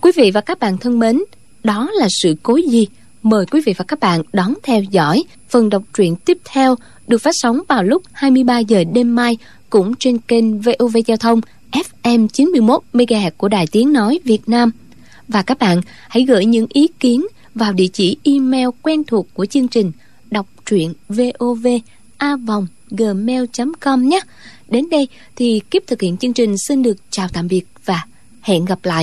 Quý 0.00 0.12
vị 0.16 0.30
và 0.30 0.40
các 0.40 0.58
bạn 0.58 0.78
thân 0.78 0.98
mến, 0.98 1.22
Đó 1.64 1.90
là 1.92 2.06
sự 2.22 2.34
cố 2.42 2.58
gì? 2.70 2.86
Mời 3.22 3.46
quý 3.46 3.60
vị 3.66 3.74
và 3.76 3.84
các 3.88 4.00
bạn 4.00 4.22
đón 4.32 4.54
theo 4.62 4.82
dõi 4.82 5.22
phần 5.48 5.70
đọc 5.70 5.82
truyện 5.94 6.16
tiếp 6.16 6.38
theo 6.44 6.76
được 7.08 7.18
phát 7.18 7.34
sóng 7.34 7.60
vào 7.68 7.84
lúc 7.84 8.02
23 8.12 8.58
giờ 8.58 8.84
đêm 8.92 9.14
mai 9.14 9.36
cũng 9.70 9.94
trên 9.98 10.18
kênh 10.18 10.60
VOV 10.60 10.96
Giao 11.06 11.16
thông 11.16 11.40
FM 11.72 12.28
91 12.28 12.82
MHz 12.92 13.30
của 13.36 13.48
Đài 13.48 13.66
Tiếng 13.66 13.92
Nói 13.92 14.20
Việt 14.24 14.48
Nam. 14.48 14.70
Và 15.28 15.42
các 15.42 15.58
bạn 15.58 15.80
hãy 16.08 16.24
gửi 16.24 16.44
những 16.44 16.66
ý 16.68 16.88
kiến 17.00 17.26
vào 17.54 17.72
địa 17.72 17.86
chỉ 17.92 18.16
email 18.24 18.68
quen 18.82 19.04
thuộc 19.04 19.26
của 19.34 19.46
chương 19.46 19.68
trình 19.68 19.92
đọc 20.30 20.46
truyện 20.66 20.92
vov 21.08 21.66
a 22.16 22.36
vòng 22.36 22.66
gmail.com 22.90 24.08
nhé. 24.08 24.20
Đến 24.68 24.90
đây 24.90 25.08
thì 25.36 25.60
kiếp 25.70 25.86
thực 25.86 26.00
hiện 26.00 26.16
chương 26.16 26.32
trình 26.32 26.54
xin 26.68 26.82
được 26.82 26.96
chào 27.10 27.28
tạm 27.32 27.48
biệt 27.48 27.62
và 27.84 28.06
hẹn 28.40 28.64
gặp 28.64 28.78
lại. 28.82 28.98